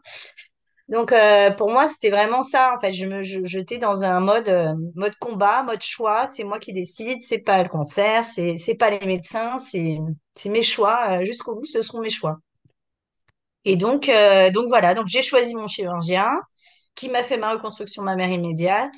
Donc, 0.90 1.12
euh, 1.12 1.52
pour 1.52 1.72
moi, 1.72 1.88
c'était 1.88 2.12
vraiment 2.12 2.44
ça. 2.44 2.74
En 2.76 2.80
fait, 2.80 2.92
je 2.94 3.06
me, 3.08 3.24
je- 3.24 3.44
j'étais 3.46 3.78
dans 3.80 4.04
un 4.04 4.20
mode, 4.20 4.50
euh, 4.50 4.74
mode 4.96 5.16
combat, 5.20 5.64
mode 5.64 5.82
choix. 5.82 6.28
C'est 6.28 6.44
moi 6.44 6.60
qui 6.60 6.74
décide. 6.74 7.24
C'est 7.24 7.40
pas 7.40 7.64
le 7.64 7.70
cancer, 7.70 8.24
c'est, 8.26 8.58
pas 8.76 8.92
les 8.92 9.06
médecins, 9.08 9.58
c'est, 9.60 9.98
c'est 10.36 10.50
mes 10.50 10.62
choix. 10.64 11.20
Euh, 11.22 11.26
jusqu'au 11.26 11.56
bout, 11.56 11.66
ce 11.66 11.82
seront 11.82 12.02
mes 12.02 12.10
choix. 12.12 12.38
Et 13.66 13.78
donc, 13.78 14.10
euh, 14.10 14.52
donc 14.52 14.68
voilà. 14.68 14.94
Donc, 14.94 15.08
j'ai 15.08 15.22
choisi 15.22 15.56
mon 15.56 15.68
chirurgien 15.68 16.30
qui 16.96 17.10
m'a 17.10 17.24
fait 17.24 17.38
ma 17.38 17.52
reconstruction 17.54 18.04
mammaire 18.04 18.30
immédiate. 18.30 18.94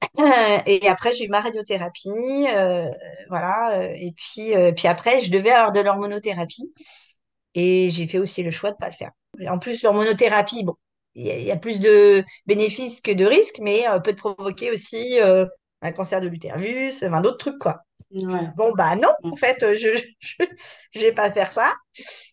Et 0.66 0.88
après, 0.88 1.12
j'ai 1.12 1.24
eu 1.26 1.28
ma 1.28 1.40
radiothérapie. 1.40 2.08
euh, 2.48 2.88
voilà. 3.28 3.90
et 3.94 4.12
puis, 4.16 4.54
euh, 4.56 4.72
puis 4.72 4.88
après, 4.88 5.20
je 5.20 5.30
devais 5.30 5.50
avoir 5.50 5.72
de 5.72 5.80
l'hormonothérapie. 5.80 6.72
Et 7.54 7.90
j'ai 7.90 8.06
fait 8.08 8.18
aussi 8.18 8.42
le 8.42 8.50
choix 8.50 8.70
de 8.72 8.76
pas 8.76 8.88
le 8.88 8.94
faire. 8.94 9.10
En 9.48 9.58
plus, 9.58 9.82
l'hormonothérapie, 9.82 10.64
bon, 10.64 10.74
il 11.14 11.26
y, 11.26 11.50
a 11.50 11.56
plus 11.56 11.80
de 11.80 12.24
bénéfices 12.46 13.00
que 13.00 13.10
de 13.12 13.24
risques, 13.24 13.58
mais 13.60 13.84
peut 14.04 14.14
provoquer 14.14 14.70
aussi 14.70 15.18
un 15.82 15.92
cancer 15.92 16.20
de 16.20 16.28
l'utérus, 16.28 17.02
enfin 17.02 17.20
d'autres 17.20 17.38
trucs, 17.38 17.58
quoi. 17.58 17.82
Ouais. 18.12 18.48
Bon, 18.56 18.72
bah 18.76 18.96
non, 18.96 19.08
en 19.22 19.36
fait, 19.36 19.62
euh, 19.62 19.74
je 19.76 19.88
vais 21.00 21.12
pas 21.12 21.30
faire 21.30 21.52
ça. 21.52 21.74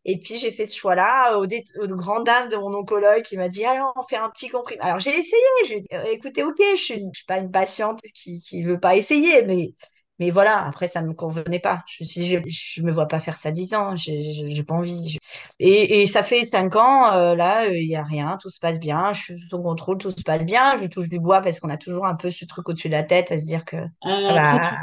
Et 0.06 0.20
puis, 0.20 0.38
j'ai 0.38 0.52
fait 0.52 0.66
ce 0.66 0.78
choix-là 0.78 1.38
au, 1.40 1.46
aux 1.46 1.88
grandes 1.96 2.26
dames 2.26 2.50
de 2.50 2.58
mon 2.58 2.74
oncologue 2.76 3.24
qui 3.24 3.38
m'a 3.38 3.50
dit, 3.50 3.66
alors, 3.66 3.94
on 3.96 4.04
fait 4.04 4.18
un 4.18 4.30
petit 4.32 4.50
comprimé. 4.50 4.82
Alors, 4.82 5.00
j'ai 5.00 5.18
essayé, 5.18 5.42
j'ai 5.68 5.82
dit, 5.82 5.88
Euh, 5.94 6.04
écoutez, 6.06 6.44
ok, 6.44 6.58
je 6.76 6.82
suis, 6.82 6.96
je 7.14 7.18
suis 7.20 7.26
pas 7.28 7.40
une 7.40 7.52
patiente 7.52 8.02
qui, 8.14 8.42
qui 8.42 8.64
veut 8.64 8.80
pas 8.80 8.96
essayer, 8.96 9.44
mais, 9.44 9.74
mais 10.20 10.32
voilà, 10.32 10.66
après, 10.66 10.88
ça 10.88 11.02
me 11.02 11.14
convenait 11.14 11.60
pas. 11.60 11.84
Je 11.88 12.04
me 12.04 12.08
suis 12.10 12.22
dit, 12.22 12.32
je, 12.32 12.40
je 12.50 12.82
me 12.84 12.92
vois 12.92 13.08
pas 13.08 13.20
faire 13.20 13.38
ça 13.38 13.52
dix 13.52 13.74
ans, 13.74 13.96
j'ai 13.96 14.64
pas 14.64 14.76
envie. 14.76 15.10
Je- 15.12 15.20
Et, 15.60 16.02
et 16.04 16.08
ça 16.08 16.24
fait 16.24 16.46
cinq 16.46 16.76
ans, 16.76 17.12
euh, 17.14 17.36
là, 17.36 17.66
euh, 17.66 17.78
il 17.78 17.88
y 17.88 17.96
a 17.96 18.04
rien, 18.04 18.38
tout 18.42 18.50
se 18.50 18.60
passe 18.60 18.80
bien, 18.80 19.14
je 19.14 19.22
suis 19.22 19.40
sous 19.50 19.62
contrôle, 19.62 19.98
tout 19.98 20.12
se 20.12 20.24
passe 20.24 20.46
bien, 20.46 20.78
je 20.78 20.86
touche 20.88 21.10
du 21.10 21.20
bois 21.20 21.42
parce 21.42 21.60
qu'on 21.60 21.70
a 21.70 21.78
toujours 21.78 22.06
un 22.06 22.16
peu 22.16 22.32
ce 22.32 22.46
truc 22.46 22.68
au-dessus 22.70 22.88
de 22.90 22.94
la 22.94 23.04
tête 23.04 23.32
à 23.32 23.38
se 23.38 23.46
dire 23.46 23.66
que, 23.66 23.78
Euh, 23.78 23.90
ah 24.02 24.34
après, 24.36 24.60
bah, 24.60 24.60
tu 24.60 24.76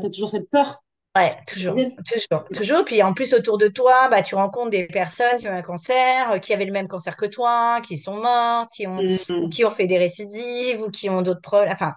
t'as 0.00 0.10
toujours 0.10 0.30
cette 0.30 0.48
peur. 0.50 0.82
Ouais, 1.16 1.34
toujours, 1.46 1.76
Mmh. 1.76 1.96
toujours, 2.06 2.44
toujours. 2.54 2.84
Puis 2.84 3.02
en 3.02 3.14
plus, 3.14 3.32
autour 3.32 3.56
de 3.56 3.68
toi, 3.68 4.08
bah, 4.08 4.22
tu 4.22 4.34
rencontres 4.34 4.68
des 4.70 4.86
personnes 4.86 5.38
qui 5.38 5.48
ont 5.48 5.52
un 5.52 5.62
cancer, 5.62 6.30
euh, 6.32 6.38
qui 6.38 6.52
avaient 6.52 6.66
le 6.66 6.72
même 6.72 6.88
cancer 6.88 7.16
que 7.16 7.24
toi, 7.24 7.80
qui 7.82 7.96
sont 7.96 8.16
mortes, 8.20 8.68
qui 8.74 8.86
ont, 8.86 9.02
ou 9.40 9.48
qui 9.48 9.64
ont 9.64 9.70
fait 9.70 9.86
des 9.86 9.96
récidives, 9.96 10.82
ou 10.82 10.90
qui 10.90 11.08
ont 11.08 11.22
d'autres 11.22 11.40
problèmes. 11.40 11.72
Enfin, 11.72 11.94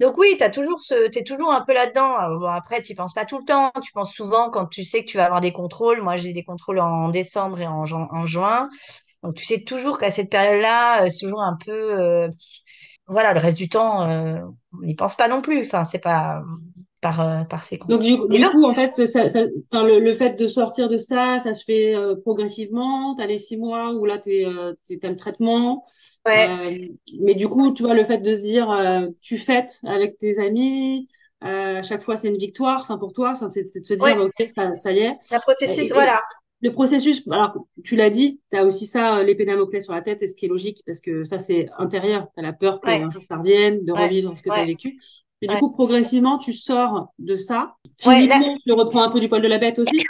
donc 0.00 0.18
oui, 0.18 0.36
t'as 0.38 0.50
toujours 0.50 0.80
ce, 0.80 1.08
t'es 1.08 1.24
toujours 1.24 1.52
un 1.52 1.62
peu 1.64 1.72
là-dedans. 1.74 2.38
Bon, 2.38 2.48
après, 2.48 2.82
tu 2.82 2.94
penses 2.94 3.14
pas 3.14 3.24
tout 3.24 3.38
le 3.38 3.44
temps. 3.44 3.72
Tu 3.82 3.92
penses 3.92 4.12
souvent 4.14 4.50
quand 4.50 4.66
tu 4.66 4.84
sais 4.84 5.04
que 5.04 5.10
tu 5.10 5.16
vas 5.16 5.24
avoir 5.26 5.40
des 5.40 5.52
contrôles. 5.52 6.02
Moi, 6.02 6.16
j'ai 6.16 6.32
des 6.32 6.44
contrôles 6.44 6.80
en 6.80 7.08
décembre 7.08 7.60
et 7.60 7.66
en, 7.66 7.84
en 7.90 8.26
juin. 8.26 8.68
Donc, 9.22 9.34
tu 9.36 9.44
sais 9.46 9.62
toujours 9.64 9.98
qu'à 9.98 10.10
cette 10.10 10.30
période-là, 10.30 11.04
euh, 11.04 11.08
c'est 11.10 11.26
toujours 11.26 11.42
un 11.42 11.56
peu, 11.64 11.72
euh, 12.00 12.28
voilà, 13.08 13.32
le 13.34 13.40
reste 13.40 13.56
du 13.58 13.68
temps, 13.68 14.02
euh, 14.10 14.40
on 14.74 14.82
n'y 14.86 14.94
pense 14.94 15.16
pas 15.16 15.28
non 15.28 15.42
plus. 15.42 15.60
Enfin, 15.66 15.84
c'est 15.84 15.98
pas 15.98 16.42
par, 17.00 17.20
euh, 17.20 17.42
par 17.44 17.62
Donc, 17.88 18.02
séquence. 18.02 18.02
du, 18.02 18.16
Et 18.30 18.38
du 18.38 18.40
donc, 18.40 18.50
coup, 18.50 18.64
en 18.64 18.72
fait, 18.74 18.92
ça, 19.06 19.28
ça, 19.28 19.44
enfin, 19.72 19.86
le, 19.86 20.00
le 20.00 20.12
fait 20.12 20.30
de 20.36 20.48
sortir 20.48 20.88
de 20.88 20.96
ça, 20.96 21.38
ça 21.38 21.54
se 21.54 21.62
fait 21.64 21.94
euh, 21.94 22.16
progressivement. 22.16 23.14
Tu 23.14 23.22
as 23.22 23.26
les 23.26 23.38
six 23.38 23.56
mois 23.56 23.92
où 23.94 24.04
là, 24.04 24.18
tu 24.18 24.30
euh, 24.44 24.72
as 25.02 25.08
le 25.08 25.16
traitement. 25.16 25.84
ouais. 26.26 26.50
Euh, 26.50 26.88
mais 27.20 27.34
du 27.36 27.48
coup, 27.48 27.72
tu 27.72 27.84
vois, 27.84 27.94
le 27.94 28.04
fait 28.04 28.18
de 28.18 28.34
se 28.34 28.40
dire, 28.42 28.68
tu 29.22 29.38
fêtes 29.38 29.80
avec 29.84 30.18
tes 30.18 30.38
amis, 30.40 31.08
à 31.40 31.82
chaque 31.82 32.02
fois, 32.02 32.16
c'est 32.16 32.28
une 32.28 32.38
victoire. 32.38 32.80
Enfin, 32.82 32.98
pour 32.98 33.12
toi, 33.12 33.34
c'est 33.50 33.62
de 33.62 33.84
se 33.84 33.94
dire, 33.94 34.16
Ouais, 34.16 34.16
OK, 34.18 34.44
ça, 34.48 34.74
ça 34.76 34.90
y 34.92 34.98
est. 35.00 35.16
c'est 35.20 35.36
un 35.36 35.40
processus, 35.40 35.92
Et, 35.92 35.92
et 35.92 35.92
voilà. 35.92 36.20
le 36.60 36.72
processus, 36.72 37.22
alors, 37.30 37.66
tu 37.84 37.94
l'as 37.96 38.10
dit, 38.10 38.40
tu 38.50 38.56
as 38.58 38.64
aussi 38.64 38.86
ça, 38.86 39.22
l'épée 39.22 39.44
Damoclès 39.44 39.84
sur 39.84 39.92
la 39.94 40.02
tête, 40.02 40.22
et 40.22 40.26
ce 40.26 40.36
qui 40.36 40.46
est 40.46 40.48
logique, 40.48 40.82
parce 40.86 41.00
que 41.00 41.22
ça, 41.24 41.38
c'est 41.38 41.68
intérieur. 41.78 42.28
Tu 42.34 42.40
as 42.40 42.42
la 42.42 42.52
peur 42.52 42.80
Ouais, 42.82 42.98
qu'un 42.98 43.10
jour 43.10 43.22
ça 43.24 43.36
revienne, 43.36 43.84
de 43.84 43.92
revivre 43.92 44.36
ce 44.36 44.42
que 44.42 44.50
tu 44.50 44.58
as 44.58 44.64
vécu. 44.64 44.98
Et 45.42 45.48
du 45.48 45.56
coup, 45.56 45.70
progressivement, 45.70 46.38
tu 46.38 46.52
sors 46.52 47.12
de 47.18 47.36
ça. 47.36 47.76
Ouais, 48.06 48.26
là, 48.26 48.36
Physiquement, 48.36 48.56
tu 48.56 48.68
le 48.68 48.74
reprends 48.74 49.02
un 49.02 49.10
peu 49.10 49.20
du 49.20 49.28
poil 49.28 49.42
de 49.42 49.48
la 49.48 49.58
bête 49.58 49.78
aussi. 49.78 50.02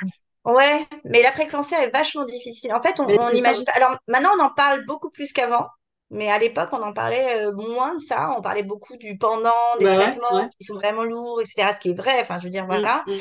ouais, 0.44 0.86
mais 1.04 1.22
l'après-cancer 1.22 1.80
est 1.80 1.90
vachement 1.90 2.24
difficile. 2.24 2.72
En 2.72 2.80
fait, 2.80 3.00
on 3.00 3.06
n'imagine 3.32 3.64
pas. 3.64 3.72
Alors 3.72 3.96
maintenant, 4.08 4.30
on 4.38 4.42
en 4.42 4.50
parle 4.50 4.84
beaucoup 4.86 5.10
plus 5.10 5.32
qu'avant, 5.32 5.66
mais 6.11 6.31
à 6.31 6.38
l'époque, 6.38 6.69
on 6.73 6.83
en 6.83 6.92
parlait 6.92 7.47
euh, 7.47 7.53
moins 7.53 7.95
de 7.97 8.01
ça. 8.01 8.35
On 8.38 8.40
parlait 8.42 8.62
beaucoup 8.62 8.97
du 8.97 9.19
pendant, 9.19 9.51
des 9.81 9.85
Bah 9.85 9.90
traitements 9.90 10.27
ouais. 10.31 10.49
qui 10.59 10.66
sont 10.66 10.75
vraiment 10.75 11.05
lourds, 11.05 11.40
etc. 11.40 11.73
Ce 11.73 11.81
qui 11.81 11.90
est 11.90 11.95
vrai. 11.95 12.21
Enfin, 12.21 12.38
je 12.38 12.45
veux 12.45 12.51
dire, 12.51 12.66
Mm, 12.71 12.77
voilà. 12.77 13.05
mm. 13.07 13.21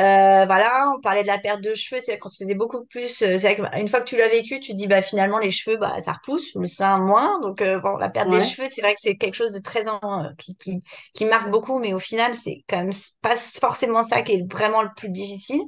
Euh, 0.00 0.46
voilà, 0.46 0.92
on 0.96 1.00
parlait 1.00 1.22
de 1.22 1.26
la 1.28 1.38
perte 1.38 1.60
de 1.62 1.74
cheveux. 1.74 2.00
C'est 2.00 2.12
vrai 2.12 2.18
qu'on 2.18 2.28
se 2.30 2.42
faisait 2.42 2.54
beaucoup 2.54 2.84
plus. 2.86 3.22
euh, 3.22 3.38
c'est 3.38 3.54
vrai 3.54 3.56
qu'une 3.56 3.88
fois 3.88 4.00
que 4.00 4.06
tu 4.08 4.16
l'as 4.16 4.28
vécu, 4.28 4.60
tu 4.60 4.72
te 4.72 4.76
dis, 4.76 4.86
bah 4.86 5.02
finalement, 5.02 5.38
les 5.38 5.50
cheveux, 5.50 5.76
bah 5.76 6.00
ça 6.00 6.12
repousse, 6.12 6.54
le 6.54 6.66
sein 6.66 6.98
moins. 6.98 7.40
Donc, 7.40 7.62
euh, 7.62 7.80
bon, 7.80 7.96
la 7.98 8.08
perte 8.08 8.30
des 8.30 8.40
cheveux, 8.40 8.66
c'est 8.68 8.80
vrai 8.82 8.94
que 8.94 9.00
c'est 9.02 9.16
quelque 9.16 9.34
chose 9.34 9.52
de 9.52 9.60
très 9.60 9.88
euh, 9.88 9.92
qui, 10.38 10.56
qui, 10.56 10.82
qui 11.14 11.24
marque 11.26 11.50
beaucoup, 11.50 11.78
mais 11.78 11.92
au 11.94 11.98
final, 11.98 12.34
c'est 12.34 12.64
quand 12.68 12.78
même 12.78 12.90
pas 13.22 13.36
forcément 13.36 14.04
ça 14.04 14.22
qui 14.22 14.32
est 14.34 14.52
vraiment 14.52 14.82
le 14.82 14.90
plus 14.96 15.10
difficile. 15.10 15.60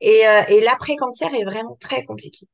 Et, 0.00 0.26
euh, 0.28 0.42
et 0.48 0.60
l'après-cancer 0.60 1.34
est 1.34 1.44
vraiment 1.44 1.76
très 1.80 2.04
compliqué. 2.04 2.46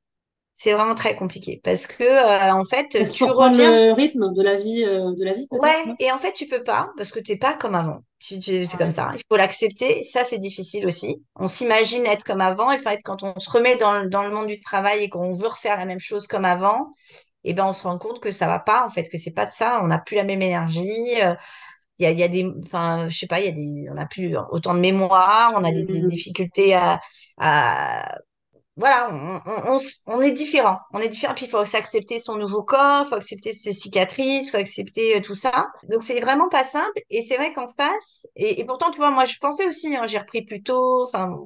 C'est 0.54 0.72
vraiment 0.72 0.94
très 0.94 1.16
compliqué 1.16 1.60
parce 1.64 1.86
que 1.86 2.04
euh, 2.04 2.52
en 2.52 2.64
fait, 2.64 2.88
Parce 2.96 3.10
tu 3.10 3.24
reviens. 3.30 3.80
le 3.82 3.92
rythme 3.92 4.32
de 4.32 4.42
la 4.42 4.54
vie, 4.56 4.84
euh, 4.84 5.12
de 5.14 5.24
la 5.24 5.32
vie 5.32 5.48
Ouais, 5.50 5.84
et 5.98 6.12
en 6.12 6.18
fait, 6.18 6.32
tu 6.32 6.46
peux 6.46 6.62
pas 6.62 6.90
parce 6.96 7.10
que 7.10 7.18
t'es 7.18 7.36
pas 7.36 7.56
comme 7.56 7.74
avant. 7.74 8.04
Tu, 8.20 8.38
tu- 8.38 8.64
c'est 8.66 8.76
comme 8.76 8.92
ça. 8.92 9.10
Il 9.16 9.22
faut 9.28 9.36
l'accepter. 9.36 10.04
Ça, 10.04 10.22
c'est 10.22 10.38
difficile 10.38 10.86
aussi. 10.86 11.24
On 11.34 11.48
s'imagine 11.48 12.06
être 12.06 12.24
comme 12.24 12.40
avant. 12.40 12.70
Et 12.70 12.76
en 12.76 12.78
fait, 12.78 13.00
quand 13.04 13.24
on 13.24 13.36
se 13.40 13.50
remet 13.50 13.76
dans, 13.76 14.00
le- 14.00 14.08
dans 14.08 14.22
le 14.22 14.30
monde 14.30 14.46
du 14.46 14.60
travail 14.60 15.02
et 15.02 15.08
qu'on 15.08 15.32
veut 15.34 15.48
refaire 15.48 15.76
la 15.76 15.86
même 15.86 15.98
chose 15.98 16.28
comme 16.28 16.44
avant, 16.44 16.92
eh 17.44 17.52
ben, 17.54 17.66
on 17.66 17.72
se 17.72 17.82
rend 17.82 17.98
compte 17.98 18.20
que 18.20 18.30
ça 18.30 18.46
va 18.46 18.60
pas. 18.60 18.84
En 18.86 18.90
fait, 18.90 19.08
que 19.08 19.18
c'est 19.18 19.34
pas 19.34 19.46
ça. 19.46 19.80
On 19.82 19.88
n'a 19.88 19.98
plus 19.98 20.14
la 20.16 20.24
même 20.24 20.42
énergie. 20.42 21.20
euh, 21.22 21.34
Il 21.98 22.04
y 22.04 22.06
a, 22.06 22.12
il 22.12 22.18
y 22.18 22.22
a 22.22 22.28
des, 22.28 22.46
enfin, 22.64 23.08
je 23.10 23.18
sais 23.18 23.26
pas, 23.26 23.40
il 23.40 23.46
y 23.46 23.48
a 23.48 23.52
des, 23.52 23.88
on 23.90 23.94
n'a 23.94 24.06
plus 24.06 24.36
autant 24.52 24.74
de 24.74 24.80
mémoire. 24.80 25.52
On 25.56 25.64
a 25.64 25.72
des, 25.72 25.84
des 25.84 26.02
Mm. 26.02 26.04
difficultés 26.04 26.74
à, 26.74 27.00
à 27.38 28.18
voilà, 28.80 29.10
on, 29.12 29.40
on, 29.46 29.76
on 29.76 29.80
on 30.06 30.20
est 30.22 30.32
différent. 30.32 30.78
On 30.92 31.00
est 31.00 31.08
différent, 31.08 31.34
puis 31.34 31.46
il 31.46 31.50
faut 31.50 31.64
s'accepter 31.64 32.18
son 32.18 32.36
nouveau 32.36 32.64
corps, 32.64 33.04
il 33.06 33.08
faut 33.10 33.14
accepter 33.16 33.52
ses 33.52 33.72
cicatrices, 33.72 34.48
il 34.48 34.50
faut 34.50 34.56
accepter 34.58 35.16
euh, 35.18 35.20
tout 35.22 35.36
ça. 35.36 35.68
Donc 35.90 36.02
c'est 36.02 36.20
vraiment 36.20 36.48
pas 36.48 36.64
simple. 36.64 37.00
Et 37.10 37.22
c'est 37.22 37.36
vrai 37.36 37.52
qu'en 37.52 37.68
face, 37.68 38.26
et, 38.36 38.60
et 38.60 38.64
pourtant, 38.64 38.90
tu 38.90 38.98
vois, 38.98 39.12
moi 39.12 39.26
je 39.26 39.38
pensais 39.38 39.66
aussi, 39.68 39.94
hein, 39.96 40.06
j'ai 40.06 40.18
repris 40.18 40.42
plus 40.44 40.62
tôt, 40.62 41.04
enfin, 41.04 41.36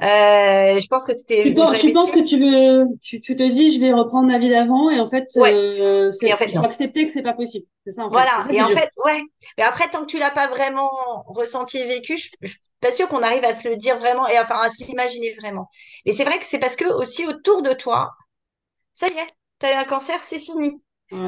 euh, 0.00 0.80
je 0.80 0.86
pense 0.88 1.04
que 1.04 1.14
c'était 1.14 1.44
Tu 1.44 1.52
penses, 1.54 1.78
vraie 1.78 1.80
tu 1.80 1.92
penses 1.92 2.10
que 2.10 2.26
tu 2.26 2.38
veux, 2.38 2.86
tu, 3.02 3.20
tu 3.20 3.36
te 3.36 3.42
dis, 3.48 3.72
je 3.72 3.80
vais 3.80 3.92
reprendre 3.92 4.26
ma 4.28 4.38
vie 4.38 4.48
d'avant, 4.48 4.88
et 4.90 4.98
en 5.00 5.06
fait, 5.06 5.28
Ouais, 5.36 5.62
euh, 5.80 6.10
et 6.24 6.32
c'est, 6.32 6.34
en 6.34 6.36
fait, 6.38 6.52
il 6.52 6.58
faut 6.58 6.64
non. 6.64 6.64
accepter 6.64 7.04
que 7.06 7.12
c'est 7.12 7.22
pas 7.22 7.34
possible. 7.34 7.66
C'est 7.84 7.92
ça, 7.92 8.04
en 8.06 8.12
fait. 8.12 8.26
C'est 8.34 8.40
Voilà, 8.40 8.46
ça 8.48 8.52
et 8.52 8.60
en 8.62 8.68
dur. 8.68 8.70
fait, 8.70 8.90
ouais. 9.04 9.22
Mais 9.58 9.64
après, 9.64 9.88
tant 9.90 10.02
que 10.02 10.06
tu 10.10 10.18
l'as 10.18 10.30
pas 10.30 10.46
vraiment 10.48 10.90
ressenti 11.26 11.78
et 11.78 11.86
vécu, 11.86 12.16
je, 12.18 12.28
je 12.42 12.48
suis 12.48 12.58
pas 12.80 12.92
sûre 12.92 13.08
qu'on 13.08 13.22
arrive 13.22 13.44
à 13.44 13.54
se 13.54 13.66
le 13.68 13.76
dire 13.76 13.98
vraiment, 13.98 14.28
et 14.28 14.38
enfin 14.38 14.56
à 14.56 14.70
se 14.70 14.84
l'imaginer 14.84 15.34
vraiment. 15.40 15.68
Mais 16.04 16.12
c'est 16.12 16.24
vrai 16.24 16.38
que 16.38 16.46
c'est 16.46 16.58
parce 16.58 16.76
que 16.76 16.84
aussi 16.92 17.26
autour 17.26 17.62
de 17.62 17.72
toi, 17.72 18.10
ça 18.94 19.08
y 19.08 19.18
est, 19.18 19.28
tu 19.60 19.66
as 19.66 19.72
eu 19.74 19.76
un 19.76 19.84
cancer, 19.84 20.22
c'est 20.22 20.40
fini. 20.40 20.72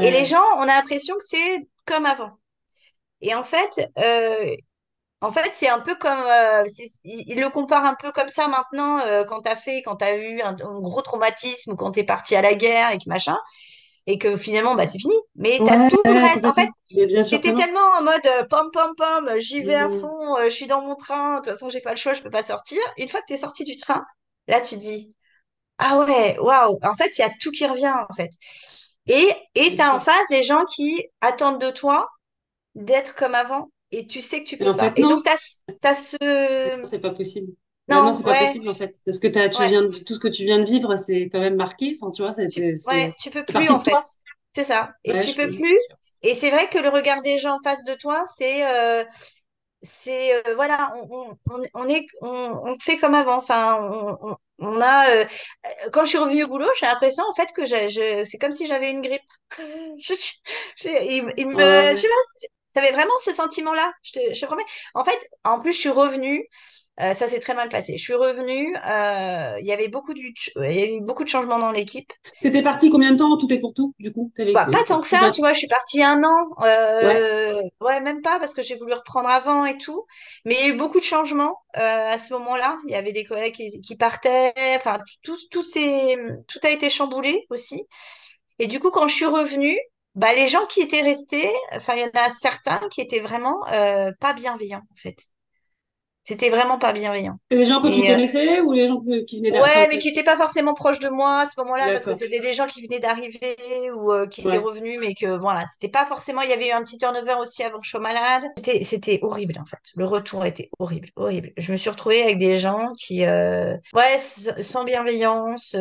Et 0.00 0.10
les 0.10 0.24
gens, 0.26 0.44
on 0.58 0.62
a 0.62 0.66
l'impression 0.68 1.16
que 1.16 1.24
c'est 1.24 1.68
comme 1.86 2.06
avant. 2.06 2.32
Et 3.20 3.34
en 3.34 3.42
fait, 3.44 3.80
euh, 3.98 4.54
en 5.20 5.30
fait, 5.32 5.50
c'est 5.54 5.68
un 5.68 5.80
peu 5.80 5.94
comme, 5.96 6.12
euh, 6.20 6.64
ils 7.04 7.40
le 7.40 7.50
comparent 7.50 7.84
un 7.86 7.94
peu 7.94 8.12
comme 8.12 8.28
ça 8.28 8.48
maintenant, 8.48 9.00
euh, 9.00 9.24
quand 9.24 9.42
tu 9.42 9.48
as 9.50 9.56
fait, 9.56 9.82
quand 9.82 9.96
tu 9.96 10.04
as 10.04 10.16
eu 10.16 10.40
un, 10.42 10.56
un 10.60 10.80
gros 10.80 11.02
traumatisme 11.02 11.72
ou 11.72 11.76
quand 11.76 11.92
tu 11.92 12.00
es 12.00 12.04
parti 12.04 12.36
à 12.36 12.42
la 12.42 12.54
guerre 12.54 12.90
et 12.92 12.98
que 12.98 13.08
machin, 13.08 13.38
et 14.06 14.18
que 14.18 14.36
finalement, 14.36 14.74
bah, 14.76 14.86
c'est 14.88 14.98
fini. 15.00 15.14
Mais 15.36 15.62
tu 15.64 15.72
as 15.72 15.78
Ouais, 15.78 15.88
tout 15.88 16.02
le 16.06 16.20
reste. 16.20 16.46
En 16.46 16.54
fait, 16.54 16.68
non. 17.44 17.66
tellement 17.66 17.80
en 17.98 18.02
mode 18.02 18.26
euh, 18.26 18.44
pom 18.50 18.70
pom 18.72 18.94
pom, 18.96 19.30
j'y 19.38 19.62
vais 19.62 19.74
à 19.74 19.88
Mm. 19.88 19.90
fond, 19.90 20.36
je 20.44 20.48
suis 20.50 20.66
dans 20.66 20.82
mon 20.82 20.96
train, 20.96 21.36
de 21.36 21.42
toute 21.42 21.52
façon, 21.54 21.68
j'ai 21.68 21.80
pas 21.80 21.90
le 21.90 21.96
choix, 21.96 22.12
je 22.14 22.22
peux 22.22 22.30
pas 22.30 22.42
sortir. 22.42 22.80
Une 22.98 23.08
fois 23.08 23.20
que 23.22 23.26
tu 23.28 23.34
es 23.34 23.36
sorti 23.38 23.64
du 23.64 23.76
train, 23.76 24.04
là, 24.48 24.60
tu 24.60 24.76
te 24.76 24.80
dis, 24.80 25.14
ah 25.78 25.98
ouais, 26.00 26.38
waouh, 26.40 26.78
en 26.84 26.94
fait, 26.94 27.18
il 27.18 27.22
y 27.22 27.24
a 27.24 27.30
tout 27.40 27.50
qui 27.52 27.66
revient, 27.66 27.92
en 28.10 28.14
fait. 28.14 28.30
Et 29.08 29.32
tu 29.76 29.82
as 29.82 29.94
en 29.94 30.00
face 30.00 30.28
des 30.30 30.42
gens 30.42 30.64
qui 30.66 31.06
attendent 31.20 31.60
de 31.60 31.70
toi 31.70 32.08
d'être 32.76 33.14
comme 33.16 33.34
avant 33.34 33.70
et 33.92 34.06
tu 34.06 34.20
sais 34.20 34.42
que 34.44 34.48
tu 34.48 34.58
Et 34.58 34.66
peux 34.66 34.68
en 34.68 34.74
pas. 34.74 34.92
fait, 34.92 34.96
Et 34.96 35.06
non. 35.06 35.06
donc, 35.06 35.24
tu 35.24 35.30
as, 35.88 35.94
ce... 35.94 36.16
C'est 36.84 37.00
pas 37.00 37.12
possible. 37.12 37.52
Bah 37.88 38.02
non, 38.02 38.12
Non, 38.12 38.14
c'est 38.14 38.24
pas 38.24 38.34
possible, 38.34 38.68
en 38.68 38.74
fait. 38.74 39.00
Parce 39.04 39.18
que 39.18 39.28
tu 39.28 39.38
ouais, 39.58 39.68
viens 39.68 39.82
de, 39.82 39.88
tout 39.98 40.14
ce 40.14 40.20
que 40.20 40.28
tu 40.28 40.44
viens 40.44 40.58
de 40.58 40.64
vivre, 40.64 40.96
c'est 40.96 41.28
quand 41.28 41.40
même 41.40 41.56
marqué. 41.56 41.96
Enfin, 42.00 42.10
tu 42.12 42.22
vois, 42.22 42.32
c'est, 42.32 42.48
ouais, 42.86 43.14
tu 43.18 43.30
peux 43.30 43.44
plus, 43.44 43.70
en 43.70 43.80
fait. 43.80 43.98
C'est 44.54 44.64
ça. 44.64 44.92
Et 45.04 45.16
Ouais, 45.16 45.18
tu 45.18 45.34
peux 45.34 45.50
peux. 45.50 45.50
plus. 45.50 45.78
Et 46.22 46.34
c'est 46.34 46.50
vrai 46.50 46.68
que 46.68 46.78
le 46.78 46.88
regard 46.88 47.22
des 47.22 47.38
gens 47.38 47.56
en 47.56 47.60
face 47.62 47.84
de 47.84 47.94
toi, 47.94 48.24
c'est... 48.36 48.66
euh, 48.66 49.04
c'est 49.82 50.34
euh, 50.48 50.54
voilà 50.56 50.92
on, 51.10 51.36
on, 51.50 51.62
on 51.74 51.88
est 51.88 52.06
on, 52.22 52.28
on 52.64 52.78
fait 52.80 52.98
comme 52.98 53.14
avant 53.14 53.36
enfin 53.38 53.78
on, 54.58 54.80
a 54.80 55.10
euh, 55.10 55.26
quand 55.92 56.04
je 56.04 56.10
suis 56.10 56.18
revenue 56.18 56.44
au 56.44 56.48
boulot 56.48 56.68
j'ai 56.80 56.86
l'impression 56.86 57.24
en 57.30 57.34
fait 57.34 57.48
que 57.54 57.66
je, 57.66 58.24
c'est 58.24 58.38
comme 58.38 58.52
si 58.52 58.66
j'avais 58.66 58.90
une 58.90 59.02
grippe 59.02 59.22
Je- 59.98 60.14
je- 60.76 60.88
il, 61.10 61.34
il 61.38 61.48
me 61.48 61.94
je 61.94 62.00
sais 62.00 62.08
pas 62.08 62.14
T'avais 62.76 62.92
vraiment 62.92 63.12
ce 63.24 63.32
sentiment-là, 63.32 63.92
je 64.04 64.12
te, 64.12 64.34
je 64.34 64.40
te 64.40 64.46
promets. 64.46 64.64
En 64.94 65.04
fait, 65.04 65.18
en 65.44 65.60
plus, 65.60 65.72
je 65.74 65.80
suis 65.80 65.90
revenue. 65.90 66.46
euh, 67.00 67.14
ça 67.14 67.28
s'est 67.28 67.40
très 67.40 67.54
mal 67.54 67.70
passé. 67.70 67.96
Je 67.98 68.02
suis 68.04 68.14
revenue. 68.14 68.76
euh, 68.76 69.56
il 69.60 69.66
y 69.66 69.72
avait 69.72 69.88
beaucoup 69.88 70.14
du, 70.14 70.34
ch- 70.36 70.52
il 70.56 70.72
y 70.80 70.82
a 70.84 70.96
eu 70.96 71.00
beaucoup 71.02 71.24
de 71.24 71.30
changements 71.30 71.58
dans 71.60 71.72
l'équipe. 71.72 72.12
T'étais 72.40 72.62
parti 72.62 72.88
combien 72.90 73.12
de 73.12 73.18
temps, 73.18 73.36
tout 73.36 73.52
est 73.52 73.58
pour 73.58 73.74
tout, 73.74 73.94
du 73.98 74.12
coup? 74.12 74.32
Bah, 74.52 74.66
pas 74.72 74.84
tant 74.86 75.00
que 75.00 75.06
ça, 75.08 75.28
tu 75.34 75.40
vois. 75.42 75.52
Je 75.52 75.58
suis 75.58 75.66
partie 75.68 76.02
un 76.02 76.22
an. 76.24 76.46
Ouais. 76.58 76.66
euh, 76.66 77.62
ouais, 77.80 78.00
même 78.00 78.22
pas 78.22 78.38
parce 78.38 78.54
que 78.54 78.62
j'ai 78.62 78.76
voulu 78.76 78.94
reprendre 78.94 79.28
avant 79.28 79.66
et 79.66 79.76
tout. 79.76 80.06
Mais 80.44 80.54
il 80.54 80.60
y 80.60 80.70
a 80.70 80.74
eu 80.74 80.76
beaucoup 80.76 80.98
de 81.00 81.04
changements 81.04 81.58
à 81.74 82.18
ce 82.18 82.32
moment-là. 82.34 82.78
Il 82.86 82.92
y 82.92 82.94
avait 82.94 83.12
des 83.12 83.24
collègues 83.24 83.54
qui, 83.54 83.80
qui 83.82 83.96
partaient. 83.96 84.54
Enfin, 84.76 85.00
tout, 85.22 85.36
tout, 85.50 85.62
s'est- 85.62 86.16
tout 86.48 86.58
a 86.62 86.70
été 86.70 86.88
chamboulé 86.90 87.44
aussi. 87.50 87.86
Et 88.58 88.66
du 88.68 88.80
coup, 88.80 88.90
quand 88.90 89.08
je 89.08 89.14
suis 89.16 89.26
revenue, 89.26 89.78
bah, 90.16 90.34
les 90.34 90.46
gens 90.46 90.64
qui 90.66 90.80
étaient 90.80 91.02
restés, 91.02 91.50
enfin, 91.72 91.94
il 91.94 92.00
y 92.00 92.04
en 92.04 92.10
a 92.14 92.30
certains 92.30 92.80
qui 92.90 93.02
étaient 93.02 93.20
vraiment 93.20 93.66
euh, 93.72 94.10
pas 94.18 94.32
bienveillants, 94.32 94.82
en 94.90 94.96
fait. 94.96 95.16
C'était 96.26 96.48
vraiment 96.48 96.76
pas 96.76 96.92
bienveillant. 96.92 97.36
Et 97.50 97.56
les 97.56 97.64
gens 97.64 97.80
que 97.80 97.86
tu 97.86 98.02
euh, 98.02 98.06
connaissais 98.08 98.60
ou 98.60 98.72
les 98.72 98.88
gens 98.88 99.00
qui 99.00 99.36
venaient 99.38 99.52
d'arriver? 99.52 99.78
Ouais, 99.78 99.88
mais 99.88 99.98
qui 99.98 100.08
n'étaient 100.08 100.24
pas 100.24 100.36
forcément 100.36 100.74
proches 100.74 100.98
de 100.98 101.08
moi 101.08 101.42
à 101.42 101.46
ce 101.46 101.60
moment-là, 101.60 101.92
parce 101.92 102.04
que 102.04 102.14
c'était 102.14 102.40
des 102.40 102.52
gens 102.52 102.66
qui 102.66 102.82
venaient 102.82 102.98
d'arriver 102.98 103.56
ou 103.94 104.12
euh, 104.12 104.26
qui 104.26 104.40
étaient 104.40 104.56
revenus, 104.56 104.98
mais 104.98 105.14
que 105.14 105.38
voilà, 105.38 105.64
c'était 105.72 105.88
pas 105.88 106.04
forcément. 106.04 106.40
Il 106.40 106.50
y 106.50 106.52
avait 106.52 106.70
eu 106.70 106.72
un 106.72 106.82
petit 106.82 106.98
turnover 106.98 107.34
aussi 107.40 107.62
avant 107.62 107.78
que 107.78 107.84
je 107.84 107.90
sois 107.90 108.00
malade. 108.00 108.42
C'était, 108.82 109.20
horrible, 109.22 109.54
en 109.60 109.66
fait. 109.66 109.78
Le 109.94 110.04
retour 110.04 110.44
était 110.44 110.68
horrible, 110.80 111.10
horrible. 111.14 111.52
Je 111.58 111.70
me 111.70 111.76
suis 111.76 111.90
retrouvée 111.90 112.22
avec 112.22 112.38
des 112.38 112.58
gens 112.58 112.90
qui, 112.98 113.24
euh, 113.24 113.76
ouais, 113.94 114.18
sans 114.18 114.82
bienveillance, 114.82 115.76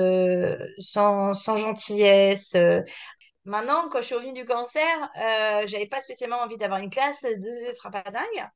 sans, 0.77 1.33
sans 1.33 1.55
gentillesse. 1.55 2.55
Euh, 3.47 3.51
Maintenant, 3.51 3.89
quand 3.89 3.99
je 4.01 4.05
suis 4.07 4.15
revenue 4.15 4.33
du 4.33 4.45
cancer, 4.45 4.83
euh, 5.17 5.67
j'avais 5.67 5.87
pas 5.87 6.01
spécialement 6.01 6.37
envie 6.41 6.57
d'avoir 6.57 6.79
une 6.79 6.89
classe 6.89 7.21
de 7.23 7.73
frappadingue. 7.75 8.49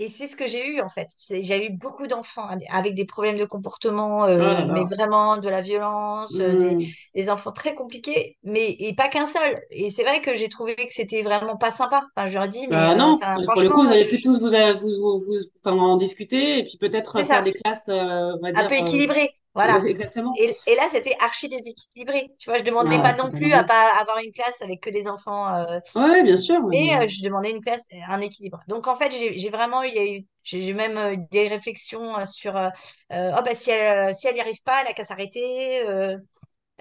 Et 0.00 0.08
c'est 0.08 0.28
ce 0.28 0.36
que 0.36 0.46
j'ai 0.46 0.68
eu 0.68 0.80
en 0.80 0.88
fait. 0.88 1.08
J'ai 1.28 1.66
eu 1.66 1.70
beaucoup 1.76 2.06
d'enfants 2.06 2.48
avec 2.70 2.94
des 2.94 3.04
problèmes 3.04 3.36
de 3.36 3.44
comportement, 3.44 4.24
euh, 4.26 4.64
mais 4.68 4.84
là. 4.84 4.84
vraiment 4.84 5.38
de 5.38 5.48
la 5.48 5.60
violence, 5.60 6.38
euh, 6.38 6.54
des, 6.54 6.76
Hmm. 6.76 6.92
des 7.16 7.30
enfants 7.30 7.50
très 7.50 7.74
compliqués, 7.74 8.38
mais 8.44 8.76
et 8.78 8.94
pas 8.94 9.08
qu'un 9.08 9.26
seul. 9.26 9.60
Et 9.70 9.90
c'est 9.90 10.04
vrai 10.04 10.20
que 10.22 10.36
j'ai 10.36 10.48
trouvé 10.48 10.76
que 10.76 10.92
c'était 10.94 11.22
vraiment 11.22 11.56
pas 11.56 11.72
sympa. 11.72 12.04
Enfin, 12.16 12.26
je 12.28 12.34
leur 12.34 12.44
ai 12.44 12.48
dit, 12.48 12.68
mais 12.68 12.76
Bah 12.76 12.94
euh, 12.94 12.96
non, 12.96 13.18
pour 13.54 13.62
le 13.62 13.70
coup, 13.70 13.82
vous 13.82 13.90
franchement, 13.90 13.90
avez 13.92 14.04
pu 14.06 14.20
tous 14.20 14.38
vous, 14.40 14.48
vous, 14.80 15.20
vous, 15.20 15.70
en 15.70 15.96
discuter 15.96 16.58
et 16.58 16.64
puis 16.64 16.76
peut-être 16.78 17.24
faire 17.24 17.24
ça. 17.24 17.42
des 17.42 17.52
classes, 17.54 17.88
euh, 17.88 18.36
on 18.36 18.40
va 18.42 18.48
un 18.54 18.64
peu 18.64 18.74
euh, 18.74 18.78
équilibré. 18.78 19.20
ouais, 19.20 19.37
Voilà. 19.54 19.84
exactement. 19.86 20.40
Et, 20.40 20.56
et 20.66 20.74
là, 20.76 20.88
c'était 20.90 21.16
archi 21.20 21.48
déséquilibré. 21.48 22.28
Tu 22.38 22.50
vois, 22.50 22.58
je 22.58 22.64
demandais 22.64 23.00
Ah 23.00 23.02
pas 23.02 23.14
non 23.14 23.32
plus 23.32 23.52
à 23.54 23.64
pas 23.64 23.90
avoir 24.00 24.18
une 24.18 24.32
classe 24.32 24.62
avec 24.62 24.80
que 24.82 24.90
des 24.90 25.08
enfants, 25.08 25.54
euh, 25.54 25.80
Ouais, 25.94 26.22
bien 26.22 26.36
sûr. 26.36 26.60
mais 26.70 26.96
euh, 26.96 27.08
je 27.08 27.22
demandais 27.24 27.50
une 27.50 27.62
classe, 27.62 27.84
un 28.08 28.20
équilibre. 28.20 28.60
Donc 28.68 28.86
en 28.88 28.94
fait, 28.96 29.10
j'ai 29.12 29.50
vraiment 29.50 29.82
eu, 29.84 29.88
il 29.88 29.94
y 29.94 29.98
a 29.98 30.06
eu, 30.18 30.20
j'ai 30.44 30.72
même 30.74 30.98
euh, 30.98 31.16
des 31.30 31.48
réflexions 31.48 32.18
euh, 32.18 32.24
sur, 32.26 32.56
euh, 32.56 32.68
euh, 33.12 33.32
oh 33.38 33.42
bah 33.44 33.54
si 33.54 33.70
elle, 33.70 34.14
si 34.14 34.26
elle 34.28 34.34
n'y 34.34 34.40
arrive 34.40 34.62
pas, 34.64 34.82
elle 34.82 34.88
a 34.88 34.92
qu'à 34.94 35.04
s'arrêter. 35.04 35.82
euh, 35.88 36.16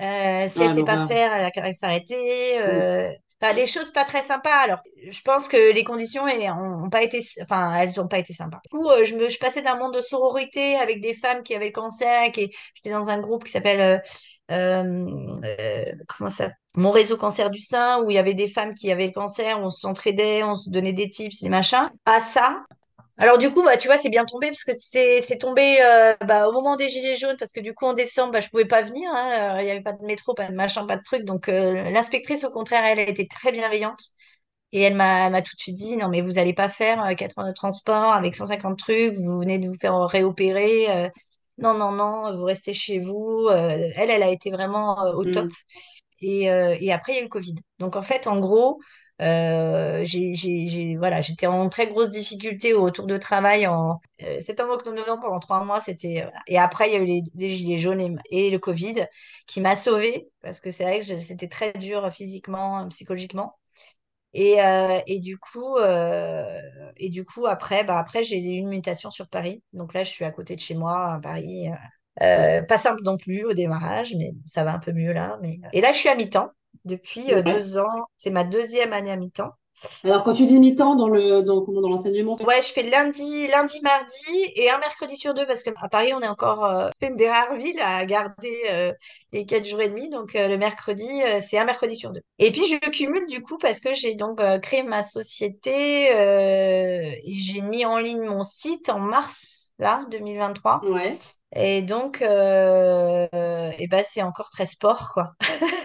euh, 0.02 0.48
si 0.50 0.64
elle 0.64 0.70
Ah, 0.70 0.74
sait 0.74 0.84
pas 0.84 0.98
faire, 1.00 1.34
elle 1.34 1.46
a 1.46 1.52
qu'à 1.52 1.74
s'arrêter. 1.74 2.60
Des 3.54 3.66
choses 3.68 3.92
pas 3.92 4.04
très 4.04 4.22
sympas. 4.22 4.56
Alors, 4.56 4.80
je 5.10 5.22
pense 5.22 5.48
que 5.48 5.74
les 5.74 5.84
conditions 5.84 6.28
eh, 6.28 6.50
ont, 6.50 6.86
ont 6.86 6.90
pas 6.90 7.04
été, 7.04 7.20
enfin, 7.42 7.74
elles 7.76 8.00
ont 8.02 8.08
pas 8.08 8.20
été 8.20 8.34
sympas. 8.34 8.60
Du 8.64 8.70
coup, 8.70 8.90
euh, 8.90 9.06
je 9.06 9.16
me, 9.16 9.30
je 9.30 9.38
passais 9.38 9.62
d'un 9.62 9.76
monde 9.76 9.94
de 9.94 10.02
sororité 10.02 10.76
avec 10.76 11.02
des 11.02 11.14
femmes 11.14 11.44
qui 11.44 11.54
avaient 11.56 11.68
le 11.68 11.72
cancer, 11.72 12.32
qui, 12.32 12.52
j'étais 12.74 12.90
dans 12.90 13.10
un 13.10 13.20
groupe 13.20 13.44
qui 13.44 13.52
s'appelle, 13.52 14.02
euh, 14.52 15.06
euh, 15.46 15.86
comment 16.08 16.30
ça? 16.30 16.50
Mon 16.76 16.92
réseau 16.92 17.18
cancer 17.18 17.50
du 17.50 17.62
sein, 17.62 18.02
où 18.04 18.10
il 18.10 18.16
y 18.16 18.20
avait 18.20 18.34
des 18.34 18.48
femmes 18.48 18.74
qui 18.74 18.92
avaient 18.92 19.08
le 19.08 19.14
cancer, 19.14 19.60
on 19.60 19.70
s'entraidait, 19.70 20.44
on 20.44 20.56
se 20.56 20.70
donnait 20.70 20.94
des 20.94 21.10
tips, 21.10 21.42
des 21.42 21.50
machins. 21.50 21.90
À 22.06 22.22
ça, 22.22 22.66
alors 23.20 23.38
du 23.40 23.50
coup, 23.52 23.64
bah, 23.64 23.78
tu 23.78 23.88
vois, 23.88 23.98
c'est 23.98 24.10
bien 24.10 24.26
tombé 24.26 24.48
parce 24.50 24.64
que 24.64 24.72
c'est 24.78 25.22
c'est 25.22 25.38
tombé 25.38 25.80
euh, 25.82 26.16
bah, 26.26 26.48
au 26.48 26.52
moment 26.52 26.76
des 26.76 26.88
Gilets 26.90 27.16
jaunes 27.16 27.36
parce 27.38 27.52
que 27.52 27.60
du 27.60 27.74
coup, 27.74 27.86
en 27.86 27.94
décembre, 27.94 28.34
bah, 28.34 28.40
je 28.42 28.50
pouvais 28.50 28.66
pas 28.66 28.82
venir. 28.84 29.10
hein, 29.14 29.58
euh, 29.58 29.62
Il 29.62 29.66
n'y 29.66 29.72
avait 29.72 29.82
pas 29.82 29.94
de 29.94 30.04
métro, 30.06 30.34
pas 30.36 30.48
de 30.48 30.54
machin, 30.56 30.86
pas 30.86 30.98
de 30.98 31.04
truc. 31.04 31.24
Donc 31.24 31.50
euh, 31.50 31.90
l'inspectrice, 31.92 32.44
au 32.44 32.52
contraire, 32.52 32.84
elle, 32.86 33.00
elle 33.00 33.10
était 33.10 33.28
très 33.28 33.52
bienveillante. 33.52 34.00
Et 34.74 34.82
elle 34.84 34.96
m'a 34.96 35.28
elle 35.28 35.32
m'a 35.34 35.42
tout 35.44 35.56
de 35.56 35.62
suite 35.62 35.76
dit, 35.78 35.98
non, 35.98 36.10
mais 36.10 36.22
vous 36.22 36.40
allez 36.40 36.54
pas 36.54 36.70
faire 36.70 37.04
euh, 37.06 37.16
4 37.16 37.40
heures 37.40 37.48
de 37.48 37.54
transport 37.54 38.14
avec 38.14 38.36
150 38.36 38.80
trucs, 38.80 39.14
vous 39.16 39.40
venez 39.40 39.60
de 39.60 39.68
vous 39.68 39.76
faire 39.76 39.96
réopérer. 40.08 40.90
euh, 41.08 41.10
non, 41.60 41.74
non, 41.76 41.92
non, 41.92 42.32
vous 42.38 42.44
restez 42.46 42.74
chez 42.74 43.00
vous. 43.00 43.48
Euh, 43.52 43.90
elle, 43.96 44.12
elle 44.12 44.24
a 44.24 44.30
été 44.30 44.52
vraiment 44.52 45.06
euh, 45.08 45.14
au 45.14 45.26
top. 45.26 45.48
Hmm. 45.48 45.54
Et, 46.22 46.50
euh, 46.52 46.76
et 46.80 46.92
après, 46.94 47.14
il 47.14 47.16
y 47.16 47.20
a 47.20 47.22
eu 47.22 47.24
le 47.26 47.30
Covid. 47.30 47.56
Donc, 47.80 47.96
en 47.96 48.02
fait, 48.02 48.28
en 48.28 48.40
gros, 48.40 48.80
euh, 49.22 50.06
voilà, 50.98 51.22
j'étais 51.22 51.48
en 51.48 51.70
très 51.70 51.88
grosse 51.88 52.12
difficulté 52.12 52.74
au 52.74 52.84
retour 52.84 53.08
de 53.08 53.18
travail 53.18 53.68
en 53.68 54.00
euh, 54.22 54.40
septembre, 54.42 54.74
octobre, 54.74 54.96
novembre 54.96 55.24
pendant 55.24 55.40
trois 55.40 55.64
mois. 55.64 55.80
C'était, 55.80 56.22
voilà. 56.22 56.40
Et 56.48 56.58
après, 56.58 56.90
il 56.90 56.94
y 56.94 56.96
a 56.96 57.00
eu 57.00 57.24
les, 57.36 57.50
gilets 57.50 57.78
jaunes 57.78 58.20
et, 58.30 58.50
le 58.52 58.60
Covid 58.60 59.08
qui 59.48 59.62
m'a 59.62 59.76
sauvée 59.76 60.30
parce 60.42 60.60
que 60.60 60.70
c'est 60.72 60.84
vrai 60.84 61.00
que 61.00 61.06
c'était 61.06 61.48
très 61.48 61.74
dur 61.74 62.12
physiquement, 62.12 62.88
psychologiquement. 62.90 63.56
Et, 64.34 64.62
euh, 64.62 65.00
et 65.08 65.20
du 65.20 65.38
coup, 65.38 65.78
euh, 65.78 66.62
et 66.98 67.10
du 67.10 67.26
coup 67.26 67.48
après, 67.48 67.84
bah, 67.84 67.98
après 67.98 68.24
j'ai 68.24 68.38
eu 68.38 68.58
une 68.60 68.70
mutation 68.70 69.10
sur 69.10 69.28
Paris. 69.30 69.64
Donc 69.74 69.94
là, 69.94 70.04
je 70.04 70.12
suis 70.12 70.26
à 70.26 70.32
côté 70.32 70.56
de 70.56 70.60
chez 70.62 70.76
moi, 70.76 71.14
à 71.14 71.20
Paris. 71.20 71.70
Euh, 72.22 72.62
pas 72.64 72.78
simple 72.78 73.02
non 73.04 73.18
plus 73.18 73.46
au 73.46 73.54
démarrage, 73.54 74.16
mais 74.16 74.34
ça 74.46 74.64
va 74.64 74.74
un 74.74 74.80
peu 74.80 74.92
mieux 74.92 75.14
là. 75.14 75.38
Mais... 75.42 75.60
Et 75.74 75.82
là, 75.82 75.92
je 75.92 75.98
suis 75.98 76.10
à 76.10 76.16
mi-temps 76.16 76.52
depuis 76.86 77.34
euh, 77.34 77.42
Ouais. 77.44 77.44
deux 77.44 77.78
ans. 77.78 78.06
C'est 78.18 78.30
ma 78.32 78.44
deuxième 78.44 78.94
année 78.94 79.12
à 79.12 79.16
mi-temps. 79.18 79.54
Alors, 80.04 80.24
quand 80.24 80.34
tu 80.34 80.46
dis 80.48 80.60
mi-temps 80.60 80.96
dans 80.96 81.08
le, 81.08 81.44
dans, 81.44 81.62
dans 81.64 81.90
l'enseignement, 81.90 82.36
c'est- 82.36 82.44
Ouais, 82.44 82.62
je 82.62 82.72
fais 82.72 82.84
lundi, 82.84 83.48
lundi, 83.48 83.82
mardi 83.82 84.16
et 84.56 84.70
un 84.70 84.78
mercredi 84.78 85.18
sur 85.18 85.34
deux 85.34 85.48
parce 85.48 85.64
qu'à 85.64 85.72
Paris, 85.90 86.14
on 86.14 86.20
est 86.22 86.28
encore 86.28 86.64
euh, 86.66 86.90
une 87.02 87.16
des 87.16 87.28
rares 87.28 87.56
villes 87.56 87.80
à 87.80 88.06
garder 88.06 88.62
euh, 88.70 88.94
les 89.32 89.44
quatre 89.48 89.68
jours 89.68 89.82
et 89.82 89.90
demi. 89.90 90.08
Donc 90.10 90.36
euh, 90.36 90.48
le 90.48 90.56
mercredi, 90.60 91.08
c'est 91.42 91.58
un 91.58 91.66
mercredi 91.66 91.96
sur 91.96 92.12
deux. 92.12 92.22
Et 92.38 92.52
puis 92.52 92.68
je 92.68 92.78
cumule 92.92 93.26
du 93.26 93.42
coup 93.42 93.58
parce 93.58 93.80
que 93.80 93.92
j'ai 93.96 94.14
donc 94.14 94.40
créé 94.62 94.84
ma 94.84 95.02
société 95.02 96.12
et 96.12 97.34
j'ai 97.34 97.62
mis 97.62 97.84
en 97.86 97.98
ligne 97.98 98.22
mon 98.24 98.44
site 98.44 98.90
en 98.90 99.00
mars 99.00 99.72
là 99.80 100.06
2023. 100.12 100.82
ouais. 100.82 101.20
Et 101.56 101.82
donc, 101.82 102.22
euh, 102.22 103.28
euh, 103.34 103.72
et 103.80 103.88
ben, 103.88 104.04
c'est 104.06 104.22
encore 104.22 104.50
très 104.50 104.66
sport, 104.66 105.12
quoi. 105.14 105.34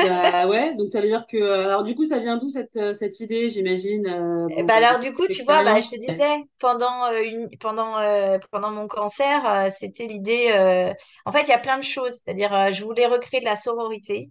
Bah 0.00 0.46
ouais, 0.48 0.74
donc 0.76 0.90
ça 0.92 1.00
veut 1.00 1.08
dire 1.08 1.26
que... 1.28 1.36
Alors 1.38 1.84
du 1.84 1.94
coup, 1.94 2.04
ça 2.06 2.18
vient 2.18 2.36
d'où 2.38 2.48
cette, 2.50 2.76
euh, 2.76 2.94
cette 2.94 3.20
idée, 3.20 3.50
j'imagine, 3.50 4.06
euh, 4.06 4.48
Eh 4.56 4.64
bon, 4.64 4.72
de 4.72 4.72
alors, 4.74 4.98
du 4.98 5.12
coup, 5.12 5.28
tu 5.28 5.44
vois, 5.44 5.62
bah, 5.62 5.80
je 5.80 5.88
te 5.88 5.96
disais, 6.00 6.44
pendant, 6.58 7.06
euh, 7.06 7.22
une, 7.22 7.48
pendant, 7.58 7.98
euh, 7.98 8.38
pendant 8.50 8.70
mon 8.70 8.86
cancer, 8.88 9.46
euh, 9.46 9.68
c'était 9.76 10.06
l'idée. 10.06 10.50
euh, 10.54 10.92
En 11.24 11.32
fait, 11.32 11.42
il 11.42 11.48
y 11.48 11.52
a 11.52 11.58
plein 11.58 11.78
de 11.78 11.82
choses. 11.84 12.12
C'est-à-dire, 12.24 12.52
euh, 12.52 12.70
je 12.70 12.84
voulais 12.84 13.06
recréer 13.06 13.40
de 13.40 13.46
la 13.46 13.56
sororité. 13.56 14.30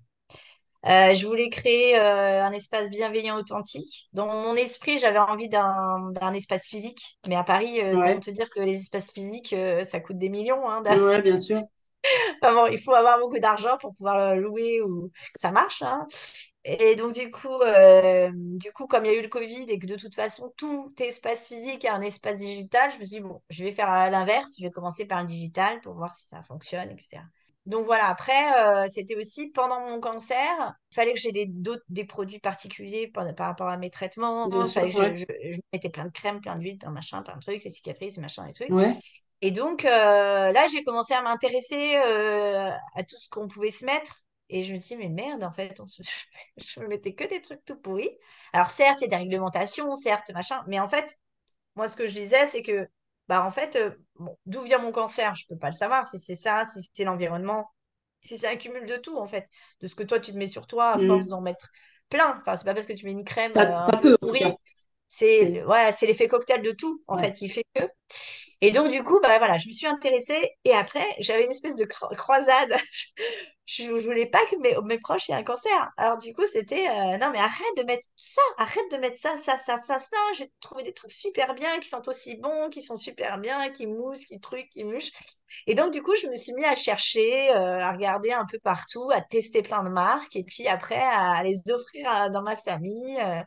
Euh, 0.88 1.13
je 1.13 1.27
voulais 1.27 1.49
créer 1.49 1.97
euh, 1.99 2.43
un 2.43 2.51
espace 2.53 2.89
bienveillant, 2.89 3.38
authentique. 3.38 4.09
Dans 4.13 4.25
mon 4.27 4.55
esprit, 4.55 4.97
j'avais 4.97 5.19
envie 5.19 5.47
d'un 5.49 6.34
espace 6.34 6.67
physique. 6.67 7.19
Mais 7.27 7.36
à 7.36 7.43
Paris, 7.43 7.82
euh, 7.82 7.97
Ouais, 7.97 8.19
te 8.19 8.32
dire 8.32 8.49
que 8.49 8.59
les 8.61 8.79
espaces 8.79 9.11
physiques, 9.11 9.53
euh, 9.53 9.84
ça 9.84 9.99
coûte 9.99 10.17
des 10.17 10.29
millions, 10.29 10.67
hein, 10.69 10.82
ouais, 10.88 11.21
bien 11.23 11.38
sûr. 11.39 11.61
Enfin 12.41 12.53
bon, 12.53 12.67
il 12.67 12.79
faut 12.79 12.93
avoir 12.93 13.19
beaucoup 13.19 13.39
d'argent 13.39 13.77
pour 13.79 13.95
pouvoir 13.95 14.36
le 14.36 14.41
louer 14.41 14.82
ou 14.82 15.09
que 15.34 15.39
ça 15.39 15.51
marche. 15.51 15.82
hein. 15.82 16.07
Et 16.63 16.95
donc, 16.95 17.13
du 17.13 17.32
coup, 17.32 17.49
du 18.34 18.71
coup, 18.73 18.88
comme 18.88 19.05
il 19.05 19.11
y 19.11 19.15
a 19.15 19.19
eu 19.19 19.21
le 19.23 19.29
Covid 19.29 19.65
et 19.69 19.79
que 19.79 19.88
de 19.88 19.95
toute 19.95 20.15
façon, 20.15 20.53
tout 20.57 20.93
espace 20.99 21.47
physique 21.47 21.86
est 21.86 21.89
un 21.89 22.01
espace 22.01 22.39
digital, 22.39 22.91
je 22.91 22.97
me 22.99 23.03
suis 23.05 23.17
dit, 23.17 23.21
bon, 23.21 23.41
je 23.49 23.63
vais 23.63 23.71
faire 23.71 23.89
à 23.89 24.09
l'inverse, 24.09 24.53
je 24.59 24.65
vais 24.65 24.71
commencer 24.71 25.05
par 25.05 25.21
le 25.21 25.27
digital 25.27 25.79
pour 25.82 25.93
voir 25.95 26.15
si 26.15 26.27
ça 26.27 26.43
fonctionne, 26.43 26.89
etc. 26.91 27.23
Donc 27.68 27.86
voilà, 27.86 28.07
après, 28.09 28.86
euh, 28.86 28.88
c'était 28.89 29.16
aussi 29.16 29.51
pendant 29.51 29.82
mon 29.82 29.99
cancer, 29.99 30.74
il 30.91 30.95
fallait 30.95 31.14
que 31.14 31.20
j'ai 31.20 31.32
des, 31.32 31.45
d'autres- 31.45 31.84
des 31.89 32.05
produits 32.05 32.39
particuliers 32.39 33.07
par, 33.07 33.34
par 33.36 33.47
rapport 33.47 33.68
à 33.70 33.78
mes 33.78 33.91
traitements, 33.91 34.49
Bien 34.49 34.66
sûr, 34.66 34.84
que 34.84 34.89
je, 34.89 34.95
ouais. 34.95 35.14
je, 35.14 35.26
je 35.51 35.59
mettais 35.72 35.89
plein 35.89 36.05
de 36.05 36.12
crèmes, 36.12 36.41
plein 36.41 36.55
d'huiles, 36.55 36.80
plein 36.80 36.89
de 36.89 36.95
machin, 36.95 37.22
plein 37.22 37.36
de 37.36 37.41
trucs, 37.41 37.64
les 37.64 37.70
cicatrices, 37.70 38.18
machin, 38.18 38.47
les 38.47 38.53
trucs. 38.53 38.76
Ouais. 38.76 39.01
Et 39.41 39.51
donc, 39.51 39.86
euh, 39.86 40.51
là, 40.51 40.68
j'ai 40.70 40.84
commencé 40.84 41.14
à 41.14 41.22
m'intéresser 41.24 41.97
euh, 41.97 42.72
à 42.95 43.03
tout 43.03 43.18
ce 43.18 43.30
qu'on 43.30 43.47
pouvait 43.47 43.72
se 43.72 43.86
mettre. 43.86 44.22
Et 44.49 44.64
je 44.64 44.74
me 44.74 44.80
suis 44.80 44.95
dit, 44.95 45.03
mais 45.03 45.09
merde, 45.09 45.43
en 45.43 45.51
fait, 45.51 45.80
on 45.80 45.86
se... 45.88 46.03
je 46.57 46.80
me 46.82 46.88
mettais 46.88 47.14
que 47.16 47.24
des 47.28 47.41
trucs 47.41 47.64
tout 47.66 47.78
pourris. 47.80 48.09
Alors, 48.53 48.70
certes, 48.72 49.01
il 49.01 49.03
y 49.03 49.07
a 49.07 49.09
des 49.09 49.16
réglementations, 49.18 49.95
certes, 49.95 50.32
machin. 50.32 50.64
Mais 50.68 50.80
en 50.80 50.88
fait, 50.88 51.16
moi, 51.76 51.88
ce 51.88 51.95
que 51.97 52.07
je 52.07 52.14
disais, 52.20 52.47
c'est 52.47 52.62
que, 52.64 52.88
bah, 53.32 53.45
en 53.45 53.51
fait, 53.51 53.77
euh, 53.77 53.91
bon, 54.17 54.38
d'où 54.47 54.61
vient 54.61 54.79
mon 54.79 54.91
cancer? 54.93 55.36
Je 55.36 55.47
peux 55.47 55.57
pas 55.57 55.69
le 55.69 55.75
savoir. 55.75 56.07
Si 56.07 56.19
c'est 56.19 56.36
ça, 56.38 56.65
si 56.65 56.82
c'est 56.93 57.05
l'environnement, 57.05 57.71
si 58.21 58.38
c'est 58.38 58.47
un 58.49 58.57
cumul 58.57 58.86
de 58.88 58.97
tout, 58.97 59.17
en 59.17 59.27
fait. 59.27 59.49
De 59.82 59.88
ce 59.88 59.95
que 59.95 60.03
toi, 60.03 60.19
tu 60.19 60.34
te 60.34 60.38
mets 60.38 60.47
sur 60.47 60.67
toi 60.67 60.91
à 60.93 60.99
force 60.99 61.27
Hmm. 61.27 61.29
d'en 61.29 61.41
mettre 61.41 61.69
plein. 62.09 62.38
Enfin, 62.41 62.57
c'est 62.57 62.65
pas 62.65 62.75
parce 62.75 62.88
que 62.88 62.93
tu 62.93 63.05
mets 63.05 63.13
une 63.13 63.25
crème 63.25 63.57
Ça, 63.57 63.61
euh, 63.61 63.77
un 63.77 63.91
ça 63.91 63.97
peu 63.97 64.01
peut, 64.01 64.17
pourrie. 64.19 64.59
C'est 65.09 65.39
C'est... 65.39 65.63
ouais, 65.65 65.91
c'est 65.93 66.07
l'effet 66.07 66.27
cocktail 66.29 66.63
de 66.63 66.71
tout, 66.71 67.03
en 67.07 67.17
Ouais. 67.17 67.19
fait, 67.19 67.34
qui 67.34 67.49
fait 67.49 67.65
que. 67.75 67.84
Et 68.62 68.72
donc, 68.72 68.91
du 68.91 69.03
coup, 69.03 69.20
bah, 69.22 69.38
voilà, 69.39 69.57
je 69.57 69.68
me 69.68 69.74
suis 69.74 69.88
intéressée. 69.88 70.51
Et 70.66 70.74
après, 70.74 71.05
j'avais 71.20 71.45
une 71.45 71.51
espèce 71.51 71.76
de 71.76 71.86
cro- 71.86 72.16
croisade. 72.16 72.76
Je 73.68 73.84
ne 73.84 73.99
voulais 74.01 74.26
pas 74.26 74.45
que 74.47 74.57
mes, 74.86 74.99
proches 74.99 75.30
aient 75.30 75.34
un 75.34 75.43
cancer. 75.43 75.89
Alors, 75.95 76.18
du 76.18 76.34
coup, 76.34 76.45
c'était 76.47 76.89
euh, 76.89 77.18
non, 77.18 77.32
mais 77.32 77.39
arrête 77.39 77.78
de 77.78 77.84
mettre 77.84 78.05
ça, 78.18 78.41
arrête 78.57 78.91
de 78.91 78.97
mettre 78.97 79.20
ça, 79.22 79.38
ça, 79.38 79.57
ça, 79.57 79.78
ça, 79.78 79.97
ça. 79.99 80.18
Je 80.36 80.43
vais 80.43 80.51
trouver 80.59 80.84
des 80.84 80.93
trucs 80.93 81.12
super 81.12 81.53
bien, 81.55 81.80
qui 81.80 81.88
sont 81.88 82.07
aussi 82.09 82.36
bons, 82.38 82.70
qui 82.70 82.82
sont 82.82 82.97
super 82.97 83.39
bien, 83.39 83.70
qui 83.72 83.88
moussent, 83.88 84.26
qui 84.26 84.39
trucs, 84.41 84.68
qui 84.70 84.84
mûchent. 84.84 85.12
Et 85.68 85.76
donc, 85.76 85.93
du 85.93 86.03
coup, 86.03 86.16
je 86.16 86.28
me 86.28 86.36
suis 86.36 86.53
mis 86.53 86.66
à 86.66 86.76
chercher, 86.76 87.51
euh, 87.51 87.80
à 87.80 87.91
regarder 87.93 88.32
un 88.34 88.45
peu 88.45 88.59
partout, 88.59 89.09
à 89.14 89.22
tester 89.22 89.62
plein 89.62 89.84
de 89.84 89.89
marques. 89.89 90.36
Et 90.36 90.43
puis 90.43 90.68
après, 90.68 90.99
à 91.01 91.41
les 91.43 91.57
offrir 91.72 92.09
à- 92.12 92.30
dans 92.30 92.41
ma 92.43 92.55
famille. 92.57 93.20
euh, 93.22 93.41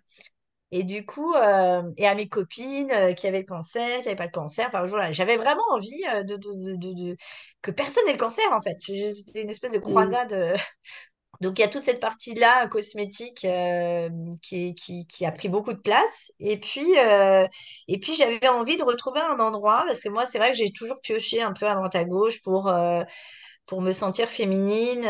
et 0.75 0.85
du 0.85 1.07
coup, 1.07 1.35
euh, 1.35 1.83
et 1.99 2.07
à 2.09 2.15
mes 2.17 2.29
copines 2.29 2.91
euh, 2.93 3.15
qui 3.15 3.27
avaient 3.29 3.41
le 3.41 3.47
cancer, 3.47 4.01
qui 4.01 4.07
n'avaient 4.07 4.17
pas 4.17 4.27
le 4.27 4.33
cancer. 4.33 4.67
Enfin, 4.69 4.87
voilà, 4.87 5.13
j'avais 5.13 5.37
vraiment 5.39 5.63
envie 5.73 6.03
euh, 6.15 6.25
de, 6.25 6.37
de, 6.37 6.51
de, 6.55 6.77
de- 6.77 6.95
de- 7.13 7.17
que 7.63 7.71
personne 7.73 8.05
n'ait 8.07 8.13
le 8.13 8.19
cancer, 8.19 8.45
en 8.53 8.63
fait. 8.63 8.77
C'était 8.81 9.43
une 9.43 9.51
espèce 9.51 9.73
de 9.73 9.79
Mm. 9.85 10.17
croisade. 10.19 10.35
Donc, 11.41 11.59
il 11.59 11.63
y 11.63 11.65
a 11.65 11.69
toute 11.69 11.85
cette 11.85 12.01
partie-là, 12.01 12.69
cosmétique, 12.69 13.45
euh, 13.45 14.09
qui, 14.43 14.75
qui, 14.75 15.07
qui 15.07 15.27
a 15.27 15.33
pris 15.33 15.49
beaucoup 15.49 15.73
de 15.73 15.79
place. 15.81 16.33
Et 16.39 16.59
puis, 16.61 16.99
euh, 16.99 17.47
et 17.89 17.99
puis 18.01 18.15
j'avais 18.15 18.49
envie 18.49 18.77
de 18.77 18.85
retrouver 18.85 19.21
un 19.21 19.39
endroit, 19.41 19.85
parce 19.87 20.03
que 20.03 20.09
moi, 20.11 20.27
c'est 20.27 20.39
vrai 20.39 20.53
que 20.53 20.57
j'ai 20.59 20.73
toujours 20.73 21.01
pioché 21.03 21.43
un 21.43 21.53
peu 21.53 21.67
à 21.69 21.75
droite 21.75 21.95
à 21.97 22.05
gauche 22.05 22.41
pour, 22.43 22.69
euh, 22.69 23.03
pour 23.67 23.83
me 23.83 23.93
sentir 23.93 24.29
féminine. 24.31 25.05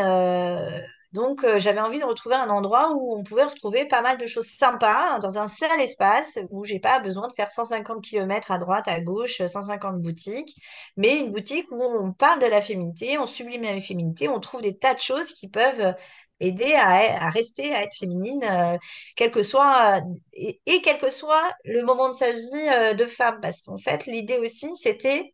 Donc, 1.15 1.45
euh, 1.45 1.57
j'avais 1.59 1.79
envie 1.79 1.99
de 1.99 2.03
retrouver 2.03 2.35
un 2.35 2.49
endroit 2.49 2.91
où 2.93 3.15
on 3.17 3.23
pouvait 3.23 3.45
retrouver 3.45 3.85
pas 3.85 4.01
mal 4.01 4.17
de 4.17 4.25
choses 4.25 4.47
sympas 4.47 5.15
hein, 5.15 5.19
dans 5.19 5.37
un 5.39 5.47
seul 5.47 5.79
espace 5.79 6.37
où 6.49 6.65
j'ai 6.65 6.79
pas 6.79 6.99
besoin 6.99 7.27
de 7.29 7.33
faire 7.33 7.49
150 7.49 8.03
kilomètres 8.03 8.51
à 8.51 8.57
droite, 8.57 8.87
à 8.89 8.99
gauche, 8.99 9.41
150 9.41 10.01
boutiques, 10.01 10.53
mais 10.97 11.17
une 11.19 11.31
boutique 11.31 11.71
où 11.71 11.81
on 11.81 12.11
parle 12.11 12.41
de 12.41 12.47
la 12.47 12.59
féminité, 12.61 13.17
on 13.17 13.25
sublime 13.25 13.63
la 13.63 13.79
féminité, 13.79 14.27
on 14.27 14.41
trouve 14.41 14.61
des 14.61 14.77
tas 14.77 14.93
de 14.93 14.99
choses 14.99 15.31
qui 15.31 15.47
peuvent 15.47 15.95
aider 16.41 16.73
à, 16.73 17.25
à 17.25 17.29
rester, 17.29 17.73
à 17.73 17.83
être 17.83 17.95
féminine, 17.97 18.43
euh, 18.43 18.77
quel 19.15 19.31
que 19.31 19.41
soit, 19.41 20.01
et, 20.33 20.59
et 20.65 20.81
quel 20.81 20.99
que 20.99 21.09
soit 21.09 21.49
le 21.63 21.81
moment 21.83 22.09
de 22.09 22.13
sa 22.13 22.31
vie 22.31 22.69
euh, 22.73 22.93
de 22.93 23.05
femme. 23.05 23.39
Parce 23.41 23.61
qu'en 23.61 23.77
fait, 23.77 24.05
l'idée 24.05 24.37
aussi, 24.39 24.75
c'était 24.75 25.33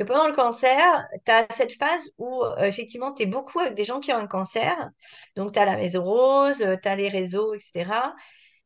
que 0.00 0.04
pendant 0.04 0.26
le 0.26 0.34
cancer, 0.34 1.06
tu 1.26 1.30
as 1.30 1.46
cette 1.50 1.72
phase 1.74 2.10
où 2.18 2.42
euh, 2.42 2.56
effectivement, 2.64 3.12
tu 3.12 3.24
es 3.24 3.26
beaucoup 3.26 3.60
avec 3.60 3.74
des 3.74 3.84
gens 3.84 4.00
qui 4.00 4.12
ont 4.12 4.16
un 4.16 4.26
cancer. 4.26 4.90
Donc, 5.36 5.52
tu 5.52 5.58
as 5.58 5.66
la 5.66 5.76
maison 5.76 6.02
rose, 6.02 6.58
tu 6.82 6.88
as 6.88 6.96
les 6.96 7.08
réseaux, 7.08 7.54
etc. 7.54 8.14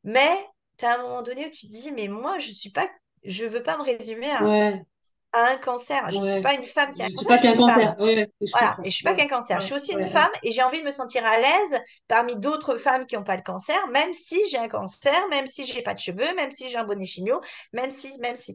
Mais 0.04 0.46
tu 0.78 0.84
as 0.84 0.94
un 0.94 1.02
moment 1.02 1.22
donné 1.22 1.46
où 1.46 1.50
tu 1.50 1.66
te 1.66 1.72
dis, 1.72 1.90
mais 1.92 2.08
moi, 2.08 2.38
je 2.38 2.52
suis 2.52 2.70
pas, 2.70 2.88
je 3.24 3.44
veux 3.46 3.62
pas 3.62 3.76
me 3.78 3.82
résumer 3.82 4.30
à, 4.30 4.42
Ouais, 4.42 4.84
à 5.32 5.52
un 5.52 5.56
cancer. 5.58 6.08
Je 6.10 6.20
suis 6.20 6.22
ouais. 6.22 6.40
pas 6.40 6.54
une 6.54 6.64
femme 6.64 6.92
qui 6.92 7.02
a 7.02 7.06
un 7.06 7.08
Je 7.08 7.14
cancer, 7.14 7.26
pas 7.26 7.36
je 7.36 7.40
suis 7.40 7.48
qu'un 7.48 7.56
cancer. 7.56 7.96
Ouais, 7.98 8.16
ouais, 8.16 8.28
je 8.40 8.46
Voilà, 8.52 8.78
et 8.84 8.90
je 8.90 8.94
suis 8.94 9.04
pas 9.04 9.14
qu'un 9.14 9.26
cancer. 9.28 9.60
Je 9.60 9.66
suis 9.66 9.74
aussi 9.74 9.92
une 9.92 10.04
femme 10.04 10.30
et 10.44 10.52
j'ai 10.52 10.62
envie 10.62 10.80
de 10.80 10.84
me 10.86 10.92
sentir 10.92 11.24
à 11.26 11.38
l'aise 11.38 11.80
parmi 12.08 12.36
d'autres 12.36 12.76
femmes 12.76 13.06
qui 13.06 13.16
n'ont 13.16 13.24
pas 13.24 13.36
le 13.36 13.42
cancer, 13.42 13.86
même 13.88 14.12
si 14.12 14.40
j'ai 14.48 14.58
un 14.58 14.68
cancer, 14.68 15.28
même 15.30 15.46
si 15.48 15.66
j'ai 15.66 15.82
pas 15.82 15.94
de 15.94 15.98
cheveux, 15.98 16.34
même 16.36 16.52
si 16.52 16.68
j'ai 16.70 16.76
un 16.76 16.84
bonnet 16.84 17.06
chimio, 17.06 17.40
même 17.72 17.90
si, 17.90 18.16
même 18.20 18.36
si. 18.36 18.54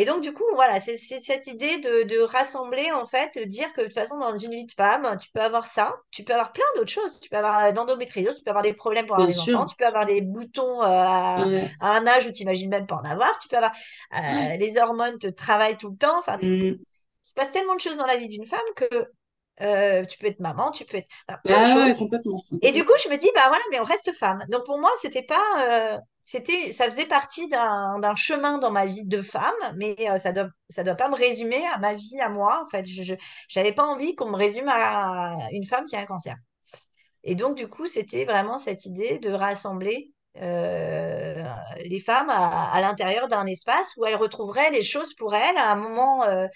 Et 0.00 0.04
donc, 0.04 0.22
du 0.22 0.32
coup, 0.32 0.44
voilà, 0.54 0.78
c'est 0.78 0.96
cette 0.96 1.48
idée 1.48 1.78
de, 1.78 2.04
de 2.04 2.20
rassembler, 2.20 2.92
en 2.92 3.04
fait, 3.04 3.34
de 3.36 3.44
dire 3.44 3.72
que 3.72 3.80
de 3.80 3.86
toute 3.86 3.94
façon, 3.94 4.18
dans 4.18 4.36
une 4.36 4.52
vie 4.54 4.64
de 4.66 4.72
femme, 4.72 5.16
tu 5.20 5.28
peux 5.32 5.40
avoir 5.40 5.66
ça, 5.66 5.96
tu 6.12 6.22
peux 6.22 6.32
avoir 6.32 6.52
plein 6.52 6.64
d'autres 6.76 6.90
choses. 6.92 7.18
Tu 7.20 7.28
peux 7.28 7.36
avoir 7.36 7.72
l'endométriose, 7.72 8.36
tu 8.38 8.44
peux 8.44 8.50
avoir 8.50 8.62
des 8.62 8.74
problèmes 8.74 9.06
pour 9.06 9.16
avoir 9.16 9.26
Bien 9.26 9.34
des 9.34 9.40
enfants, 9.40 9.66
tu 9.66 9.74
peux 9.76 9.86
avoir 9.86 10.06
des 10.06 10.20
boutons 10.20 10.82
euh, 10.82 10.86
à, 10.86 11.42
Ouais. 11.44 11.78
à 11.80 11.96
un 11.96 12.06
âge 12.06 12.26
où 12.26 12.32
tu 12.32 12.42
n'imagines 12.44 12.70
même 12.70 12.86
pas 12.86 12.94
en 12.96 13.04
avoir, 13.04 13.36
tu 13.40 13.48
peux 13.48 13.56
avoir 13.56 13.72
euh, 14.14 14.56
les 14.56 14.78
hormones 14.78 15.18
te 15.18 15.26
travaillent 15.28 15.76
tout 15.76 15.90
le 15.90 15.96
temps. 15.96 16.18
Enfin, 16.18 16.38
t'es- 16.38 16.54
t'es- 16.58 16.68
Mm. 16.70 16.84
il 17.24 17.28
se 17.28 17.34
passe 17.34 17.50
tellement 17.52 17.74
de 17.76 17.80
choses 17.80 17.96
dans 17.96 18.06
la 18.06 18.16
vie 18.16 18.28
d'une 18.28 18.46
femme 18.46 18.60
que 18.76 18.88
euh, 19.62 20.04
tu 20.04 20.18
peux 20.18 20.26
être 20.26 20.40
maman, 20.40 20.70
tu 20.70 20.84
peux 20.84 20.98
être 20.98 21.08
enfin, 21.28 21.38
plein 21.44 21.60
de 21.60 21.66
Ah 21.66 21.66
choses. 21.66 21.84
ouais, 21.86 21.96
complètement. 21.96 22.40
Et 22.62 22.72
du 22.72 22.84
coup, 22.84 22.92
je 23.04 23.08
me 23.10 23.16
dis, 23.16 23.30
bah 23.34 23.48
voilà, 23.48 23.62
mais 23.70 23.80
on 23.80 23.84
reste 23.84 24.12
femme. 24.14 24.44
Donc 24.50 24.64
pour 24.66 24.78
moi, 24.80 24.90
c'était 25.00 25.22
pas, 25.22 25.42
euh, 25.60 25.98
c'était, 26.24 26.72
ça 26.72 26.86
faisait 26.86 27.06
partie 27.06 27.48
d'un 27.48 28.14
chemin 28.16 28.58
dans 28.58 28.70
ma 28.72 28.86
vie 28.86 29.04
de 29.06 29.22
femme, 29.22 29.54
mais 29.76 29.96
euh, 30.10 30.18
ça 30.18 30.32
doit, 30.32 30.48
ça 30.70 30.82
doit 30.84 30.96
pas 30.96 31.08
me 31.08 31.16
résumer 31.16 31.62
à 31.74 31.78
ma 31.78 31.94
vie, 31.94 32.20
à 32.20 32.28
moi. 32.28 32.62
En 32.64 32.68
fait, 32.68 32.84
je, 32.86 33.14
j'avais 33.48 33.72
pas 33.72 33.84
envie 33.84 34.14
qu'on 34.16 34.30
me 34.30 34.36
résume 34.36 34.68
à 34.68 35.36
une 35.52 35.64
femme 35.66 35.86
qui 35.86 35.96
a 35.96 36.00
un 36.00 36.06
cancer. 36.06 36.36
Et 37.24 37.34
donc, 37.34 37.56
du 37.56 37.68
coup, 37.68 37.86
c'était 37.86 38.24
vraiment 38.24 38.58
cette 38.58 38.86
idée 38.86 39.18
de 39.18 39.30
rassembler 39.30 40.12
euh, 40.40 41.42
les 41.84 42.00
femmes 42.00 42.30
à, 42.30 42.70
à 42.72 42.80
l'intérieur 42.80 43.28
d'un 43.28 43.46
espace 43.46 43.94
où 43.96 44.06
elles 44.06 44.16
retrouveraient 44.16 44.70
les 44.70 44.82
choses 44.82 45.14
pour 45.14 45.34
elles 45.34 45.56
à 45.56 45.70
un 45.72 45.74
moment, 45.76 46.24
euh, 46.24 46.46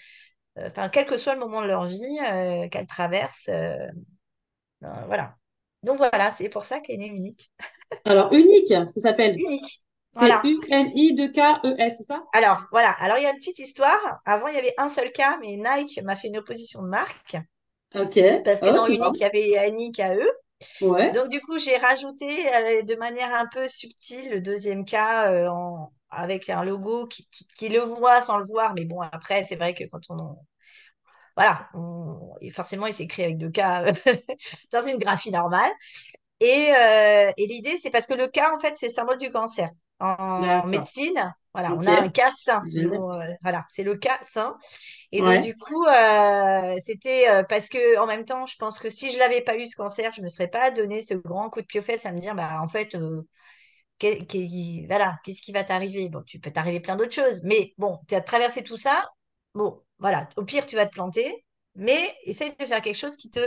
enfin, 0.57 0.89
quel 0.89 1.05
que 1.05 1.17
soit 1.17 1.33
le 1.35 1.39
moment 1.39 1.61
de 1.61 1.67
leur 1.67 1.85
vie 1.85 2.19
euh, 2.31 2.67
qu'elles 2.69 2.87
traversent. 2.87 3.49
euh, 3.49 3.77
euh, 4.83 5.05
voilà. 5.07 5.35
Donc 5.83 5.97
voilà, 5.97 6.31
c'est 6.31 6.49
pour 6.49 6.63
ça 6.63 6.79
qu'elle 6.79 7.01
est 7.01 7.07
unique. 7.07 7.51
Alors, 8.05 8.31
unique, 8.33 8.69
ça 8.69 8.87
s'appelle. 9.01 9.37
Unique. 9.37 9.81
Voilà. 10.13 10.43
U-N-I-2-K-E-S, 10.43 11.95
c'est 11.97 12.03
ça? 12.03 12.23
Alors, 12.33 12.65
voilà. 12.71 12.91
Alors, 12.99 13.17
il 13.17 13.23
y 13.23 13.25
a 13.25 13.31
une 13.31 13.37
petite 13.37 13.59
histoire. 13.59 14.21
Avant, 14.25 14.47
il 14.47 14.55
y 14.55 14.57
avait 14.57 14.73
un 14.77 14.87
seul 14.89 15.11
cas, 15.11 15.37
mais 15.41 15.55
Nike 15.57 16.01
m'a 16.03 16.15
fait 16.15 16.27
une 16.27 16.37
opposition 16.37 16.81
de 16.83 16.87
marque. 16.89 17.37
Ok. 17.95 18.17
Parce 18.43 18.61
que 18.61 18.69
Oh, 18.69 18.73
dans. 18.73 18.87
Unique, 18.87 19.17
il 19.19 19.21
y 19.21 19.25
avait 19.25 19.69
Unique 19.69 19.99
à 19.99 20.15
eux. 20.15 20.31
Ouais. 20.81 21.11
Donc, 21.13 21.29
du 21.29 21.41
coup, 21.41 21.59
j'ai 21.59 21.77
rajouté 21.77 22.53
euh, 22.53 22.81
de 22.83 22.95
manière 22.95 23.33
un 23.33 23.47
peu 23.47 23.67
subtile 23.67 24.31
le 24.31 24.41
deuxième 24.41 24.85
cas 24.85 25.31
euh, 25.31 25.47
en- 25.49 25.91
avec 26.15 26.49
un 26.49 26.63
logo 26.63 27.07
qui, 27.07 27.27
qui- 27.31 27.47
qui 27.57 27.69
le 27.69 27.79
voit 27.81 28.21
sans 28.21 28.37
le 28.37 28.45
voir. 28.45 28.73
Mais 28.75 28.85
bon, 28.85 29.01
après, 29.01 29.43
c'est 29.43 29.55
vrai 29.55 29.73
que 29.73 29.83
quand 29.85 30.01
on... 30.09 30.37
Voilà. 31.35 31.69
on- 31.73 32.35
et 32.41 32.49
forcément, 32.51 32.87
il 32.87 32.93
s'écrit 32.93 33.23
avec 33.23 33.37
deux 33.37 33.49
cas 33.49 33.85
dans 34.71 34.81
une 34.81 34.97
graphie 34.97 35.31
normale. 35.31 35.71
Et, 36.41 36.73
euh, 36.75 37.31
et 37.37 37.47
l'idée, 37.47 37.77
c'est 37.77 37.91
parce 37.91 38.07
que 38.07 38.13
le 38.15 38.27
cas, 38.27 38.53
en 38.55 38.59
fait, 38.59 38.75
c'est 38.77 38.87
le 38.87 38.93
symbole 38.93 39.17
du 39.19 39.31
cancer. 39.31 39.69
En 39.99 40.67
médecine, 40.67 41.33
voilà, 41.53 41.75
on 41.77 41.87
a 41.87 41.93
un 41.93 42.09
cas 42.09 42.31
sain. 42.31 42.67
Euh, 42.77 43.33
voilà, 43.43 43.65
c'est 43.69 43.83
le 43.83 43.97
cas 43.97 44.19
sain. 44.23 44.57
Et 45.11 45.23
donc, 45.23 45.41
du 45.41 45.57
coup, 45.57 45.85
euh, 45.87 46.75
c'était 46.79 47.29
euh, 47.29 47.43
parce 47.43 47.69
que, 47.69 47.99
en 47.99 48.07
même 48.07 48.25
temps, 48.25 48.45
je 48.47 48.57
pense 48.57 48.79
que 48.79 48.89
si 48.89 49.11
je 49.13 49.19
l'avais 49.19 49.41
pas 49.41 49.57
eu 49.57 49.67
ce 49.67 49.75
cancer, 49.77 50.11
je 50.13 50.21
me 50.21 50.29
serais 50.29 50.47
pas 50.49 50.71
donné 50.71 51.01
ce 51.03 51.13
grand 51.15 51.49
coup 51.49 51.61
de 51.61 51.67
pied 51.67 51.79
aux 51.81 51.83
fesses 51.83 52.05
à 52.05 52.11
me 52.13 52.19
dire, 52.19 52.35
bah, 52.35 52.59
en 52.61 52.67
fait, 52.67 52.95
qu'est-ce 53.99 55.41
qui 55.41 55.51
va 55.51 55.63
t'arriver? 55.63 56.09
Bon, 56.09 56.21
tu 56.23 56.39
peux 56.39 56.51
t'arriver 56.51 56.79
plein 56.79 56.95
d'autres 56.95 57.13
choses, 57.13 57.41
mais 57.43 57.73
bon, 57.77 57.99
tu 58.07 58.15
as 58.15 58.21
traversé 58.21 58.63
tout 58.63 58.77
ça. 58.77 59.09
Bon, 59.53 59.81
voilà, 59.99 60.29
au 60.37 60.43
pire, 60.45 60.65
tu 60.65 60.75
vas 60.75 60.85
te 60.85 60.91
planter, 60.93 61.45
mais 61.75 62.15
essaye 62.23 62.55
de 62.55 62.65
faire 62.65 62.81
quelque 62.81 62.95
chose 62.97 63.17
qui 63.17 63.29
te, 63.29 63.39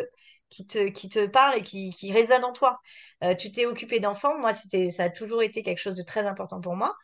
qui 0.48 0.66
te, 0.66 0.88
qui 0.88 1.08
te 1.08 1.26
parle 1.26 1.56
et 1.58 1.62
qui, 1.62 1.92
qui 1.92 2.12
résonne 2.12 2.44
en 2.44 2.52
toi. 2.52 2.78
Euh, 3.24 3.34
tu 3.34 3.52
t'es 3.52 3.66
occupé 3.66 4.00
d'enfants, 4.00 4.38
moi, 4.38 4.54
c'était, 4.54 4.90
ça 4.90 5.04
a 5.04 5.10
toujours 5.10 5.42
été 5.42 5.62
quelque 5.62 5.78
chose 5.78 5.94
de 5.94 6.02
très 6.02 6.26
important 6.26 6.60
pour 6.60 6.76
moi, 6.76 6.94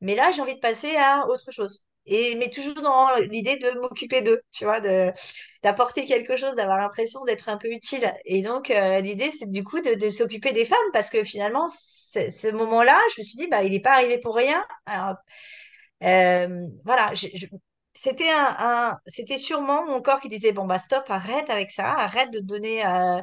mais 0.00 0.14
là, 0.16 0.32
j'ai 0.32 0.42
envie 0.42 0.54
de 0.56 0.60
passer 0.60 0.96
à 0.96 1.26
autre 1.28 1.50
chose. 1.52 1.84
Et, 2.06 2.34
mais 2.36 2.50
toujours 2.50 2.74
dans 2.82 3.14
l'idée 3.16 3.56
de 3.56 3.70
m'occuper 3.80 4.22
d'eux, 4.22 4.42
tu 4.52 4.64
vois, 4.64 4.80
d'apporter 5.62 6.04
quelque 6.04 6.36
chose, 6.36 6.54
d'avoir 6.54 6.78
l'impression 6.78 7.24
d'être 7.24 7.48
un 7.48 7.56
peu 7.56 7.68
utile. 7.68 8.12
Et 8.26 8.42
donc, 8.42 8.70
euh, 8.70 9.00
l'idée, 9.00 9.30
c'est 9.30 9.48
du 9.48 9.64
coup 9.64 9.80
de, 9.80 10.10
s'occuper 10.10 10.52
des 10.52 10.64
femmes, 10.64 10.78
parce 10.92 11.10
que 11.10 11.24
finalement, 11.24 11.66
ce 11.68 12.50
moment-là, 12.50 12.98
je 13.14 13.20
me 13.20 13.24
suis 13.24 13.36
dit, 13.36 13.46
bah, 13.46 13.62
il 13.64 13.72
n'est 13.72 13.80
pas 13.80 13.94
arrivé 13.94 14.18
pour 14.18 14.36
rien. 14.36 14.64
Alors, 14.86 15.16
euh, 16.02 16.66
voilà, 16.84 17.12
c'était 17.94 18.30
un, 18.30 18.98
c'était 19.06 19.38
sûrement 19.38 19.86
mon 19.86 20.02
corps 20.02 20.20
qui 20.20 20.28
disait, 20.28 20.52
bon, 20.52 20.66
bah 20.66 20.78
stop, 20.78 21.04
arrête 21.08 21.48
avec 21.50 21.70
ça, 21.70 21.92
arrête 21.92 22.30
de 22.32 22.40
donner 22.40 22.84
euh, 22.84 23.20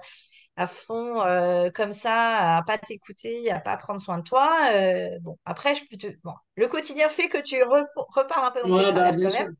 à 0.57 0.67
fond 0.67 1.21
euh, 1.23 1.69
comme 1.71 1.93
ça, 1.93 2.57
à 2.57 2.63
pas 2.63 2.77
t'écouter, 2.77 3.51
à 3.51 3.59
pas 3.59 3.77
prendre 3.77 4.01
soin 4.01 4.19
de 4.19 4.23
toi. 4.23 4.49
Euh, 4.73 5.09
bon, 5.21 5.37
après, 5.45 5.75
je 5.75 5.85
peux 5.89 5.97
te... 5.97 6.07
bon, 6.23 6.33
le 6.55 6.67
quotidien 6.67 7.09
fait 7.09 7.29
que 7.29 7.37
tu 7.41 7.55
re- 7.57 7.87
repars 7.95 8.43
un 8.45 8.51
peu 8.51 8.61
dans 8.61 8.69
Ouais, 8.69 8.91
bah, 8.93 9.11
quand 9.21 9.31
même, 9.31 9.55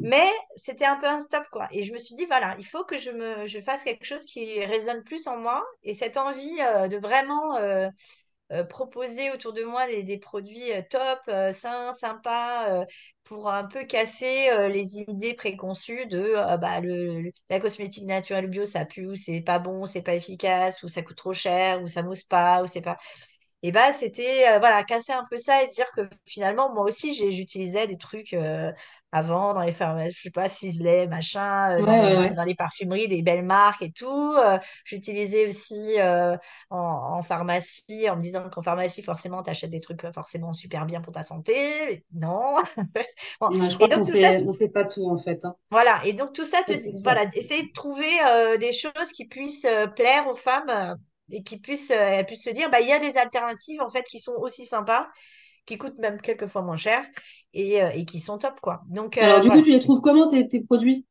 mais 0.00 0.26
c'était 0.56 0.86
un 0.86 0.96
peu 0.96 1.06
un 1.06 1.20
stop, 1.20 1.44
quoi. 1.52 1.68
Et 1.72 1.82
je 1.84 1.92
me 1.92 1.98
suis 1.98 2.14
dit, 2.16 2.24
voilà, 2.26 2.56
il 2.58 2.66
faut 2.66 2.84
que 2.84 2.98
je 2.98 3.10
me, 3.10 3.46
je 3.46 3.60
fasse 3.60 3.82
quelque 3.84 4.04
chose 4.04 4.24
qui 4.26 4.64
résonne 4.64 5.04
plus 5.04 5.26
en 5.28 5.38
moi, 5.38 5.64
et 5.82 5.94
cette 5.94 6.16
envie 6.16 6.60
euh, 6.62 6.88
de 6.88 6.98
vraiment... 6.98 7.58
euh, 8.50 8.64
proposer 8.64 9.30
autour 9.30 9.52
de 9.52 9.62
moi 9.62 9.86
des, 9.86 10.18
produits 10.18 10.72
euh, 10.72 10.80
top, 10.88 11.20
euh, 11.28 11.52
sains, 11.52 11.92
sympas, 11.92 12.84
pour 13.24 13.50
un 13.50 13.64
peu 13.64 13.84
casser 13.84 14.48
les 14.70 14.98
idées 15.00 15.34
préconçues 15.34 16.06
de 16.06 16.34
bah, 16.56 16.80
la 17.50 17.60
cosmétique 17.60 18.06
naturelle 18.06 18.46
bio, 18.48 18.64
ça 18.64 18.84
pue, 18.86 19.06
ou 19.06 19.16
c'est 19.16 19.42
pas 19.42 19.58
bon, 19.58 19.84
c'est 19.86 20.02
pas 20.02 20.14
efficace, 20.14 20.82
ou 20.82 20.88
ça 20.88 21.02
coûte 21.02 21.16
trop 21.16 21.34
cher, 21.34 21.82
ou 21.82 21.88
ça 21.88 22.02
mousse 22.02 22.22
pas, 22.22 22.62
ou 22.62 22.66
c'est 22.66 22.80
pas. 22.80 22.96
Et 23.62 23.72
bah, 23.72 23.92
c'était 23.92 24.48
euh, 24.48 24.58
voilà, 24.60 24.84
casser 24.84 25.12
un 25.12 25.24
peu 25.28 25.36
ça 25.36 25.62
et 25.64 25.68
dire 25.68 25.90
que 25.92 26.02
finalement, 26.26 26.72
moi 26.72 26.84
aussi, 26.84 27.12
j'utilisais 27.32 27.88
des 27.88 27.96
trucs 27.98 28.32
euh, 28.34 28.72
avant 29.10 29.52
dans 29.52 29.62
les 29.62 29.72
pharmacies, 29.72 30.14
je 30.16 30.22
sais 30.22 30.30
pas, 30.30 30.48
Sisley, 30.48 31.08
machin, 31.08 31.78
euh, 31.80 31.82
Ouais, 31.82 31.84
dans 31.84 31.96
les, 31.96 32.10
ouais, 32.10 32.16
mar- 32.16 32.30
ouais. 32.30 32.36
dans 32.36 32.44
les 32.44 32.54
parfumeries, 32.54 33.08
des 33.08 33.22
belles 33.22 33.44
marques 33.44 33.82
et 33.82 33.90
tout. 33.92 34.36
J'utilisais 34.84 35.46
aussi 35.48 35.96
en, 36.70 36.76
en 36.78 37.22
pharmacie, 37.22 38.08
en 38.10 38.16
me 38.16 38.22
disant 38.22 38.48
qu'en 38.50 38.62
pharmacie, 38.62 39.02
forcément, 39.02 39.42
tu 39.42 39.50
achètes 39.50 39.70
des 39.70 39.80
trucs 39.80 40.02
forcément 40.12 40.52
super 40.52 40.86
bien 40.86 41.00
pour 41.00 41.12
ta 41.12 41.22
santé. 41.22 41.54
Mais 41.86 42.04
non. 42.12 42.56
Bon. 43.40 43.50
Ouais, 43.50 43.68
je 43.68 43.74
crois 43.76 43.88
donc, 43.88 44.04
qu'on 44.04 44.04
ça, 44.06 44.32
sait, 44.32 44.42
on 44.46 44.52
sait 44.52 44.70
pas 44.70 44.84
tout, 44.86 45.06
en 45.08 45.18
fait, 45.18 45.44
hein. 45.44 45.54
voilà. 45.70 46.00
Et 46.06 46.12
donc, 46.12 46.32
tout 46.32 46.44
ça, 46.44 46.62
te, 46.62 46.72
voilà, 47.02 47.24
essayer 47.34 47.64
de 47.66 47.72
trouver 47.72 48.06
des 48.58 48.72
choses 48.72 49.12
qui 49.14 49.26
puissent 49.26 49.66
plaire 49.96 50.28
aux 50.28 50.34
femmes 50.36 50.96
et 51.30 51.42
qui 51.42 51.58
puissent, 51.60 51.90
euh, 51.90 52.22
puissent 52.24 52.44
se 52.44 52.50
dire, 52.50 52.70
bah, 52.70 52.80
il 52.80 52.88
y 52.88 52.92
a 52.92 52.98
des 53.00 53.16
alternatives, 53.18 53.80
en 53.82 53.90
fait, 53.90 54.04
qui 54.04 54.18
sont 54.20 54.34
aussi 54.34 54.64
sympas, 54.64 55.08
qui 55.66 55.78
coûtent 55.78 55.98
même 56.00 56.20
quelquefois 56.20 56.62
moins 56.62 56.76
cher 56.76 57.04
et, 57.54 57.82
euh, 57.82 57.90
et 57.90 58.04
qui 58.06 58.20
sont 58.20 58.38
top, 58.38 58.60
quoi. 58.60 58.82
Donc, 58.88 59.18
Alors, 59.20 59.38
euh, 59.38 59.40
du 59.40 59.52
coup, 59.52 59.62
tu 59.62 59.70
les 59.70 59.78
trouves 59.78 60.00
comment, 60.00 60.26
tes, 60.26 60.48
tes 60.48 60.60
produits? 60.60 61.06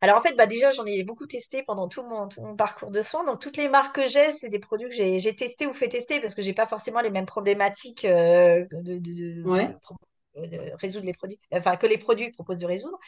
Alors, 0.00 0.16
en 0.18 0.20
fait, 0.20 0.34
bah, 0.36 0.46
déjà, 0.46 0.70
j'en 0.72 0.84
ai 0.86 1.04
beaucoup 1.04 1.26
testé 1.26 1.62
pendant 1.62 1.86
tout 1.88 2.02
mon, 2.02 2.26
tout 2.28 2.42
mon 2.42 2.56
parcours 2.56 2.90
de 2.90 3.02
soins. 3.02 3.24
Donc, 3.24 3.40
toutes 3.40 3.56
les 3.56 3.68
marques 3.68 3.94
que 3.94 4.08
j'ai, 4.08 4.32
c'est 4.32 4.48
des 4.48 4.58
produits 4.58 4.88
que 4.88 4.94
j'ai 4.96 5.36
testés 5.36 5.66
ou 5.66 5.72
fait 5.72 5.88
tester 5.88 6.20
parce 6.20 6.34
que 6.34 6.42
j'ai 6.42 6.52
pas 6.54 6.66
forcément 6.66 7.00
les 7.00 7.10
mêmes 7.10 7.26
problématiques 7.26 8.04
euh, 8.04 8.66
de, 8.72 8.98
de, 8.98 8.98
de- 8.98 9.42
Ouais. 9.44 9.72
de 9.72 9.78
pro- 9.80 9.96
de 10.36 10.72
résoudre 10.80 11.04
les 11.06 11.12
produits, 11.12 11.38
enfin, 11.52 11.76
que 11.76 11.86
les 11.86 11.98
produits 11.98 12.30
proposent 12.32 12.58
de 12.58 12.66
résoudre. 12.66 12.98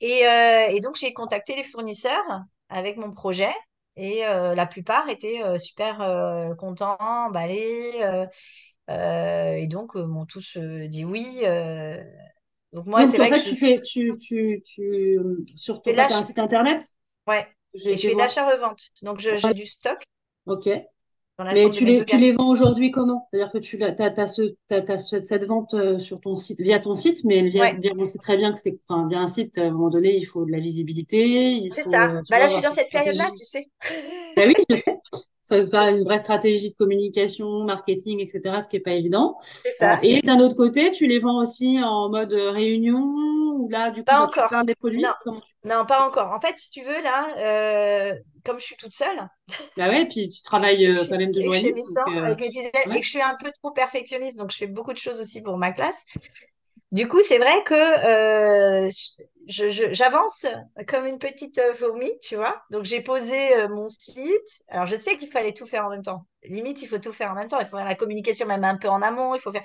Et, 0.00 0.26
euh, 0.26 0.66
et 0.68 0.80
donc, 0.80 0.96
j'ai 0.96 1.12
contacté 1.14 1.56
les 1.56 1.64
fournisseurs 1.64 2.42
avec 2.70 2.96
mon 2.98 3.12
projet 3.12 3.50
et 3.96 4.24
euh, 4.26 4.54
la 4.54 4.66
plupart 4.66 5.08
étaient 5.08 5.42
euh, 5.42 5.58
super 5.58 6.00
euh, 6.00 6.54
contents, 6.54 6.96
emballés. 6.98 8.00
et 8.88 9.66
donc, 9.66 9.94
m'ont 9.94 10.26
tous 10.26 10.56
dit 10.58 11.04
oui. 11.04 11.42
Donc, 12.72 12.86
moi, 12.86 13.06
c'est 13.06 13.20
en 13.20 13.26
vrai 13.26 13.30
que 13.30 13.36
fait, 13.36 13.44
je 13.44 13.50
tu 13.50 13.56
fais, 13.56 13.80
tu, 13.82 14.18
tu, 14.18 14.62
tu, 14.64 15.18
sur 15.56 15.82
ton, 15.82 15.92
site 16.24 16.38
internet? 16.38 16.82
Ouais. 17.26 17.46
Et 17.84 17.96
je 17.96 18.08
fais 18.08 18.14
l'achat-revente. 18.14 18.80
Donc, 19.02 19.18
j'ai 19.18 19.54
du 19.54 19.66
stock 19.66 20.02
Ok. 20.46 20.68
Dans 21.38 21.44
la 21.44 21.52
Mais 21.54 21.70
tu 21.70 21.84
les, 21.84 22.04
tu 22.04 22.18
les 22.18 22.32
vends 22.32 22.48
aujourd'hui 22.50 22.90
comment? 22.90 23.28
C'est-à-dire 23.32 23.52
que 23.52 23.58
tu 23.58 23.82
as, 23.82 24.26
ce, 24.26 24.42
cette 25.24 25.44
vente 25.44 25.74
euh, 25.74 25.98
sur 25.98 26.20
ton 26.20 26.34
site, 26.34 26.60
via 26.60 26.78
ton 26.80 26.94
site, 26.94 27.24
mais 27.24 27.48
via, 27.48 27.62
Ouais, 27.62 27.78
via- 27.80 27.92
on 27.98 28.04
sait 28.04 28.18
très 28.18 28.36
bien 28.36 28.52
que 28.52 28.58
c'est, 28.60 28.78
enfin, 28.88 29.08
via 29.08 29.20
un 29.20 29.26
site, 29.26 29.58
à 29.58 29.62
un 29.62 29.70
moment 29.70 29.90
donné, 29.90 30.16
il 30.16 30.24
faut 30.24 30.44
de 30.44 30.52
la 30.52 30.60
visibilité, 30.60 31.52
il 31.52 31.72
c'est 31.72 31.82
ça. 31.84 32.10
euh, 32.10 32.22
Bah 32.30 32.38
là, 32.38 32.46
je 32.48 32.52
suis 32.54 32.62
dans 32.62 32.70
cette 32.70 32.90
période-là, 32.90 33.30
tu 33.36 33.44
sais. 33.44 33.66
Ben 34.36 34.48
oui, 34.48 34.54
je 34.70 34.76
sais. 34.76 34.96
Faire 35.70 35.88
une 35.88 36.04
vraie 36.04 36.18
stratégie 36.18 36.70
de 36.70 36.74
communication, 36.76 37.64
marketing, 37.64 38.20
etc., 38.20 38.60
ce 38.62 38.68
qui 38.68 38.76
est 38.76 38.80
pas 38.80 38.92
évident. 38.92 39.36
C'est 39.64 39.84
Euh, 39.84 39.96
et 40.02 40.20
d'un 40.22 40.40
autre 40.40 40.56
côté, 40.56 40.90
tu 40.90 41.06
les 41.06 41.18
vends 41.18 41.40
aussi 41.42 41.78
en 41.82 42.08
mode 42.08 42.32
réunion, 42.32 43.00
où 43.00 43.68
là, 43.68 43.90
du 43.90 44.00
coup, 44.00 44.04
Pas 44.06 44.28
tu 44.32 44.40
encore. 44.40 44.64
des 44.64 44.74
produits. 44.74 45.02
Non, 45.02 45.12
Comment 45.24 45.40
tu... 45.40 45.52
non, 45.64 45.84
pas 45.86 46.06
encore. 46.06 46.32
En 46.32 46.40
fait, 46.40 46.54
si 46.58 46.70
tu 46.70 46.82
veux, 46.82 47.02
là, 47.02 47.28
euh, 47.38 48.14
comme 48.44 48.58
je 48.58 48.64
suis 48.64 48.76
toute 48.76 48.94
seule 48.94 49.28
Bah 49.76 49.88
ouais, 49.88 50.06
puis 50.06 50.28
tu 50.28 50.42
travailles 50.42 50.86
euh, 50.86 51.04
quand 51.08 51.18
même 51.18 51.32
jours 51.40 51.54
je 51.54 51.66
et 51.66 51.72
euh, 51.72 52.34
que 52.34 53.02
je 53.02 53.08
suis 53.08 53.22
un 53.22 53.36
peu 53.36 53.50
trop 53.52 53.70
perfectionniste, 53.70 54.38
donc 54.38 54.50
je 54.50 54.56
fais 54.56 54.66
beaucoup 54.66 54.92
de 54.92 54.98
choses 54.98 55.20
aussi 55.20 55.42
pour 55.42 55.56
ma 55.58 55.72
classe. 55.72 56.06
Du 56.92 57.08
coup, 57.08 57.20
c'est 57.22 57.38
vrai 57.38 57.64
que 57.64 58.86
euh, 58.86 58.90
j'avance 59.48 60.46
comme 60.86 61.06
une 61.06 61.18
petite 61.18 61.58
euh, 61.58 61.72
fourmi, 61.74 62.10
tu 62.22 62.36
vois. 62.36 62.62
Donc, 62.70 62.84
j'ai 62.84 63.00
posé 63.00 63.56
euh, 63.56 63.68
mon 63.68 63.88
site. 63.88 64.62
Alors, 64.68 64.86
je 64.86 64.96
sais 64.96 65.16
qu'il 65.16 65.30
fallait 65.30 65.54
tout 65.54 65.66
faire 65.66 65.86
en 65.86 65.90
même 65.90 66.02
temps. 66.02 66.26
Limite, 66.44 66.82
il 66.82 66.88
faut 66.88 66.98
tout 66.98 67.12
faire 67.12 67.30
en 67.32 67.34
même 67.34 67.48
temps. 67.48 67.60
Il 67.60 67.66
faut 67.66 67.76
faire 67.78 67.86
la 67.86 67.94
communication 67.94 68.46
même 68.46 68.64
un 68.64 68.76
peu 68.76 68.88
en 68.88 69.00
amont. 69.02 69.34
Il 69.34 69.40
faut 69.40 69.52
faire. 69.52 69.64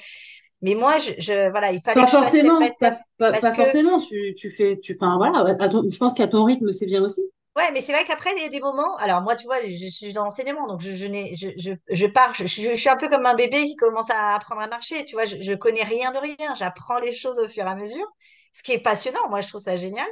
Mais 0.61 0.75
moi, 0.75 0.97
je, 0.99 1.13
je- 1.19 1.49
voilà, 1.51 1.71
il 1.71 1.81
fallait 1.83 2.03
Pas 2.03 2.05
que 2.05 2.11
je 2.11 2.17
fasse 2.17 2.37
forcément, 2.37 2.59
pas, 2.79 2.97
pas, 3.17 3.33
pas 3.33 3.51
que 3.51 3.55
forcément. 3.55 3.99
Tu, 3.99 4.33
tu 4.37 4.51
fais, 4.51 4.79
tu, 4.79 4.95
enfin 4.99 5.17
voilà, 5.17 5.55
ton- 5.69 5.89
je 5.89 5.97
pense 5.97 6.13
qu'à 6.13 6.27
ton 6.27 6.43
rythme, 6.45 6.71
c'est 6.71 6.85
bien 6.85 7.03
aussi. 7.03 7.21
Ouais, 7.57 7.71
mais 7.71 7.81
c'est 7.81 7.91
vrai 7.93 8.05
qu'après, 8.05 8.31
il 8.37 8.43
y 8.43 8.45
a 8.45 8.49
des 8.49 8.59
moments. 8.61 8.95
Alors, 8.97 9.21
moi, 9.21 9.35
tu 9.35 9.45
vois, 9.45 9.57
je 9.67 9.87
suis 9.87 10.13
dans 10.13 10.25
l'enseignement, 10.25 10.67
donc 10.67 10.81
je, 10.81 10.95
je, 10.95 11.07
n'ai, 11.07 11.35
je, 11.35 11.49
je, 11.57 11.71
je 11.89 12.05
pars, 12.07 12.33
je, 12.35 12.45
suis 12.45 12.89
un 12.89 12.97
peu 12.97 13.09
comme 13.09 13.25
un 13.25 13.35
bébé 13.35 13.65
qui 13.65 13.75
commence 13.75 14.11
à 14.11 14.35
apprendre 14.35 14.61
à 14.61 14.67
marcher. 14.67 15.05
Tu 15.05 15.15
vois, 15.15 15.25
je, 15.25 15.37
je 15.41 15.53
connais 15.55 15.83
rien 15.83 16.11
de 16.11 16.19
rien. 16.19 16.55
J'apprends 16.55 16.99
les 16.99 17.11
choses 17.13 17.39
au 17.39 17.47
fur 17.47 17.65
et 17.65 17.69
à 17.69 17.75
mesure, 17.75 18.05
ce 18.53 18.63
qui 18.63 18.73
est 18.73 18.79
passionnant. 18.79 19.27
Moi, 19.29 19.41
je 19.41 19.47
trouve 19.49 19.61
ça 19.61 19.75
génial. 19.75 20.07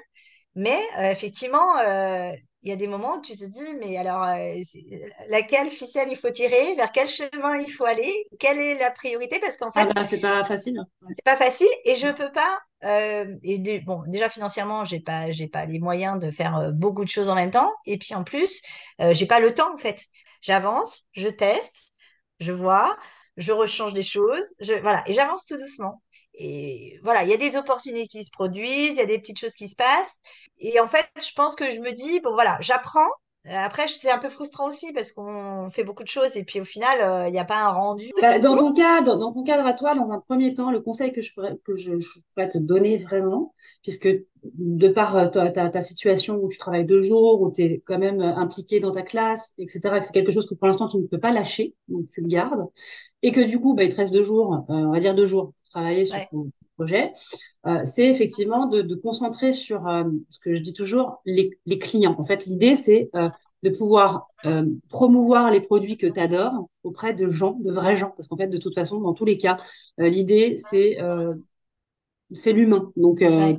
Mais 0.56 0.80
euh, 1.00 1.12
effectivement, 1.12 1.78
euh, 1.80 2.32
il 2.64 2.70
y 2.70 2.74
a 2.74 2.78
des 2.78 2.88
moments 2.88 3.18
où 3.18 3.22
tu 3.22 3.36
te 3.38 3.46
dis, 3.46 3.76
mais 3.82 3.98
alors, 3.98 4.24
euh, 4.26 4.56
laquelle 5.30 5.70
ficelle 5.72 6.10
il 6.12 6.18
faut 6.18 6.32
tirer, 6.32 6.76
vers 6.76 6.92
quel 6.92 7.08
chemin 7.08 7.58
il 7.60 7.72
faut 7.72 7.86
aller, 7.86 8.12
quelle 8.40 8.60
est 8.60 8.80
la 8.80 8.92
priorité? 8.92 9.40
Parce 9.40 9.58
qu'en 9.58 9.72
Ah 9.76 9.86
fait, 9.86 9.94
bah, 9.94 10.06
c'est 10.06 10.20
pas 10.20 10.44
facile. 10.44 10.80
Ouais. 11.02 11.14
c'est 11.14 11.24
pas 11.26 11.38
facile 11.38 11.68
et 11.86 11.96
je 11.96 12.08
peux 12.10 12.32
pas. 12.32 12.60
Euh, 12.86 13.36
et 13.44 13.80
bon, 13.82 14.04
déjà 14.08 14.30
financièrement, 14.30 14.84
j'ai 14.84 15.00
pas, 15.00 15.32
j'ai 15.32 15.48
pas 15.48 15.66
les 15.66 15.80
moyens 15.80 16.20
de 16.20 16.30
faire 16.32 16.56
euh, 16.58 16.72
beaucoup 16.72 17.04
de 17.04 17.10
choses 17.10 17.30
en 17.30 17.36
même 17.36 17.52
temps. 17.52 17.72
Et 17.86 17.98
puis 17.98 18.14
en 18.16 18.24
plus, 18.24 18.62
euh, 19.02 19.14
j'ai 19.14 19.26
pas 19.26 19.40
le 19.40 19.54
temps 19.54 19.74
en 19.74 19.78
fait. 19.78 20.04
J'avance, 20.42 21.08
je 21.14 21.28
teste, 21.30 21.96
je 22.40 22.52
vois, 22.52 22.98
je 23.38 23.52
rechange 23.52 23.94
des 23.94 24.04
choses, 24.04 24.54
je, 24.60 24.74
voilà, 24.76 25.04
et 25.08 25.14
j'avance 25.14 25.46
tout 25.46 25.58
doucement. 25.58 26.02
Et 26.36 27.00
voilà, 27.04 27.24
il 27.24 27.30
y 27.30 27.34
a 27.34 27.38
des 27.38 27.56
opportunités 27.56 28.08
qui 28.08 28.24
se 28.24 28.32
produisent, 28.32 28.92
il 28.92 28.98
y 28.98 29.02
a 29.02 29.06
des 29.06 29.20
petites 29.20 29.40
choses 29.40 29.56
qui 29.56 29.70
se 29.70 29.76
passent. 29.76 30.16
Et 30.60 30.80
en 30.80 30.88
fait, 30.88 31.10
je 31.18 31.32
pense 31.36 31.56
que 31.56 31.70
je 31.72 31.80
me 31.80 31.92
dis, 31.94 32.20
bon 32.20 32.34
voilà, 32.34 32.58
j'apprends. 32.62 33.08
Euh, 33.48 33.52
Après, 33.52 33.88
c'est 33.88 34.10
un 34.12 34.18
peu 34.18 34.30
frustrant 34.30 34.68
aussi 34.68 34.92
parce 34.94 35.12
qu'on 35.12 35.70
fait 35.70 35.84
beaucoup 35.84 36.04
de 36.04 36.08
choses 36.10 36.36
et 36.36 36.44
puis 36.44 36.60
au 36.62 36.66
final, 36.66 37.00
euh, 37.02 37.28
il 37.28 37.32
n'y 37.32 37.40
a 37.40 37.46
pas 37.46 37.58
un 37.64 37.70
rendu. 37.72 38.12
Bah, 38.22 38.40
dans 38.40 38.56
ton 38.58 38.74
cas, 38.74 39.02
dans, 39.02 39.18
dans 39.18 39.34
ton 39.34 39.44
cadre 39.44 39.66
à 39.68 39.74
toi, 39.74 39.94
dans 39.96 40.10
un 40.12 40.20
premier 40.22 40.54
temps, 40.54 40.72
le 40.72 40.80
conseil 40.80 41.12
que 41.12 41.22
je 41.22 41.32
ferais, 41.34 41.58
que 41.66 41.76
je, 41.76 42.00
je 42.00 42.20
pourrais 42.34 42.50
te 42.50 42.58
donner 42.58 42.98
vraiment, 42.98 43.54
puisque 43.84 44.08
de 44.44 44.88
par 44.88 45.16
euh, 45.18 45.28
ta, 45.28 45.50
ta, 45.52 45.70
ta 45.70 45.82
situation 45.82 46.36
où 46.42 46.48
tu 46.50 46.58
travailles 46.58 46.86
deux 46.86 47.02
jours, 47.02 47.42
où 47.42 47.52
tu 47.52 47.64
es 47.64 47.84
quand 47.86 47.98
même 48.00 48.22
euh, 48.22 48.36
impliqué 48.36 48.80
dans 48.80 48.92
ta 48.92 49.02
classe, 49.02 49.54
etc., 49.58 50.00
que 50.00 50.06
c'est 50.06 50.14
quelque 50.14 50.32
chose 50.32 50.48
que 50.48 50.56
pour 50.56 50.68
l'instant 50.68 50.88
tu 50.88 50.98
ne 50.98 51.08
peux 51.08 51.20
pas 51.20 51.32
lâcher, 51.32 51.76
donc 51.90 52.06
tu 52.14 52.22
le 52.22 52.28
gardes, 52.28 52.68
et 53.24 53.32
que 53.32 53.42
du 53.42 53.60
coup, 53.60 53.76
bah, 53.76 53.84
il 53.84 53.90
te 53.92 53.96
reste 53.98 54.14
deux 54.14 54.24
jours, 54.24 54.54
euh, 54.56 54.74
on 54.74 54.92
va 54.92 55.00
dire 55.00 55.16
deux 55.16 55.26
jours 55.26 55.48
pour 55.54 55.72
travailler 55.72 56.06
sur 56.06 56.22
Ouais, 56.22 56.32
ton 56.32 56.52
projet, 56.78 57.12
euh, 57.66 57.82
c'est 57.86 58.08
effectivement 58.08 58.68
de, 58.68 58.82
de 58.82 58.96
concentrer 58.96 59.54
sur 59.54 59.88
euh, 59.88 60.04
ce 60.30 60.40
que 60.40 60.54
je 60.54 60.62
dis 60.62 60.74
toujours, 60.74 61.22
les, 61.26 61.58
les 61.66 61.80
clients. 61.80 62.16
En 62.18 62.26
fait, 62.26 62.46
l'idée, 62.46 62.76
c'est 62.76 63.10
euh, 63.16 63.30
de 63.64 63.70
pouvoir 63.72 64.28
promouvoir 64.90 65.50
les 65.50 65.60
produits 65.60 65.98
que 65.98 66.06
tu 66.06 66.20
adores 66.20 66.70
auprès 66.84 67.14
de 67.14 67.28
gens, 67.28 67.58
de 67.60 67.72
vrais 67.72 67.98
gens. 67.98 68.14
Parce 68.16 68.28
qu'en 68.28 68.38
fait, 68.38 68.48
de 68.48 68.58
toute 68.60 68.76
façon, 68.76 69.02
dans 69.02 69.14
tous 69.14 69.26
les 69.26 69.38
cas, 69.38 69.58
l'idée, 69.98 70.58
c'est 70.58 71.00
c'est 72.32 72.54
l'humain. 72.54 72.92
Donc, 72.96 73.22
ouais, 73.22 73.58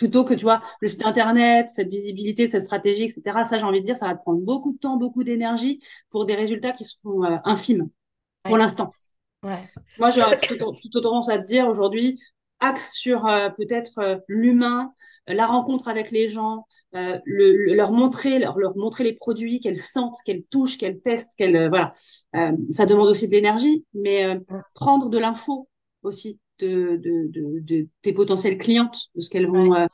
plutôt 0.00 0.24
que, 0.24 0.32
tu 0.32 0.44
vois, 0.44 0.62
le 0.80 0.88
site 0.88 1.04
internet, 1.04 1.68
cette 1.68 1.90
visibilité, 1.90 2.48
cette 2.48 2.64
stratégie, 2.64 3.04
etc., 3.04 3.44
ça, 3.44 3.58
j'ai 3.58 3.64
envie 3.64 3.80
de 3.80 3.84
dire, 3.84 3.98
ça 3.98 4.06
va 4.06 4.14
te 4.14 4.22
prendre 4.22 4.40
beaucoup 4.40 4.72
de 4.72 4.78
temps, 4.78 4.96
beaucoup 4.96 5.24
d'énergie 5.24 5.78
pour 6.08 6.24
des 6.24 6.34
résultats 6.34 6.72
qui 6.72 6.84
seront 6.84 7.22
euh, 7.24 7.36
infimes 7.44 7.90
pour 8.42 8.54
ouais, 8.54 8.58
l'instant. 8.58 8.90
Ouais, 9.42 9.68
Moi, 9.98 10.10
j'aurais 10.10 10.38
plutôt, 10.46 10.72
plutôt 10.74 11.00
tendance 11.00 11.28
à 11.28 11.38
te 11.38 11.46
dire 11.46 11.68
aujourd'hui, 11.68 12.20
axe 12.60 12.92
sur 12.94 13.26
euh, 13.26 13.48
peut-être 13.50 13.98
euh, 13.98 14.16
l'humain, 14.28 14.92
euh, 15.28 15.34
la 15.34 15.46
rencontre 15.46 15.88
avec 15.88 16.10
les 16.10 16.28
gens, 16.28 16.66
le, 16.92 17.20
le- 17.24 17.74
leur 17.74 17.92
montrer, 17.92 18.38
leur, 18.38 18.58
leur 18.58 18.76
montrer 18.76 19.04
les 19.04 19.12
produits 19.14 19.60
qu'elles 19.60 19.80
sentent, 19.80 20.16
qu'elles 20.24 20.42
touchent, 20.44 20.76
qu'elles 20.78 21.00
testent, 21.00 21.30
qu'elles 21.38 21.68
voilà. 21.68 21.94
Ça 22.70 22.84
demande 22.86 23.08
aussi 23.08 23.28
de 23.28 23.32
l'énergie, 23.32 23.84
mais 23.94 24.26
prendre 24.74 25.08
de 25.08 25.18
l'info 25.18 25.68
aussi 26.02 26.40
de, 26.58 26.96
de, 26.96 27.28
de, 27.28 27.60
de 27.60 27.88
tes 28.02 28.12
potentielles 28.12 28.58
clientes, 28.58 28.98
de 29.14 29.20
ce 29.20 29.30
qu'elles 29.30 29.46
vont 29.46 29.86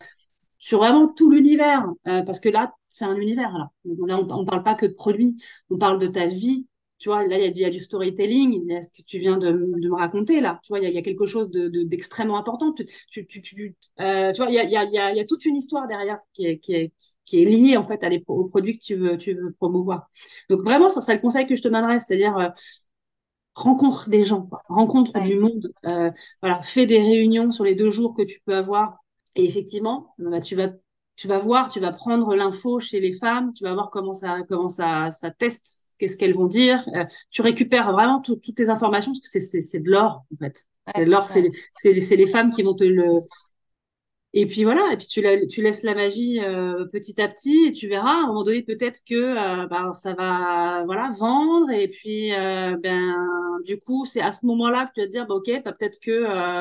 sur 0.58 0.78
vraiment 0.78 1.12
tout 1.12 1.30
l'univers, 1.30 1.86
parce 2.04 2.40
que 2.40 2.48
là, 2.48 2.72
c'est 2.88 3.04
un 3.04 3.16
univers, 3.16 3.52
là. 3.56 3.70
Là, 4.06 4.18
on, 4.18 4.26
on 4.30 4.44
parle 4.44 4.62
pas 4.62 4.74
que 4.74 4.86
de 4.86 4.92
produits, 4.92 5.36
on 5.70 5.78
parle 5.78 5.98
de 5.98 6.06
ta 6.06 6.26
vie. 6.26 6.66
Tu 6.98 7.10
vois, 7.10 7.26
là, 7.26 7.36
il 7.38 7.42
y 7.42 7.44
a, 7.44 7.48
il 7.48 7.58
y 7.58 7.64
a 7.64 7.70
du 7.70 7.80
storytelling, 7.80 8.54
il 8.54 8.72
y 8.72 8.74
a 8.76 8.82
ce 8.82 8.88
que 8.90 9.02
tu 9.06 9.18
viens 9.18 9.36
de, 9.36 9.48
de 9.52 9.88
me 9.88 9.94
raconter, 9.96 10.40
là. 10.40 10.60
Tu 10.62 10.68
vois, 10.72 10.78
il 10.80 10.84
y 10.84 10.86
a, 10.86 10.88
il 10.90 10.94
y 10.94 10.98
a 10.98 11.02
quelque 11.02 11.26
chose 11.26 11.50
de, 11.50 11.68
de- 11.68 11.82
d'extrêmement 11.82 12.38
important. 12.38 12.72
Tu, 12.72 12.86
tu, 13.10 13.26
tu, 13.26 13.42
tu, 13.42 13.76
euh, 14.00 14.32
tu 14.32 14.40
vois, 14.42 14.50
il 14.50 14.54
y 14.54 14.58
a, 14.58 14.64
y 14.64 14.76
a, 14.98 15.12
y 15.14 15.20
a, 15.20 15.24
toute 15.26 15.44
une 15.44 15.56
histoire 15.56 15.86
derrière 15.86 16.18
qui 16.32 16.46
est, 16.46 16.58
qui 16.58 16.72
est, 16.74 16.92
qui 17.26 17.42
est 17.42 17.44
liée, 17.44 17.76
en 17.76 17.82
fait, 17.82 18.02
à 18.02 18.08
les, 18.08 18.24
aux 18.28 18.44
produits 18.48 18.78
que 18.78 18.82
tu 18.84 18.94
veux, 18.94 19.18
tu 19.18 19.34
veux 19.34 19.52
promouvoir. 19.52 20.08
Donc, 20.48 20.62
vraiment, 20.62 20.88
ça 20.88 21.02
serait 21.02 21.14
le 21.16 21.20
conseil 21.20 21.46
que 21.46 21.54
je 21.56 21.62
te 21.62 21.68
donnerais, 21.68 22.00
c'est-à-dire, 22.00 22.36
euh, 22.38 22.48
rencontre 23.54 24.08
des 24.10 24.24
gens, 24.24 24.42
quoi. 24.46 24.62
Rencontre 24.68 25.20
du 25.20 25.36
monde. 25.38 25.72
Euh, 25.86 26.10
voilà, 26.42 26.62
fais 26.62 26.86
des 26.86 27.00
réunions 27.00 27.50
sur 27.50 27.64
les 27.64 27.74
deux 27.74 27.90
jours 27.90 28.14
que 28.14 28.22
tu 28.22 28.40
peux 28.44 28.54
avoir. 28.54 28.98
Et 29.34 29.44
effectivement, 29.44 30.14
euh, 30.20 30.30
bah, 30.30 30.40
tu 30.40 30.56
vas, 30.56 30.68
tu 31.16 31.28
vas 31.28 31.38
voir, 31.38 31.70
tu 31.70 31.80
vas 31.80 31.92
prendre 31.92 32.34
l'info 32.34 32.80
chez 32.80 33.00
les 33.00 33.12
femmes, 33.12 33.52
tu 33.54 33.64
vas 33.64 33.72
voir 33.74 33.90
comment 33.90 34.14
ça, 34.14 34.38
comment 34.48 34.68
ça, 34.68 35.10
ça 35.12 35.30
teste, 35.30 35.85
qu'est-ce 35.98 36.16
qu'elles 36.16 36.34
vont 36.34 36.46
dire. 36.46 36.84
Euh, 36.94 37.04
tu 37.30 37.42
récupères 37.42 37.92
vraiment 37.92 38.20
tout- 38.20 38.36
toutes 38.36 38.56
tes 38.56 38.68
informations 38.70 39.12
parce 39.12 39.28
que 39.30 39.60
c'est, 39.60 39.80
de 39.80 39.90
l'or, 39.90 40.24
en 40.34 40.36
fait. 40.38 40.64
C'est 40.94 41.00
ouais, 41.00 41.04
de 41.04 41.10
l'or, 41.10 41.26
c'est, 41.26 41.42
ouais, 41.42 41.48
les- 41.48 41.50
c'est, 41.78 41.92
les- 41.92 42.00
c'est 42.00 42.16
les 42.16 42.26
femmes 42.26 42.50
qui 42.50 42.62
vont 42.62 42.74
te 42.74 42.84
le, 42.84 43.04
Et 44.32 44.44
puis 44.44 44.64
voilà, 44.64 44.92
et 44.92 44.98
puis 44.98 45.06
tu, 45.06 45.22
la- 45.22 45.46
tu 45.46 45.62
laisses 45.62 45.82
la 45.82 45.94
magie 45.94 46.40
euh, 46.40 46.84
petit 46.92 47.18
à 47.22 47.28
petit 47.28 47.66
et 47.68 47.72
tu 47.72 47.88
verras, 47.88 48.10
à 48.10 48.24
un 48.24 48.26
moment 48.26 48.42
donné, 48.44 48.62
peut-être 48.62 49.00
que 49.08 49.14
euh, 49.14 49.66
ben, 49.68 49.94
ça 49.94 50.12
va 50.12 50.82
voilà, 50.84 51.08
vendre. 51.18 51.70
Et 51.70 51.88
puis, 51.88 52.30
ben, 52.32 53.14
du 53.64 53.78
coup, 53.78 54.04
c'est 54.04 54.20
à 54.20 54.32
ce 54.32 54.44
moment-là 54.44 54.86
que 54.86 54.92
tu 54.94 55.00
vas 55.00 55.06
te 55.06 55.12
dire, 55.12 55.26
bah, 55.26 55.36
OK, 55.36 55.50
bah, 55.64 55.72
peut-être 55.72 55.98
que 56.00 56.12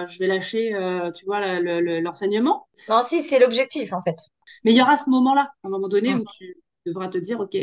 je 0.08 0.20
vais 0.20 0.28
lâcher, 0.28 0.70
tu 1.16 1.26
vois, 1.26 1.42
le- 1.60 1.62
le- 1.62 1.82
le- 1.82 2.00
l'enseignement. 2.00 2.68
Non, 2.88 3.02
si, 3.04 3.22
c'est 3.22 3.40
l'objectif, 3.40 3.92
en 3.92 4.02
fait. 4.02 4.16
Mais 4.64 4.72
il 4.72 4.78
y 4.78 4.82
aura 4.82 4.96
ce 4.96 5.10
moment-là, 5.10 5.52
à 5.64 5.68
un 5.68 5.70
moment 5.70 5.90
donné, 5.90 6.14
Mm. 6.14 6.20
où 6.22 6.24
tu 6.38 6.56
devras 6.86 7.10
te 7.10 7.18
dire, 7.18 7.42
OK, 7.42 7.58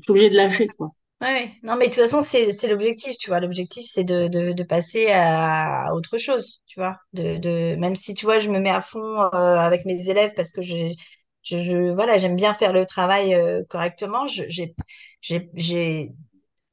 je 0.00 0.04
suis 0.04 0.10
obligé 0.12 0.30
de 0.30 0.36
lâcher, 0.36 0.66
quoi. 0.68 0.90
Ouais. 1.20 1.52
Non, 1.64 1.74
mais 1.76 1.88
de 1.88 1.92
toute 1.94 2.02
façon, 2.02 2.22
c'est, 2.22 2.52
c'est 2.52 2.68
l'objectif, 2.68 3.16
tu 3.18 3.28
vois. 3.30 3.40
L'objectif, 3.40 3.84
c'est 3.90 4.04
de, 4.04 4.28
de, 4.28 4.52
de 4.52 4.62
passer 4.62 5.08
à 5.10 5.92
autre 5.94 6.16
chose, 6.16 6.60
tu 6.66 6.78
vois. 6.78 6.96
De, 7.12 7.36
de, 7.38 7.74
même 7.76 7.96
si, 7.96 8.14
tu 8.14 8.24
vois, 8.24 8.38
je 8.38 8.48
me 8.50 8.60
mets 8.60 8.70
à 8.70 8.80
fond 8.80 9.00
euh, 9.22 9.28
avec 9.58 9.84
mes 9.84 10.08
élèves 10.08 10.32
parce 10.36 10.52
que 10.52 10.62
je, 10.62 10.94
je, 11.42 11.90
voilà, 11.92 12.18
j'aime 12.18 12.36
bien 12.36 12.54
faire 12.54 12.72
le 12.72 12.86
travail 12.86 13.34
euh, 13.34 13.64
correctement. 13.68 14.26
Je, 14.28 14.44
j'ai, 14.48 14.76
j'ai, 15.20 15.50
j'ai, 15.54 16.12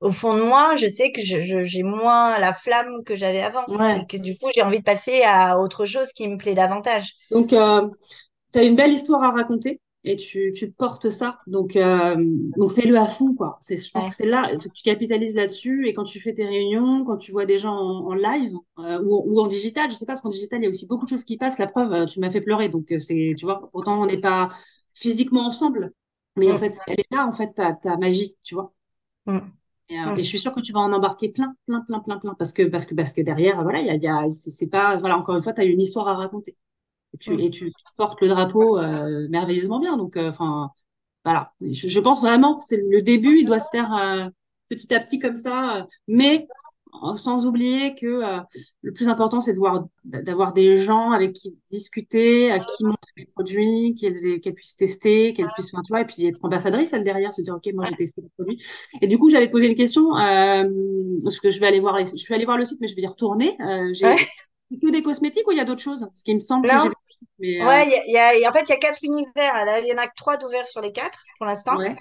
au 0.01 0.11
fond 0.11 0.35
de 0.37 0.41
moi, 0.43 0.75
je 0.77 0.87
sais 0.87 1.11
que 1.11 1.21
je, 1.21 1.41
je- 1.41 1.63
j'ai 1.63 1.83
moins 1.83 2.39
la 2.39 2.53
flamme 2.53 3.03
que 3.05 3.15
j'avais 3.15 3.41
avant 3.43 3.67
et 3.91 4.05
que 4.07 4.17
du 4.17 4.37
coup, 4.37 4.49
j'ai 4.55 4.63
envie 4.63 4.79
de 4.79 4.83
passer 4.83 5.23
à 5.23 5.59
autre 5.59 5.85
chose 5.85 6.13
qui 6.13 6.27
me 6.29 6.37
plaît 6.37 6.55
davantage. 6.55 7.13
Donc, 7.29 7.53
euh, 7.53 7.87
tu 8.53 8.59
as 8.59 8.63
une 8.63 8.75
belle 8.77 8.93
histoire 8.93 9.23
à 9.23 9.31
raconter 9.31 9.81
et 10.05 10.17
tu, 10.17 10.53
tu 10.55 10.71
portes 10.71 11.09
ça. 11.09 11.39
Donc, 11.47 11.75
euh, 11.75 12.15
donc 12.57 12.71
fais-le 12.73 12.97
à 12.97 13.07
fond, 13.07 13.35
quoi. 13.35 13.57
C'est, 13.61 13.77
je 13.77 13.91
pense 13.91 14.05
Ouais. 14.05 14.09
que 14.09 14.15
c'est 14.15 14.27
là, 14.27 14.49
tu 14.73 14.83
capitalises 14.83 15.35
là-dessus. 15.35 15.87
Et 15.89 15.93
quand 15.95 16.03
tu 16.05 16.19
fais 16.21 16.33
tes 16.33 16.45
réunions, 16.45 17.03
quand 17.05 17.17
tu 17.17 17.31
vois 17.33 17.45
des 17.47 17.57
gens 17.57 17.73
en, 17.75 18.07
en 18.09 18.13
live 18.15 18.53
euh, 18.79 19.01
ou, 19.03 19.23
ou 19.35 19.39
en 19.41 19.47
digital, 19.47 19.89
je 19.91 19.95
sais 19.95 20.05
pas, 20.05 20.13
parce 20.13 20.21
qu'en 20.21 20.29
digital, 20.29 20.61
il 20.61 20.63
y 20.65 20.67
a 20.67 20.69
aussi 20.69 20.87
beaucoup 20.87 21.05
de 21.05 21.09
choses 21.11 21.25
qui 21.25 21.37
passent. 21.37 21.59
La 21.59 21.67
preuve, 21.67 21.93
euh, 21.93 22.05
tu 22.05 22.19
m'as 22.21 22.31
fait 22.31 22.41
pleurer. 22.41 22.69
Donc, 22.69 22.91
euh, 22.91 22.99
c'est, 22.99 23.33
tu 23.37 23.45
vois, 23.45 23.69
pourtant, 23.71 24.01
on 24.01 24.05
n'est 24.05 24.19
pas 24.19 24.49
physiquement 24.95 25.47
ensemble. 25.47 25.93
Mais 26.37 26.51
en 26.51 26.57
Mm, 26.57 26.59
fait, 26.59 26.83
elle 26.87 26.99
est 26.99 27.11
là, 27.11 27.27
en 27.27 27.33
fait, 27.33 27.53
ta, 27.53 27.73
ta 27.73 27.97
magie, 27.97 28.37
tu 28.43 28.55
vois. 28.55 28.73
mm, 29.25 29.51
Et, 29.89 29.99
euh, 29.99 30.11
et 30.15 30.21
mm, 30.21 30.23
je 30.23 30.27
suis 30.27 30.39
sûre 30.39 30.53
que 30.53 30.61
tu 30.61 30.73
vas 30.73 30.79
en 30.79 30.91
embarquer 30.93 31.29
plein, 31.31 31.55
plein, 31.67 31.81
plein, 31.81 31.99
plein, 31.99 32.17
plein. 32.19 32.33
Parce 32.35 32.53
que, 32.53 32.63
parce 32.63 32.85
que, 32.85 32.95
parce 32.95 33.13
que 33.13 33.21
derrière, 33.21 33.61
voilà, 33.63 33.79
il 33.81 33.87
y 33.87 33.89
a, 33.89 33.95
y 33.95 34.07
a, 34.07 34.31
c'est 34.31 34.51
c'est 34.51 34.67
pas, 34.67 34.97
voilà, 34.97 35.17
encore 35.17 35.35
une 35.35 35.43
fois, 35.43 35.53
tu 35.53 35.61
as 35.61 35.65
une 35.65 35.81
histoire 35.81 36.07
à 36.07 36.15
raconter. 36.15 36.55
Et 37.15 37.17
tu, 37.17 37.41
et 37.41 37.49
tu, 37.49 37.65
tu 37.65 37.73
portes 37.97 38.21
le 38.21 38.27
drapeau 38.27 38.77
euh, 38.77 39.27
merveilleusement 39.29 39.79
bien. 39.79 39.97
Donc, 39.97 40.17
euh, 40.17 40.29
enfin, 40.29 40.69
voilà. 41.23 41.53
Je, 41.61 41.87
je 41.87 41.99
pense 41.99 42.21
vraiment 42.21 42.57
que 42.57 42.63
c'est 42.65 42.81
le 42.89 43.01
début, 43.01 43.39
il 43.39 43.45
doit 43.45 43.59
se 43.59 43.69
faire 43.71 43.93
euh, 43.95 44.27
petit 44.69 44.93
à 44.93 44.99
petit 44.99 45.19
comme 45.19 45.37
ça, 45.37 45.87
mais 46.07 46.47
sans 47.15 47.45
oublier 47.45 47.93
que 47.95 48.21
le 48.81 48.93
plus 48.93 49.09
important, 49.09 49.41
c'est 49.41 49.53
de 49.53 49.59
d'avoir 50.05 50.53
des 50.53 50.77
gens 50.77 51.11
avec 51.11 51.33
qui 51.33 51.57
discuter, 51.69 52.51
à 52.51 52.59
qui 52.59 52.85
montrer 52.85 53.11
les 53.17 53.25
produits, 53.25 53.93
qu'elles 53.99 54.53
puissent 54.53 54.77
tester, 54.77 55.33
qu'elles 55.33 55.49
puissent, 55.53 55.73
enfin, 55.73 55.83
tu 55.83 55.91
vois, 55.91 56.01
et 56.01 56.05
puis 56.05 56.25
être 56.25 56.39
ambassadrice, 56.43 56.93
elle 56.93 57.03
derrière, 57.03 57.33
se 57.33 57.41
dire, 57.41 57.55
OK, 57.55 57.69
moi, 57.73 57.85
j'ai 57.85 57.95
testé 57.95 58.21
le 58.21 58.29
produit. 58.37 58.63
Et 59.01 59.07
du 59.07 59.17
coup, 59.17 59.29
j'avais 59.29 59.49
posé 59.49 59.67
une 59.67 59.75
question, 59.75 60.15
euh, 60.17 60.69
parce 61.23 61.39
que 61.39 61.49
je 61.49 61.59
vais 61.59 61.67
aller 61.67 61.79
voir 61.81 61.97
les, 61.97 62.05
je 62.05 62.27
vais 62.29 62.35
aller 62.35 62.45
voir 62.45 62.57
le 62.57 62.65
site, 62.65 62.79
mais 62.81 62.87
je 62.87 62.95
vais 62.95 63.01
y 63.01 63.07
retourner. 63.07 63.57
Euh, 63.61 63.91
Ouais. 64.01 64.17
Que 64.81 64.91
des 64.91 65.01
cosmétiques 65.03 65.47
ou 65.47 65.51
il 65.51 65.57
y 65.57 65.61
a 65.61 65.65
d'autres 65.65 65.81
choses? 65.81 66.07
Ce 66.11 66.23
qui 66.23 66.35
me 66.35 66.39
semble 66.39 66.67
Non. 66.67 66.89
Mais, 67.39 67.61
euh, 67.61 67.67
ouais, 67.67 68.03
il 68.07 68.11
y 68.13 68.17
a, 68.17 68.35
y 68.37 68.47
en 68.47 68.51
fait, 68.51 68.63
il 68.63 68.69
y 68.69 68.73
a 68.73 68.77
quatre 68.77 69.03
univers. 69.03 69.65
Là, 69.65 69.79
il 69.79 69.87
y 69.87 69.93
en 69.93 69.97
a 69.97 70.07
que 70.07 70.15
trois 70.15 70.37
d'ouverts 70.37 70.67
sur 70.67 70.81
les 70.81 70.91
quatre 70.91 71.23
pour 71.37 71.45
l'instant. 71.45 71.77
ouais. 71.77 71.95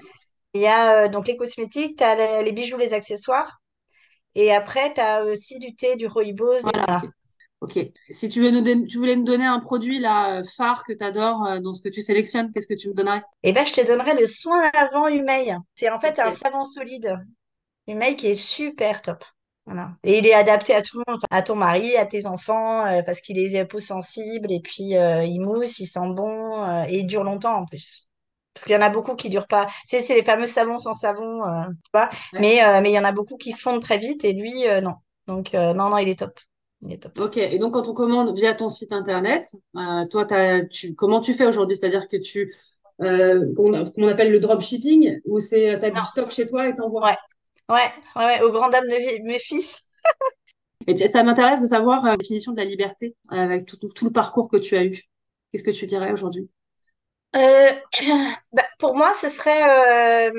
Il 0.55 0.61
y 0.61 0.67
a 0.67 1.05
euh, 1.05 1.09
donc 1.09 1.27
les 1.27 1.37
cosmétiques, 1.37 1.99
tu 1.99 2.05
as 2.05 2.15
les, 2.15 2.45
les 2.45 2.53
bijoux, 2.53 2.77
les 2.79 2.95
accessoires. 2.95 3.61
Et 4.37 4.53
après, 4.53 4.95
tu 4.95 5.01
as 5.01 5.25
aussi 5.25 5.59
du 5.59 5.75
thé, 5.75 5.97
du 5.97 6.07
rooibos. 6.07 6.61
Voilà, 6.63 7.03
ok. 7.61 7.79
Si 8.11 8.29
tu 8.29 8.41
veux 8.41 8.51
nous 8.51 8.87
tu 8.87 8.99
voulais 8.99 9.17
me 9.17 9.25
donner 9.25 9.45
un 9.47 9.61
produit 9.61 9.99
là, 9.99 10.39
euh, 10.39 10.43
phare 10.57 10.85
que 10.85 10.93
tu 10.93 11.05
adores 11.05 11.61
dans 11.61 11.75
ce 11.75 11.83
que 11.83 11.89
tu 11.89 12.03
sélectionnes, 12.03 12.51
qu'est-ce 12.53 12.67
que 12.67 12.75
tu 12.75 12.89
me 12.89 12.95
donnerais? 12.95 13.23
Et 13.43 13.53
ben, 13.53 13.67
je 13.67 13.75
te 13.75 13.87
donnerai 13.87 14.15
le 14.15 14.27
soin 14.27 14.63
avant 14.75 15.09
Humeil. 15.09 15.57
C'est 15.75 15.91
en 15.91 15.99
fait 15.99 16.19
un 16.19 16.31
savon 16.31 16.65
solide. 16.65 17.17
Humeil 17.87 18.17
qui 18.17 18.29
est 18.29 18.35
super 18.35 19.03
top. 19.03 19.25
Voilà. 19.67 19.93
Et 20.03 20.19
il 20.19 20.27
est 20.27 20.35
adapté 20.35 20.75
à 20.75 20.83
tout 20.83 20.99
le 20.99 21.05
monde, 21.11 21.17
enfin, 21.25 21.27
à 21.39 21.43
ton 21.43 21.57
mari, 21.57 21.97
à 21.97 22.05
tes 22.05 22.27
enfants, 22.27 22.87
euh, 22.87 23.03
parce 23.03 23.21
qu'il 23.23 23.39
est 23.39 23.65
peau 23.65 23.79
sensible 23.81 24.53
et 24.53 24.61
puis 24.61 24.95
euh, 24.97 25.25
il 25.25 25.41
mousse, 25.41 25.79
il 25.79 25.87
sent 25.87 26.09
bon 26.15 26.63
euh, 26.65 26.85
et 26.87 26.99
il 26.99 27.07
dure 27.07 27.25
longtemps 27.25 27.57
en 27.61 27.65
plus. 27.65 28.07
Parce 28.53 28.65
qu'il 28.67 28.75
y 28.75 28.77
en 28.79 28.83
a 28.83 28.91
beaucoup 28.91 29.17
qui 29.17 29.31
durent 29.31 29.49
pas. 29.49 29.67
C'est 29.87 30.01
c'est 30.01 30.15
les 30.15 30.23
fameux 30.23 30.47
savons 30.47 30.79
sans 30.79 30.95
savon, 30.95 31.41
tu 31.85 31.91
vois. 31.93 32.09
Ouais. 32.33 32.39
Mais 32.39 32.61
mais 32.83 32.91
il 32.93 32.95
y 32.95 32.99
en 32.99 33.05
a 33.05 33.11
beaucoup 33.13 33.37
qui 33.37 33.53
fondent 33.53 33.83
très 33.83 33.99
vite 33.99 34.25
et 34.25 34.33
lui, 34.33 34.53
non. 34.83 34.95
Donc 35.27 35.55
non, 35.55 35.75
non, 35.91 35.99
il 35.99 36.09
est 36.09 36.19
top. 36.21 36.31
Il 36.83 36.93
est 36.93 36.99
top. 36.99 37.19
Ok. 37.19 37.37
Et 37.37 37.59
donc 37.59 37.75
quand 37.75 37.87
on 37.89 37.95
commande 37.95 38.35
via 38.37 38.55
ton 38.55 38.69
site 38.69 38.93
internet, 38.93 39.47
toi, 40.11 40.25
t'as, 40.27 40.65
tu, 40.67 40.95
comment 40.95 41.21
tu 41.21 41.35
fais 41.35 41.47
aujourd'hui? 41.47 41.77
C'est-à-dire 41.77 42.09
que 42.09 42.17
tu, 42.17 42.53
qu'on 42.99 44.09
appelle 44.09 44.33
le 44.33 44.41
dropshipping, 44.41 45.21
ou 45.25 45.39
c'est, 45.41 45.79
t'as 45.81 45.91
du 45.91 46.01
Non, 46.01 46.05
stock 46.05 46.31
chez 46.31 46.47
toi 46.49 46.69
et 46.69 46.75
t'envoies? 46.75 47.05
ouais, 47.05 47.17
ouais, 47.69 47.93
ouais, 48.17 48.25
ouais, 48.25 48.43
aux 48.43 48.53
grandes 48.53 48.73
dames 48.73 48.89
de 48.89 49.27
mes 49.27 49.39
fils. 49.39 49.81
Et 50.87 51.09
ça 51.09 51.23
m'intéresse 51.23 51.63
de 51.63 51.67
savoir 51.67 52.05
euh, 52.05 52.11
la 52.11 52.17
définition 52.17 52.53
de 52.53 52.59
la 52.59 52.65
liberté 52.67 53.15
euh, 53.33 53.37
avec 53.37 53.65
tout, 53.65 53.79
le 54.03 54.11
parcours 54.11 54.51
que 54.51 54.57
tu 54.57 54.77
as 54.77 54.85
eu. 54.85 55.03
Qu'est-ce 55.51 55.63
que 55.63 55.71
tu 55.71 55.87
dirais 55.87 56.13
aujourd'hui? 56.13 56.49
Euh, 57.37 57.71
bah, 58.53 58.65
pour 58.79 58.95
moi, 58.95 59.15
ce 59.15 59.29
serait, 59.29 60.31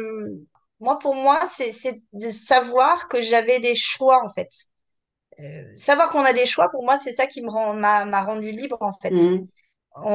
moi, 0.80 1.00
pour 1.00 1.16
moi, 1.16 1.46
c'est, 1.48 1.72
de 2.14 2.30
savoir 2.30 3.08
que 3.08 3.22
j'avais 3.22 3.60
des 3.60 3.76
choix, 3.76 4.24
en 4.24 4.30
fait. 4.30 4.50
Savoir 5.76 6.12
qu'on 6.12 6.24
a 6.24 6.34
des 6.34 6.46
choix, 6.46 6.70
pour 6.70 6.84
moi, 6.84 6.98
c'est 6.98 7.12
ça 7.12 7.28
qui 7.28 7.42
me 7.42 7.50
rend, 7.50 7.74
m'a, 7.74 8.24
rendu 8.24 8.52
libre, 8.52 8.78
en 8.82 8.92
fait. 8.92 9.12
Mhm. 9.12 9.48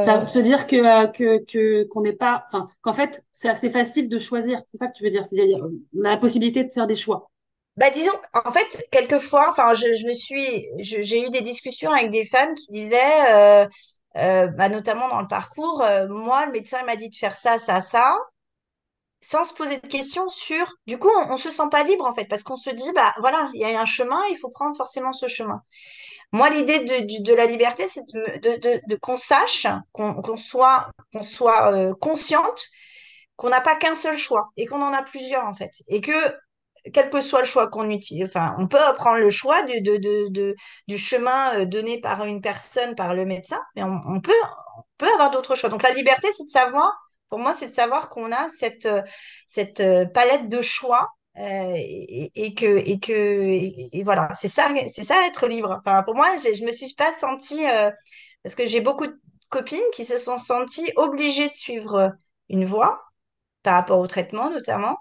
Ça 0.02 0.18
veut 0.18 0.28
se 0.28 0.38
dire 0.38 0.66
que, 0.66 0.76
euh, 0.76 1.06
que, 1.08 1.44
que, 1.44 1.84
qu'on 1.88 2.02
n'est 2.02 2.12
pas, 2.14 2.44
enfin, 2.46 2.68
qu'en 2.82 2.92
fait, 2.92 3.24
c'est 3.32 3.48
assez 3.48 3.70
facile 3.70 4.08
de 4.08 4.18
choisir. 4.18 4.62
C'est 4.68 4.76
ça 4.78 4.88
que 4.88 4.92
tu 4.96 5.04
veux 5.04 5.10
dire. 5.10 5.24
C'est-à-dire, 5.26 5.58
on 5.96 6.04
a 6.04 6.10
la 6.10 6.16
possibilité 6.18 6.64
de 6.64 6.70
faire 6.72 6.86
des 6.86 6.96
choix. 6.96 7.30
bah, 7.76 7.90
disons, 7.90 8.12
en 8.44 8.50
fait, 8.52 8.84
quelquefois, 8.92 9.48
enfin, 9.50 9.74
je, 9.74 9.94
je 9.94 10.06
me 10.06 10.12
suis, 10.12 10.66
j'ai 10.78 11.22
eu 11.26 11.30
des 11.30 11.40
discussions 11.40 11.90
avec 11.92 12.10
des 12.10 12.26
femmes 12.26 12.54
qui 12.54 12.70
disaient, 12.72 13.32
euh, 13.32 13.66
euh, 14.16 14.46
bah, 14.48 14.68
notamment 14.68 15.08
dans 15.08 15.20
le 15.20 15.28
parcours, 15.28 15.82
euh, 15.82 16.06
moi, 16.08 16.46
le 16.46 16.52
médecin 16.52 16.78
il 16.80 16.86
m'a 16.86 16.96
dit 16.96 17.08
de 17.10 17.14
faire 17.16 17.36
ça, 17.36 17.58
ça, 17.58 17.80
ça. 17.80 18.16
sans 19.22 19.44
se 19.44 19.54
poser 19.54 19.78
de 19.78 19.86
questions 19.86 20.28
sur... 20.28 20.66
Du 20.86 20.98
coup, 20.98 21.10
on, 21.16 21.32
on 21.32 21.36
se 21.36 21.50
sent 21.50 21.68
pas 21.70 21.84
libre 21.84 22.06
en 22.06 22.14
fait, 22.14 22.24
parce 22.26 22.42
qu'on 22.42 22.56
se 22.56 22.70
dit, 22.70 22.90
bah 22.94 23.14
voilà, 23.20 23.50
il 23.54 23.60
y 23.60 23.64
a 23.64 23.80
un 23.80 23.84
chemin, 23.84 24.22
il 24.30 24.36
faut 24.38 24.48
prendre 24.50 24.76
forcément 24.76 25.12
ce 25.12 25.26
chemin. 25.28 25.62
Moi, 26.32 26.50
l'idée 26.50 26.80
de, 26.80 27.34
la 27.34 27.46
liberté, 27.46 27.88
c'est 27.88 28.04
de, 28.04 28.96
qu'on 28.96 29.16
sache, 29.16 29.66
qu'on 29.92 30.36
soit, 30.36 30.92
euh, 31.72 31.94
consciente 31.94 32.66
qu'on 33.36 33.48
n'a 33.48 33.62
pas 33.62 33.74
qu'un 33.74 33.94
seul 33.94 34.18
choix 34.18 34.50
et 34.58 34.66
qu'on 34.66 34.82
en 34.82 34.92
a 34.92 35.02
plusieurs 35.02 35.46
en 35.46 35.54
fait. 35.54 35.72
Et 35.88 36.02
que 36.02 36.12
quel 36.92 37.10
que 37.10 37.20
soit 37.20 37.40
le 37.40 37.46
choix 37.46 37.68
qu'on 37.68 37.90
utilise, 37.90 38.28
enfin, 38.28 38.54
on 38.58 38.66
peut 38.66 38.78
prendre 38.96 39.18
le 39.18 39.30
choix 39.30 39.62
du, 39.62 40.98
chemin 40.98 41.60
euh, 41.60 41.64
donné 41.64 42.00
par 42.00 42.24
une 42.24 42.40
personne, 42.40 42.94
par 42.94 43.14
le 43.14 43.24
médecin, 43.24 43.60
mais 43.76 43.82
on, 43.82 44.20
peut, 44.20 44.32
avoir 45.14 45.30
d'autres 45.30 45.54
choix. 45.54 45.70
Donc 45.70 45.82
la 45.82 45.92
liberté, 45.92 46.28
c'est 46.36 46.44
de 46.44 46.50
savoir, 46.50 46.92
pour 47.28 47.38
moi, 47.38 47.54
c'est 47.54 47.68
de 47.68 47.74
savoir 47.74 48.08
qu'on 48.08 48.32
a 48.32 48.48
cette, 48.48 48.88
cette 49.46 49.80
euh, 49.80 50.06
palette 50.06 50.48
de 50.48 50.62
choix. 50.62 51.08
Euh, 51.38 51.72
et, 51.76 52.30
et 52.34 52.54
que 52.54 52.66
et 52.66 52.98
que 53.00 53.12
et, 53.12 53.88
et 53.98 54.02
voilà 54.02 54.28
c'est 54.34 54.48
ça 54.48 54.68
c'est 54.92 55.04
ça 55.04 55.26
être 55.26 55.46
libre 55.46 55.78
enfin 55.80 56.02
pour 56.02 56.14
moi 56.16 56.36
je 56.36 56.64
me 56.64 56.72
suis 56.72 56.92
pas 56.94 57.12
sentie 57.12 57.66
euh, 57.68 57.90
parce 58.42 58.54
que 58.56 58.66
j'ai 58.66 58.80
beaucoup 58.80 59.06
de 59.06 59.20
copines 59.48 59.80
qui 59.94 60.04
se 60.04 60.18
sont 60.18 60.38
senties 60.38 60.92
obligées 60.96 61.48
de 61.48 61.54
suivre 61.54 62.12
une 62.48 62.64
voie 62.64 63.02
par 63.62 63.74
rapport 63.76 64.00
au 64.00 64.06
traitement 64.08 64.50
notamment 64.50 64.98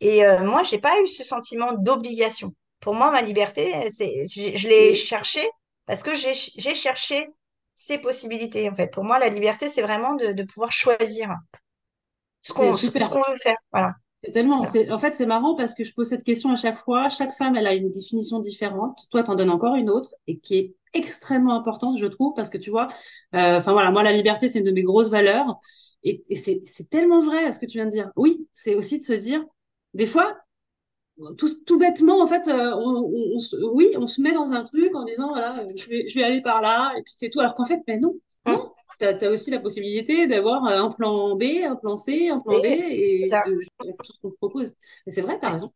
et 0.00 0.24
euh, 0.26 0.44
moi, 0.44 0.62
j'ai 0.64 0.78
pas 0.78 1.00
eu 1.00 1.06
ce 1.06 1.24
sentiment 1.24 1.72
d'obligation. 1.74 2.52
Pour 2.80 2.94
moi, 2.94 3.10
ma 3.10 3.22
liberté, 3.22 3.88
c'est, 3.90 4.26
je, 4.26 4.56
je 4.56 4.68
l'ai 4.68 4.94
cherchée 4.94 5.46
parce 5.86 6.02
que 6.02 6.14
j'ai, 6.14 6.32
j'ai 6.34 6.74
cherché 6.74 7.28
ces 7.76 7.98
possibilités, 7.98 8.68
en 8.68 8.74
fait. 8.74 8.88
Pour 8.88 9.04
moi, 9.04 9.18
la 9.18 9.28
liberté, 9.28 9.68
c'est 9.68 9.82
vraiment 9.82 10.14
de, 10.14 10.32
de 10.32 10.42
pouvoir 10.44 10.72
choisir 10.72 11.30
ce 12.42 12.52
qu'on, 12.52 12.72
qu'on 13.08 13.22
veut 13.30 13.38
faire. 13.38 13.56
Voilà. 13.72 13.94
Tellement, 14.32 14.60
en 14.62 14.98
fait, 14.98 15.14
c'est 15.14 15.26
marrant 15.26 15.56
parce 15.56 15.74
que 15.74 15.82
je 15.82 15.92
pose 15.94 16.08
cette 16.08 16.22
question 16.22 16.50
à 16.52 16.56
chaque 16.56 16.76
fois. 16.78 17.08
Chaque 17.08 17.32
femme, 17.34 17.56
elle 17.56 17.66
a 17.66 17.74
une 17.74 17.90
définition 17.90 18.38
différente. 18.38 19.00
Toi, 19.10 19.24
t'en 19.24 19.34
donnes 19.34 19.50
encore 19.50 19.74
une 19.74 19.90
autre 19.90 20.14
et 20.28 20.38
qui 20.38 20.56
est 20.58 20.74
extrêmement 20.94 21.54
importante, 21.56 21.98
je 21.98 22.06
trouve, 22.06 22.32
parce 22.34 22.48
que 22.50 22.58
tu 22.58 22.70
vois, 22.70 22.86
euh, 23.34 23.56
enfin 23.58 23.72
voilà, 23.72 23.90
moi, 23.90 24.02
la 24.04 24.12
liberté, 24.12 24.48
c'est 24.48 24.60
une 24.60 24.64
de 24.66 24.70
mes 24.70 24.82
grosses 24.84 25.08
valeurs. 25.10 25.58
Et, 26.04 26.22
et 26.28 26.36
c'est, 26.36 26.62
tellement 26.90 27.20
vrai 27.20 27.52
ce 27.52 27.58
que 27.58 27.66
tu 27.66 27.78
viens 27.78 27.86
de 27.86 27.90
dire. 27.90 28.12
Oui, 28.16 28.46
c'est 28.52 28.74
aussi 28.76 28.98
de 28.98 29.04
se 29.04 29.12
dire, 29.12 29.44
des 29.94 30.06
fois, 30.06 30.36
tout, 31.38 31.48
tout 31.66 31.78
bêtement, 31.78 32.22
en 32.22 32.26
fait, 32.26 32.48
euh, 32.48 32.72
on, 32.76 33.04
on- 33.36 33.70
oui, 33.74 33.88
on 33.96 34.06
se 34.06 34.20
met 34.20 34.32
dans 34.32 34.52
un 34.52 34.64
truc 34.64 34.94
en 34.94 35.04
disant, 35.04 35.28
voilà, 35.28 35.64
je 35.76 35.86
vais, 35.88 36.08
je 36.08 36.14
vais 36.18 36.24
aller 36.24 36.40
par 36.42 36.60
là, 36.62 36.92
et 36.96 37.02
puis 37.02 37.12
c'est 37.16 37.30
tout. 37.30 37.40
Alors 37.40 37.54
qu'en 37.54 37.64
fait, 37.64 37.80
ben 37.86 38.00
non, 38.00 38.14
Tu 38.98 39.04
as, 39.04 39.30
aussi 39.30 39.50
la 39.50 39.58
possibilité 39.58 40.26
d'avoir 40.26 40.66
euh, 40.66 40.76
un 40.76 40.90
plan 40.90 41.36
B, 41.36 41.44
un 41.64 41.76
plan 41.76 41.96
C, 41.96 42.28
un 42.28 42.40
plan 42.40 42.60
D, 42.60 42.68
et 42.68 43.28
de 43.28 43.92
tout 43.96 44.12
ce 44.12 44.20
qu'on 44.20 44.30
te 44.30 44.36
propose. 44.36 44.72
C'est 45.08 45.22
vrai, 45.22 45.38
tu 45.38 45.46
as 45.46 45.50
raison. 45.50 45.72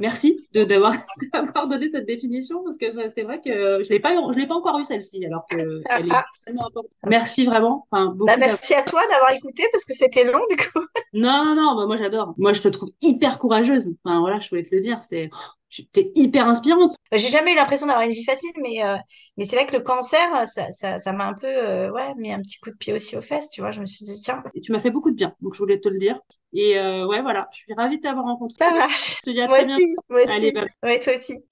Merci 0.00 0.46
de 0.52 0.64
d'avoir 1.32 1.68
donné 1.68 1.90
cette 1.90 2.06
définition 2.06 2.62
parce 2.64 2.78
que 2.78 2.86
c'est 3.14 3.22
vrai 3.22 3.40
que 3.40 3.82
je 3.82 3.88
l'ai 3.90 4.00
pas 4.00 4.14
je 4.32 4.38
l'ai 4.38 4.46
pas 4.46 4.54
encore 4.54 4.78
eu 4.78 4.84
celle-ci 4.84 5.24
alors 5.24 5.46
que 5.48 5.56
elle 5.90 6.06
est 6.06 6.44
tellement 6.44 6.66
importante. 6.66 6.90
Merci 7.06 7.44
vraiment. 7.44 7.86
Enfin, 7.90 8.06
beaucoup 8.06 8.26
bah, 8.26 8.36
merci 8.36 8.74
à 8.74 8.82
toi 8.82 9.02
d'avoir 9.08 9.32
écouté 9.32 9.64
parce 9.72 9.84
que 9.84 9.94
c'était 9.94 10.24
long 10.24 10.42
du 10.50 10.56
coup. 10.56 10.84
Non 11.12 11.44
non 11.44 11.54
non, 11.54 11.76
bah, 11.76 11.86
moi 11.86 11.96
j'adore. 11.96 12.34
Moi 12.38 12.52
je 12.52 12.62
te 12.62 12.68
trouve 12.68 12.90
hyper 13.02 13.38
courageuse. 13.38 13.94
Enfin 14.04 14.20
voilà, 14.20 14.38
je 14.40 14.48
voulais 14.48 14.64
te 14.64 14.74
le 14.74 14.80
dire, 14.80 14.98
c'est 15.00 15.30
tu 15.74 16.00
es 16.00 16.12
hyper 16.14 16.46
inspirante. 16.46 16.94
J'ai 17.12 17.28
jamais 17.28 17.52
eu 17.52 17.56
l'impression 17.56 17.86
d'avoir 17.86 18.04
une 18.04 18.12
vie 18.12 18.24
facile, 18.24 18.52
mais, 18.62 18.84
euh, 18.84 18.96
mais 19.36 19.44
c'est 19.44 19.56
vrai 19.56 19.66
que 19.66 19.76
le 19.76 19.82
cancer, 19.82 20.46
ça, 20.46 20.70
ça, 20.72 20.98
ça 20.98 21.12
m'a 21.12 21.26
un 21.26 21.34
peu 21.34 21.46
euh, 21.46 21.90
ouais, 21.90 22.14
mis 22.16 22.32
un 22.32 22.40
petit 22.40 22.58
coup 22.60 22.70
de 22.70 22.76
pied 22.76 22.92
aussi 22.92 23.16
aux 23.16 23.22
fesses, 23.22 23.48
tu 23.50 23.60
vois. 23.60 23.70
Je 23.70 23.80
me 23.80 23.86
suis 23.86 24.04
dit, 24.04 24.20
tiens. 24.20 24.42
Et 24.54 24.60
tu 24.60 24.72
m'as 24.72 24.80
fait 24.80 24.90
beaucoup 24.90 25.10
de 25.10 25.16
bien, 25.16 25.34
donc 25.40 25.54
je 25.54 25.58
voulais 25.58 25.80
te 25.80 25.88
le 25.88 25.98
dire. 25.98 26.18
Et 26.52 26.78
euh, 26.78 27.06
ouais, 27.06 27.22
voilà, 27.22 27.48
je 27.52 27.58
suis 27.58 27.74
ravie 27.74 27.96
de 27.96 28.02
t'avoir 28.02 28.26
rencontré. 28.26 28.56
Ça 28.58 28.70
marche. 28.70 29.16
Je 29.18 29.30
te 29.30 29.34
dis 29.34 29.40
à 29.40 29.48
moi 29.48 29.58
très 29.58 29.72
aussi, 29.72 29.96
moi 30.08 30.22
aussi. 30.22 30.32
Allez. 30.32 30.54
Ouais, 30.84 31.00
toi 31.00 31.14
aussi. 31.14 31.44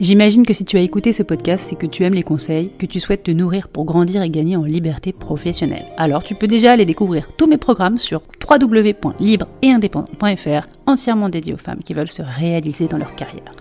J'imagine 0.00 0.44
que 0.44 0.52
si 0.52 0.64
tu 0.64 0.76
as 0.76 0.80
écouté 0.80 1.12
ce 1.12 1.22
podcast, 1.22 1.68
c'est 1.68 1.76
que 1.76 1.86
tu 1.86 2.02
aimes 2.02 2.14
les 2.14 2.24
conseils, 2.24 2.72
que 2.76 2.86
tu 2.86 2.98
souhaites 2.98 3.22
te 3.22 3.30
nourrir 3.30 3.68
pour 3.68 3.84
grandir 3.84 4.22
et 4.22 4.30
gagner 4.30 4.56
en 4.56 4.64
liberté 4.64 5.12
professionnelle. 5.12 5.86
Alors 5.96 6.24
tu 6.24 6.34
peux 6.34 6.48
déjà 6.48 6.72
aller 6.72 6.84
découvrir 6.84 7.28
tous 7.36 7.46
mes 7.46 7.58
programmes 7.58 7.98
sur 7.98 8.20
www.libre-et-indépendant.fr, 8.50 10.66
entièrement 10.86 11.28
dédiés 11.28 11.54
aux 11.54 11.58
femmes 11.58 11.84
qui 11.84 11.94
veulent 11.94 12.10
se 12.10 12.22
réaliser 12.22 12.88
dans 12.88 12.98
leur 12.98 13.14
carrière. 13.14 13.52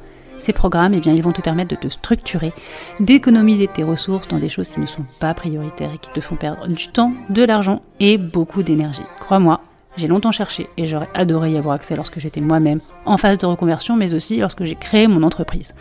Ces 0.41 0.53
programmes, 0.53 0.95
eh 0.95 0.99
bien, 0.99 1.13
ils 1.13 1.21
vont 1.21 1.33
te 1.33 1.41
permettre 1.41 1.69
de 1.69 1.75
te 1.75 1.87
structurer, 1.87 2.51
d'économiser 2.99 3.67
tes 3.67 3.83
ressources 3.83 4.27
dans 4.27 4.39
des 4.39 4.49
choses 4.49 4.69
qui 4.69 4.79
ne 4.79 4.87
sont 4.87 5.05
pas 5.19 5.35
prioritaires 5.35 5.91
et 5.93 5.99
qui 5.99 6.11
te 6.11 6.19
font 6.19 6.35
perdre 6.35 6.67
du 6.67 6.87
temps, 6.87 7.13
de 7.29 7.43
l'argent 7.43 7.83
et 7.99 8.17
beaucoup 8.17 8.63
d'énergie. 8.63 9.03
Crois-moi, 9.19 9.61
j'ai 9.97 10.07
longtemps 10.07 10.31
cherché 10.31 10.67
et 10.77 10.87
j'aurais 10.87 11.09
adoré 11.13 11.51
y 11.51 11.57
avoir 11.57 11.75
accès 11.75 11.95
lorsque 11.95 12.19
j'étais 12.19 12.41
moi-même 12.41 12.79
en 13.05 13.17
phase 13.17 13.37
de 13.37 13.45
reconversion, 13.45 13.95
mais 13.95 14.15
aussi 14.15 14.37
lorsque 14.37 14.63
j'ai 14.63 14.73
créé 14.73 15.05
mon 15.05 15.21
entreprise. 15.21 15.75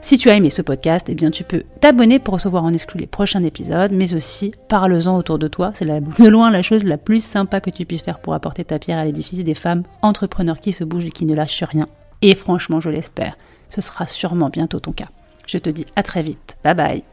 Si 0.00 0.18
tu 0.18 0.30
as 0.30 0.34
aimé 0.34 0.50
ce 0.50 0.62
podcast, 0.62 1.06
eh 1.08 1.14
bien 1.14 1.30
tu 1.30 1.44
peux 1.44 1.62
t'abonner 1.78 2.18
pour 2.18 2.34
recevoir 2.34 2.64
en 2.64 2.72
exclu 2.72 2.98
les 2.98 3.06
prochains 3.06 3.44
épisodes, 3.44 3.92
mais 3.92 4.14
aussi 4.14 4.52
parle-en 4.68 5.16
autour 5.16 5.38
de 5.38 5.46
toi. 5.46 5.70
C'est 5.74 5.84
de 5.86 6.28
loin 6.28 6.50
la 6.50 6.62
chose 6.62 6.82
la 6.82 6.98
plus 6.98 7.22
sympa 7.22 7.60
que 7.60 7.70
tu 7.70 7.86
puisses 7.86 8.02
faire 8.02 8.18
pour 8.18 8.34
apporter 8.34 8.64
ta 8.64 8.80
pierre 8.80 8.98
à 8.98 9.04
l'édifice 9.04 9.44
des 9.44 9.54
femmes 9.54 9.84
entrepreneurs 10.02 10.58
qui 10.58 10.72
se 10.72 10.82
bougent 10.82 11.06
et 11.06 11.12
qui 11.12 11.24
ne 11.24 11.36
lâchent 11.36 11.62
rien. 11.62 11.86
Et 12.20 12.34
franchement, 12.34 12.80
je 12.80 12.88
l'espère, 12.88 13.36
ce 13.72 13.80
sera 13.80 14.06
sûrement 14.06 14.50
bientôt 14.50 14.80
ton 14.80 14.92
cas. 14.92 15.08
Je 15.46 15.56
te 15.58 15.70
dis 15.70 15.86
à 15.96 16.02
très 16.02 16.22
vite. 16.22 16.58
Bye 16.62 16.74
bye 16.74 17.04